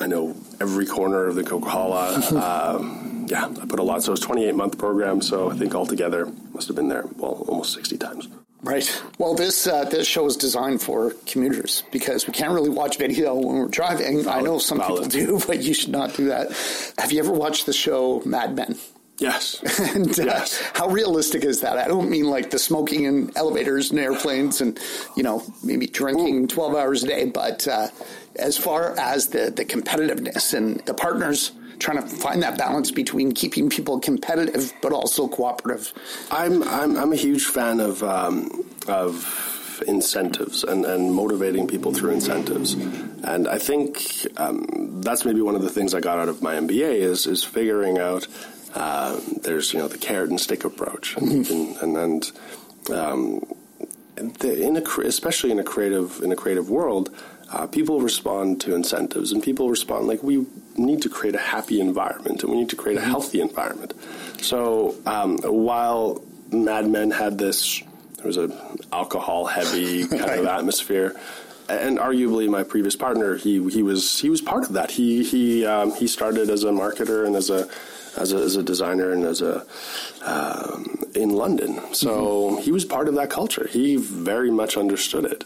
I 0.00 0.06
know 0.06 0.34
every 0.60 0.86
corner 0.86 1.26
of 1.26 1.34
the 1.34 1.42
Coquihalla. 1.42 2.32
um, 2.76 3.26
yeah, 3.28 3.46
I 3.46 3.66
put 3.66 3.78
a 3.78 3.82
lot. 3.82 4.02
So 4.02 4.12
it's 4.12 4.22
28 4.22 4.54
month 4.54 4.78
program. 4.78 5.20
So 5.20 5.50
I 5.50 5.56
think 5.56 5.74
altogether 5.74 6.26
must 6.52 6.68
have 6.68 6.76
been 6.76 6.88
there 6.88 7.04
well 7.16 7.44
almost 7.48 7.74
sixty 7.74 7.96
times. 7.98 8.28
Right. 8.62 9.02
Well, 9.18 9.34
this 9.34 9.66
uh, 9.66 9.84
this 9.84 10.06
show 10.06 10.26
is 10.26 10.36
designed 10.36 10.82
for 10.82 11.12
commuters 11.26 11.82
because 11.90 12.26
we 12.26 12.32
can't 12.32 12.52
really 12.52 12.68
watch 12.68 12.98
video 12.98 13.34
when 13.34 13.56
we're 13.56 13.68
driving. 13.68 14.22
Valid. 14.24 14.38
I 14.38 14.40
know 14.42 14.58
some 14.58 14.78
Valid. 14.78 15.10
people 15.12 15.38
do, 15.38 15.44
but 15.46 15.62
you 15.62 15.72
should 15.72 15.90
not 15.90 16.14
do 16.14 16.26
that. 16.26 16.50
Have 16.98 17.12
you 17.12 17.20
ever 17.20 17.32
watched 17.32 17.66
the 17.66 17.72
show 17.72 18.22
Mad 18.24 18.54
Men? 18.54 18.76
Yes. 19.20 19.62
and 19.94 20.18
uh, 20.18 20.24
yes. 20.24 20.60
how 20.74 20.88
realistic 20.88 21.44
is 21.44 21.60
that? 21.60 21.78
I 21.78 21.86
don't 21.86 22.10
mean 22.10 22.24
like 22.24 22.50
the 22.50 22.58
smoking 22.58 23.04
in 23.04 23.30
elevators 23.36 23.90
and 23.90 24.00
airplanes 24.00 24.60
and, 24.60 24.78
you 25.16 25.22
know, 25.22 25.44
maybe 25.62 25.86
drinking 25.86 26.44
Ooh. 26.44 26.46
12 26.46 26.74
hours 26.74 27.04
a 27.04 27.06
day, 27.06 27.26
but 27.26 27.68
uh, 27.68 27.88
as 28.36 28.56
far 28.56 28.98
as 28.98 29.28
the, 29.28 29.50
the 29.50 29.64
competitiveness 29.64 30.54
and 30.54 30.80
the 30.86 30.94
partners 30.94 31.52
trying 31.80 32.00
to 32.00 32.06
find 32.06 32.42
that 32.42 32.58
balance 32.58 32.90
between 32.90 33.32
keeping 33.32 33.70
people 33.70 33.98
competitive 33.98 34.72
but 34.80 34.92
also 34.92 35.26
cooperative. 35.26 35.92
I'm 36.30 36.62
I'm, 36.62 36.96
I'm 36.96 37.12
a 37.12 37.16
huge 37.16 37.46
fan 37.46 37.80
of 37.80 38.02
um, 38.02 38.64
of 38.86 39.82
incentives 39.86 40.62
and, 40.62 40.84
and 40.84 41.14
motivating 41.14 41.66
people 41.66 41.92
through 41.92 42.10
incentives, 42.10 42.74
and 42.74 43.48
I 43.48 43.58
think 43.58 44.26
um, 44.36 45.00
that's 45.00 45.24
maybe 45.24 45.40
one 45.40 45.54
of 45.54 45.62
the 45.62 45.70
things 45.70 45.94
I 45.94 46.00
got 46.00 46.18
out 46.18 46.28
of 46.28 46.42
my 46.42 46.54
MBA 46.54 46.96
is 47.00 47.26
is 47.26 47.42
figuring 47.42 47.98
out. 47.98 48.26
Uh, 48.74 49.20
there's 49.42 49.72
you 49.72 49.78
know 49.78 49.88
the 49.88 49.98
carrot 49.98 50.30
and 50.30 50.40
stick 50.40 50.64
approach, 50.64 51.16
mm-hmm. 51.16 51.52
and, 51.82 51.96
and, 51.96 52.32
and 52.88 52.96
um, 52.96 53.44
the, 54.38 54.62
in 54.62 54.76
a, 54.76 54.82
especially 55.04 55.50
in 55.50 55.58
a 55.58 55.64
creative 55.64 56.20
in 56.22 56.32
a 56.32 56.36
creative 56.36 56.70
world, 56.70 57.10
uh, 57.52 57.66
people 57.66 58.00
respond 58.00 58.60
to 58.62 58.74
incentives 58.74 59.32
and 59.32 59.42
people 59.42 59.68
respond 59.68 60.06
like 60.06 60.22
we 60.22 60.46
need 60.76 61.02
to 61.02 61.08
create 61.08 61.34
a 61.34 61.38
happy 61.38 61.80
environment 61.80 62.42
and 62.42 62.52
we 62.52 62.58
need 62.58 62.68
to 62.70 62.76
create 62.76 62.96
a 62.96 63.00
mm-hmm. 63.00 63.10
healthy 63.10 63.40
environment. 63.40 63.94
So 64.40 64.94
um, 65.06 65.38
while 65.38 66.22
Mad 66.52 66.88
Men 66.88 67.10
had 67.10 67.38
this, 67.38 67.82
there 68.16 68.26
was 68.26 68.36
an 68.36 68.52
alcohol 68.92 69.46
heavy 69.46 70.06
kind 70.08 70.40
of 70.40 70.46
atmosphere. 70.46 71.14
And 71.68 71.98
arguably, 71.98 72.48
my 72.48 72.64
previous 72.64 72.96
partner, 72.96 73.36
he 73.36 73.70
he 73.70 73.82
was 73.82 74.18
he 74.18 74.28
was 74.28 74.40
part 74.40 74.64
of 74.64 74.72
that. 74.72 74.90
He 74.90 75.22
he 75.22 75.64
um, 75.64 75.94
he 75.94 76.08
started 76.08 76.50
as 76.50 76.64
a 76.64 76.70
marketer 76.70 77.26
and 77.26 77.36
as 77.36 77.48
a 77.48 77.68
as 78.16 78.32
a, 78.32 78.36
as 78.36 78.56
a 78.56 78.62
designer 78.62 79.12
and 79.12 79.24
as 79.24 79.40
a 79.42 79.66
um, 80.24 81.04
in 81.14 81.30
London. 81.30 81.80
So 81.94 82.10
mm-hmm. 82.10 82.62
he 82.62 82.72
was 82.72 82.84
part 82.84 83.08
of 83.08 83.14
that 83.14 83.30
culture. 83.30 83.66
He 83.68 83.96
very 83.96 84.50
much 84.50 84.76
understood 84.76 85.24
it, 85.24 85.44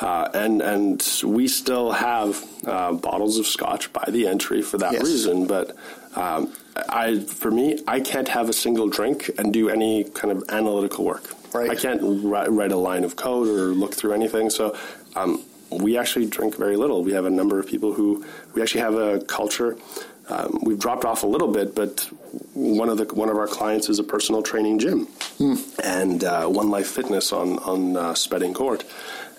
uh, 0.00 0.28
and 0.34 0.62
and 0.62 1.02
we 1.24 1.48
still 1.48 1.92
have 1.92 2.44
uh, 2.66 2.92
bottles 2.92 3.38
of 3.38 3.46
scotch 3.46 3.92
by 3.92 4.04
the 4.08 4.26
entry 4.26 4.62
for 4.62 4.78
that 4.78 4.92
yes. 4.92 5.02
reason. 5.02 5.46
But 5.46 5.76
um, 6.16 6.52
I, 6.88 7.20
for 7.20 7.50
me, 7.50 7.80
I 7.86 8.00
can't 8.00 8.28
have 8.28 8.48
a 8.48 8.52
single 8.52 8.88
drink 8.88 9.30
and 9.38 9.52
do 9.52 9.68
any 9.68 10.04
kind 10.04 10.32
of 10.32 10.44
analytical 10.48 11.04
work. 11.04 11.24
Right. 11.54 11.70
I 11.70 11.74
can't 11.74 12.00
write, 12.02 12.50
write 12.50 12.72
a 12.72 12.76
line 12.76 13.04
of 13.04 13.16
code 13.16 13.48
or 13.48 13.74
look 13.74 13.94
through 13.94 14.12
anything. 14.12 14.50
So. 14.50 14.76
Um, 15.14 15.44
we 15.70 15.96
actually 15.96 16.26
drink 16.26 16.56
very 16.56 16.76
little. 16.76 17.02
We 17.02 17.12
have 17.12 17.24
a 17.24 17.30
number 17.30 17.58
of 17.58 17.66
people 17.66 17.94
who 17.94 18.24
we 18.52 18.60
actually 18.60 18.82
have 18.82 18.94
a 18.94 19.20
culture 19.20 19.78
um, 20.28 20.60
we've 20.62 20.78
dropped 20.78 21.04
off 21.04 21.22
a 21.22 21.26
little 21.26 21.48
bit, 21.48 21.74
but 21.74 22.00
one 22.54 22.88
of 22.88 22.98
the 22.98 23.04
one 23.14 23.28
of 23.28 23.36
our 23.36 23.46
clients 23.46 23.88
is 23.88 23.98
a 23.98 24.04
personal 24.04 24.42
training 24.42 24.78
gym, 24.78 25.06
hmm. 25.38 25.54
and 25.82 26.22
uh, 26.24 26.46
One 26.46 26.70
Life 26.70 26.88
Fitness 26.88 27.32
on 27.32 27.58
on 27.58 27.96
uh, 27.96 28.14
Spedding 28.14 28.54
Court, 28.54 28.84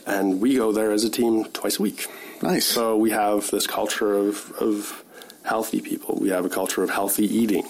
and 0.06 0.42
we 0.42 0.56
go 0.56 0.72
there 0.72 0.92
as 0.92 1.04
a 1.04 1.10
team 1.10 1.46
twice 1.46 1.80
a 1.80 1.82
week. 1.82 2.08
Nice. 2.42 2.66
So 2.66 2.98
we 2.98 3.12
have 3.12 3.50
this 3.50 3.66
culture 3.66 4.14
of 4.14 4.52
of 4.60 5.04
healthy 5.44 5.82
people. 5.82 6.18
We 6.20 6.30
have 6.30 6.46
a 6.46 6.50
culture 6.50 6.84
of 6.84 6.90
healthy 6.90 7.26
eating. 7.26 7.66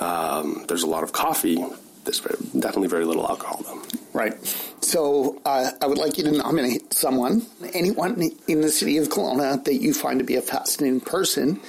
Um, 0.00 0.64
there's 0.68 0.82
a 0.82 0.86
lot 0.88 1.02
of 1.02 1.12
coffee. 1.12 1.64
There's 2.04 2.20
very, 2.20 2.36
definitely 2.52 2.88
very 2.88 3.04
little 3.04 3.26
alcohol, 3.26 3.62
though. 3.64 3.82
Right. 4.12 4.34
So 4.80 5.40
uh, 5.44 5.70
I 5.80 5.86
would 5.86 5.98
like 5.98 6.18
you 6.18 6.24
to 6.24 6.30
nominate 6.30 6.92
someone, 6.92 7.42
anyone 7.74 8.30
in 8.46 8.60
the 8.60 8.70
city 8.70 8.98
of 8.98 9.08
Kelowna 9.08 9.64
that 9.64 9.74
you 9.74 9.92
find 9.92 10.20
to 10.20 10.24
be 10.24 10.36
a 10.36 10.42
fascinating 10.42 11.00
person 11.00 11.60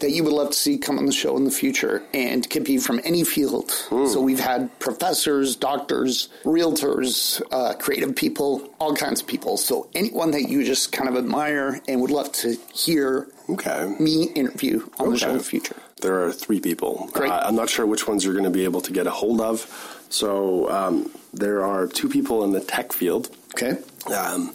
that 0.00 0.10
you 0.10 0.22
would 0.24 0.32
love 0.32 0.50
to 0.50 0.58
see 0.58 0.78
come 0.78 0.98
on 0.98 1.06
the 1.06 1.12
show 1.12 1.36
in 1.36 1.44
the 1.44 1.50
future 1.50 2.02
and 2.12 2.48
could 2.50 2.64
be 2.64 2.78
from 2.78 3.00
any 3.04 3.24
field. 3.24 3.70
Mm. 3.88 4.12
So 4.12 4.20
we've 4.20 4.40
had 4.40 4.78
professors, 4.78 5.56
doctors, 5.56 6.28
realtors, 6.44 7.40
uh, 7.50 7.74
creative 7.74 8.14
people, 8.14 8.68
all 8.78 8.94
kinds 8.94 9.20
of 9.20 9.26
people. 9.26 9.56
So 9.56 9.88
anyone 9.94 10.32
that 10.32 10.48
you 10.48 10.64
just 10.64 10.92
kind 10.92 11.08
of 11.08 11.16
admire 11.16 11.80
and 11.88 12.00
would 12.00 12.10
love 12.10 12.32
to 12.32 12.56
hear 12.74 13.28
okay. 13.48 13.94
me 13.98 14.24
interview 14.34 14.88
on 14.98 15.06
okay. 15.06 15.10
the 15.10 15.18
show 15.18 15.30
in 15.30 15.38
the 15.38 15.44
future. 15.44 15.76
There 16.02 16.24
are 16.24 16.32
three 16.32 16.60
people. 16.60 17.08
Great. 17.12 17.30
Uh, 17.30 17.42
I'm 17.44 17.56
not 17.56 17.70
sure 17.70 17.86
which 17.86 18.06
ones 18.06 18.24
you're 18.24 18.34
going 18.34 18.44
to 18.44 18.50
be 18.50 18.64
able 18.64 18.82
to 18.82 18.92
get 18.92 19.06
a 19.06 19.10
hold 19.10 19.40
of. 19.40 20.04
So 20.10 20.70
um, 20.70 21.10
there 21.32 21.64
are 21.64 21.86
two 21.86 22.08
people 22.08 22.44
in 22.44 22.52
the 22.52 22.60
tech 22.60 22.92
field. 22.92 23.34
Okay. 23.54 23.78
Um, 24.14 24.52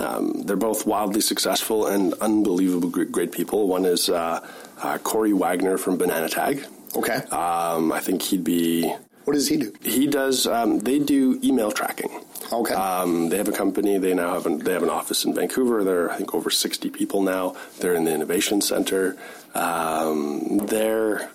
um, 0.00 0.42
they're 0.44 0.56
both 0.56 0.86
wildly 0.86 1.20
successful 1.20 1.86
and 1.86 2.14
unbelievable 2.14 2.88
great, 2.88 3.12
great 3.12 3.32
people. 3.32 3.68
One 3.68 3.84
is 3.84 4.08
uh, 4.08 4.46
uh, 4.82 4.98
Corey 4.98 5.32
Wagner 5.32 5.78
from 5.78 5.98
Bananatag. 5.98 6.66
Okay. 6.96 7.16
Um, 7.30 7.92
I 7.92 8.00
think 8.00 8.22
he'd 8.22 8.44
be. 8.44 8.92
What 9.24 9.34
does 9.34 9.48
he 9.48 9.58
do? 9.58 9.72
He 9.82 10.06
does. 10.06 10.46
Um, 10.46 10.80
they 10.80 10.98
do 10.98 11.38
email 11.44 11.70
tracking. 11.70 12.10
Okay. 12.52 12.74
Um, 12.74 13.28
they 13.28 13.36
have 13.36 13.48
a 13.48 13.52
company. 13.52 13.98
They 13.98 14.14
now 14.14 14.34
have 14.34 14.46
an, 14.46 14.58
they 14.58 14.72
have 14.72 14.82
an 14.82 14.90
office 14.90 15.24
in 15.24 15.34
Vancouver. 15.34 15.84
They're 15.84 16.10
I 16.10 16.16
think 16.16 16.34
over 16.34 16.50
sixty 16.50 16.90
people 16.90 17.22
now. 17.22 17.54
They're 17.78 17.94
in 17.94 18.04
the 18.04 18.12
innovation 18.12 18.60
center. 18.60 19.16
Um, 19.54 20.58
they're 20.66 21.30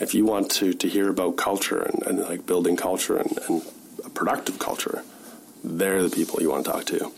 if 0.00 0.14
you 0.14 0.24
want 0.24 0.50
to 0.52 0.72
to 0.72 0.88
hear 0.88 1.10
about 1.10 1.36
culture 1.36 1.82
and, 1.82 2.02
and 2.06 2.18
like 2.20 2.46
building 2.46 2.76
culture 2.76 3.16
and, 3.16 3.38
and 3.48 3.62
productive 4.14 4.58
culture, 4.58 5.02
they're 5.62 6.02
the 6.02 6.14
people 6.14 6.40
you 6.40 6.50
want 6.50 6.64
to 6.64 6.72
talk 6.72 6.84
to. 6.86 7.12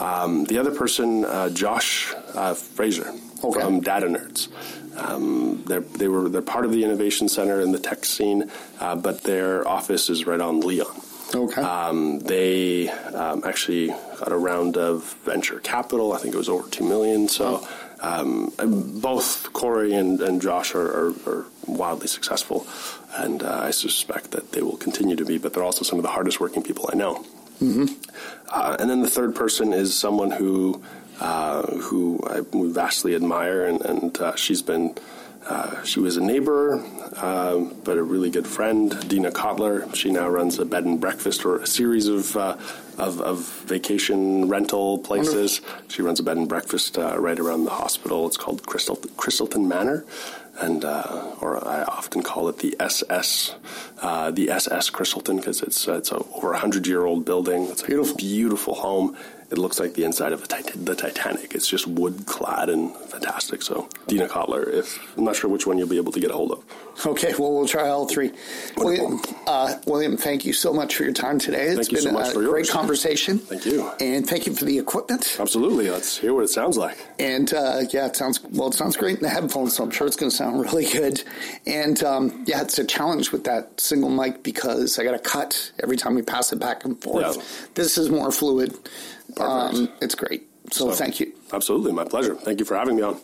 Um, 0.00 0.44
the 0.44 0.58
other 0.58 0.74
person, 0.74 1.24
uh, 1.24 1.50
Josh 1.50 2.12
uh, 2.34 2.54
Fraser 2.54 3.12
okay. 3.44 3.60
from 3.60 3.80
Data 3.80 4.06
Nerds. 4.06 4.48
Um, 4.96 5.62
they 5.64 6.08
were 6.08 6.28
they're 6.28 6.42
part 6.42 6.64
of 6.64 6.72
the 6.72 6.84
innovation 6.84 7.28
center 7.28 7.60
in 7.60 7.72
the 7.72 7.78
tech 7.78 8.04
scene, 8.04 8.50
uh, 8.80 8.96
but 8.96 9.22
their 9.22 9.66
office 9.66 10.10
is 10.10 10.26
right 10.26 10.40
on 10.40 10.60
Leon. 10.60 11.00
Okay. 11.34 11.60
Um, 11.60 12.20
they 12.20 12.88
um, 12.88 13.44
actually 13.44 13.88
got 13.88 14.32
a 14.32 14.36
round 14.36 14.76
of 14.76 15.04
venture 15.24 15.60
capital. 15.60 16.12
I 16.12 16.18
think 16.18 16.34
it 16.34 16.38
was 16.38 16.48
over 16.48 16.68
two 16.68 16.88
million. 16.88 17.28
So 17.28 17.66
um, 18.00 18.52
both 18.58 19.52
Corey 19.52 19.94
and, 19.94 20.20
and 20.20 20.40
Josh 20.40 20.74
are, 20.74 20.86
are, 20.86 21.14
are, 21.26 21.46
wildly 21.66 22.06
successful, 22.06 22.66
and 23.16 23.42
uh, 23.42 23.60
I 23.64 23.72
suspect 23.72 24.30
that 24.30 24.52
they 24.52 24.62
will 24.62 24.78
continue 24.78 25.16
to 25.16 25.24
be. 25.24 25.36
But 25.36 25.52
they're 25.52 25.62
also 25.62 25.84
some 25.84 25.98
of 25.98 26.02
the 26.02 26.10
hardest 26.10 26.40
working 26.40 26.62
people 26.62 26.88
I 26.90 26.96
know. 26.96 27.24
Mm-hmm. 27.60 27.86
Uh, 28.50 28.76
and 28.78 28.88
then 28.88 29.02
the 29.02 29.10
third 29.10 29.34
person 29.34 29.72
is 29.72 29.94
someone 29.94 30.30
who 30.30 30.82
uh, 31.20 31.62
who 31.62 32.20
I 32.28 32.40
vastly 32.52 33.14
admire, 33.14 33.66
and, 33.66 33.80
and 33.82 34.18
uh, 34.18 34.36
she's 34.36 34.62
been. 34.62 34.96
Uh, 35.46 35.82
she 35.82 35.98
was 35.98 36.18
a 36.18 36.20
neighbor, 36.20 36.84
uh, 37.16 37.56
but 37.82 37.96
a 37.96 38.02
really 38.02 38.28
good 38.28 38.46
friend, 38.46 39.08
Dina 39.08 39.30
Kotler. 39.30 39.94
She 39.94 40.10
now 40.10 40.28
runs 40.28 40.58
a 40.58 40.66
bed 40.66 40.84
and 40.84 41.00
breakfast 41.00 41.46
or 41.46 41.56
a 41.56 41.66
series 41.66 42.06
of 42.06 42.36
uh, 42.36 42.58
of, 42.98 43.22
of, 43.22 43.46
vacation 43.64 44.48
rental 44.48 44.98
places. 44.98 45.62
Wonderful. 45.62 45.90
She 45.90 46.02
runs 46.02 46.20
a 46.20 46.22
bed 46.22 46.36
and 46.36 46.48
breakfast 46.48 46.98
right 46.98 47.38
around 47.38 47.64
the 47.64 47.70
hospital. 47.70 48.26
It's 48.26 48.36
called 48.36 48.66
Crystal, 48.66 48.96
Crystalton 49.16 49.66
Manor, 49.66 50.04
and 50.60 50.84
uh, 50.84 51.34
or 51.40 51.66
I 51.66 51.82
often 51.84 52.22
call 52.22 52.48
it 52.48 52.58
the 52.58 52.76
SS, 52.80 53.54
uh, 54.02 54.30
the 54.30 54.50
SS 54.50 54.90
Crystalton 54.90 55.36
because 55.36 55.62
it's 55.62 55.86
uh, 55.88 55.94
it's 55.94 56.10
a 56.10 56.16
over 56.34 56.52
a 56.52 56.58
hundred 56.58 56.86
year 56.86 57.04
old 57.04 57.24
building. 57.24 57.64
It's 57.64 57.82
a 57.82 57.86
beautiful, 57.86 58.16
beautiful 58.16 58.74
home 58.74 59.16
it 59.50 59.58
looks 59.58 59.80
like 59.80 59.94
the 59.94 60.04
inside 60.04 60.32
of 60.32 60.46
tit- 60.46 60.84
the 60.84 60.94
Titanic. 60.94 61.54
It's 61.54 61.66
just 61.66 61.86
wood 61.86 62.26
clad 62.26 62.68
and 62.68 62.94
fantastic. 62.96 63.62
So, 63.62 63.88
Dina 64.06 64.28
Kotler, 64.28 64.72
if 64.72 64.98
I'm 65.16 65.24
not 65.24 65.36
sure 65.36 65.48
which 65.48 65.66
one 65.66 65.78
you'll 65.78 65.88
be 65.88 65.96
able 65.96 66.12
to 66.12 66.20
get 66.20 66.30
a 66.30 66.34
hold 66.34 66.52
of. 66.52 66.64
Okay, 67.06 67.32
well, 67.38 67.52
we'll 67.54 67.68
try 67.68 67.88
all 67.88 68.06
three. 68.08 68.32
William, 68.76 69.20
uh, 69.46 69.74
William, 69.86 70.16
thank 70.16 70.44
you 70.44 70.52
so 70.52 70.72
much 70.72 70.96
for 70.96 71.04
your 71.04 71.12
time 71.12 71.38
today. 71.38 71.68
It's 71.68 71.88
been 71.88 72.02
so 72.02 72.18
a 72.18 72.32
great 72.32 72.44
yours. 72.44 72.70
conversation. 72.70 73.38
Thank 73.38 73.66
you. 73.66 73.90
And 74.00 74.26
thank 74.26 74.46
you 74.46 74.54
for 74.54 74.64
the 74.64 74.78
equipment. 74.78 75.36
Absolutely. 75.38 75.90
Let's 75.90 76.18
hear 76.18 76.34
what 76.34 76.44
it 76.44 76.48
sounds 76.48 76.76
like. 76.76 76.98
And 77.18 77.52
uh, 77.54 77.82
yeah, 77.90 78.06
it 78.06 78.16
sounds, 78.16 78.42
well, 78.42 78.68
it 78.68 78.74
sounds 78.74 78.96
great 78.96 79.18
in 79.18 79.22
the 79.22 79.28
headphones, 79.28 79.76
so 79.76 79.84
I'm 79.84 79.90
sure 79.90 80.06
it's 80.06 80.16
going 80.16 80.30
to 80.30 80.36
sound 80.36 80.60
really 80.64 80.86
good. 80.86 81.22
And 81.66 82.02
um, 82.02 82.44
yeah, 82.46 82.62
it's 82.62 82.78
a 82.78 82.84
challenge 82.84 83.30
with 83.30 83.44
that 83.44 83.80
single 83.80 84.10
mic 84.10 84.42
because 84.42 84.98
I 84.98 85.04
got 85.04 85.12
to 85.12 85.18
cut 85.18 85.72
every 85.82 85.96
time 85.96 86.14
we 86.16 86.22
pass 86.22 86.52
it 86.52 86.58
back 86.58 86.84
and 86.84 87.00
forth. 87.00 87.36
Yeah. 87.36 87.42
This 87.74 87.96
is 87.96 88.10
more 88.10 88.32
fluid. 88.32 88.76
Um, 89.36 89.88
it's 90.00 90.14
great. 90.14 90.48
So, 90.72 90.90
so, 90.90 90.94
thank 90.94 91.20
you. 91.20 91.32
Absolutely. 91.52 91.92
My 91.92 92.04
pleasure. 92.04 92.34
Thank 92.34 92.58
you 92.60 92.64
for 92.64 92.76
having 92.76 92.96
me 92.96 93.02
on. 93.02 93.20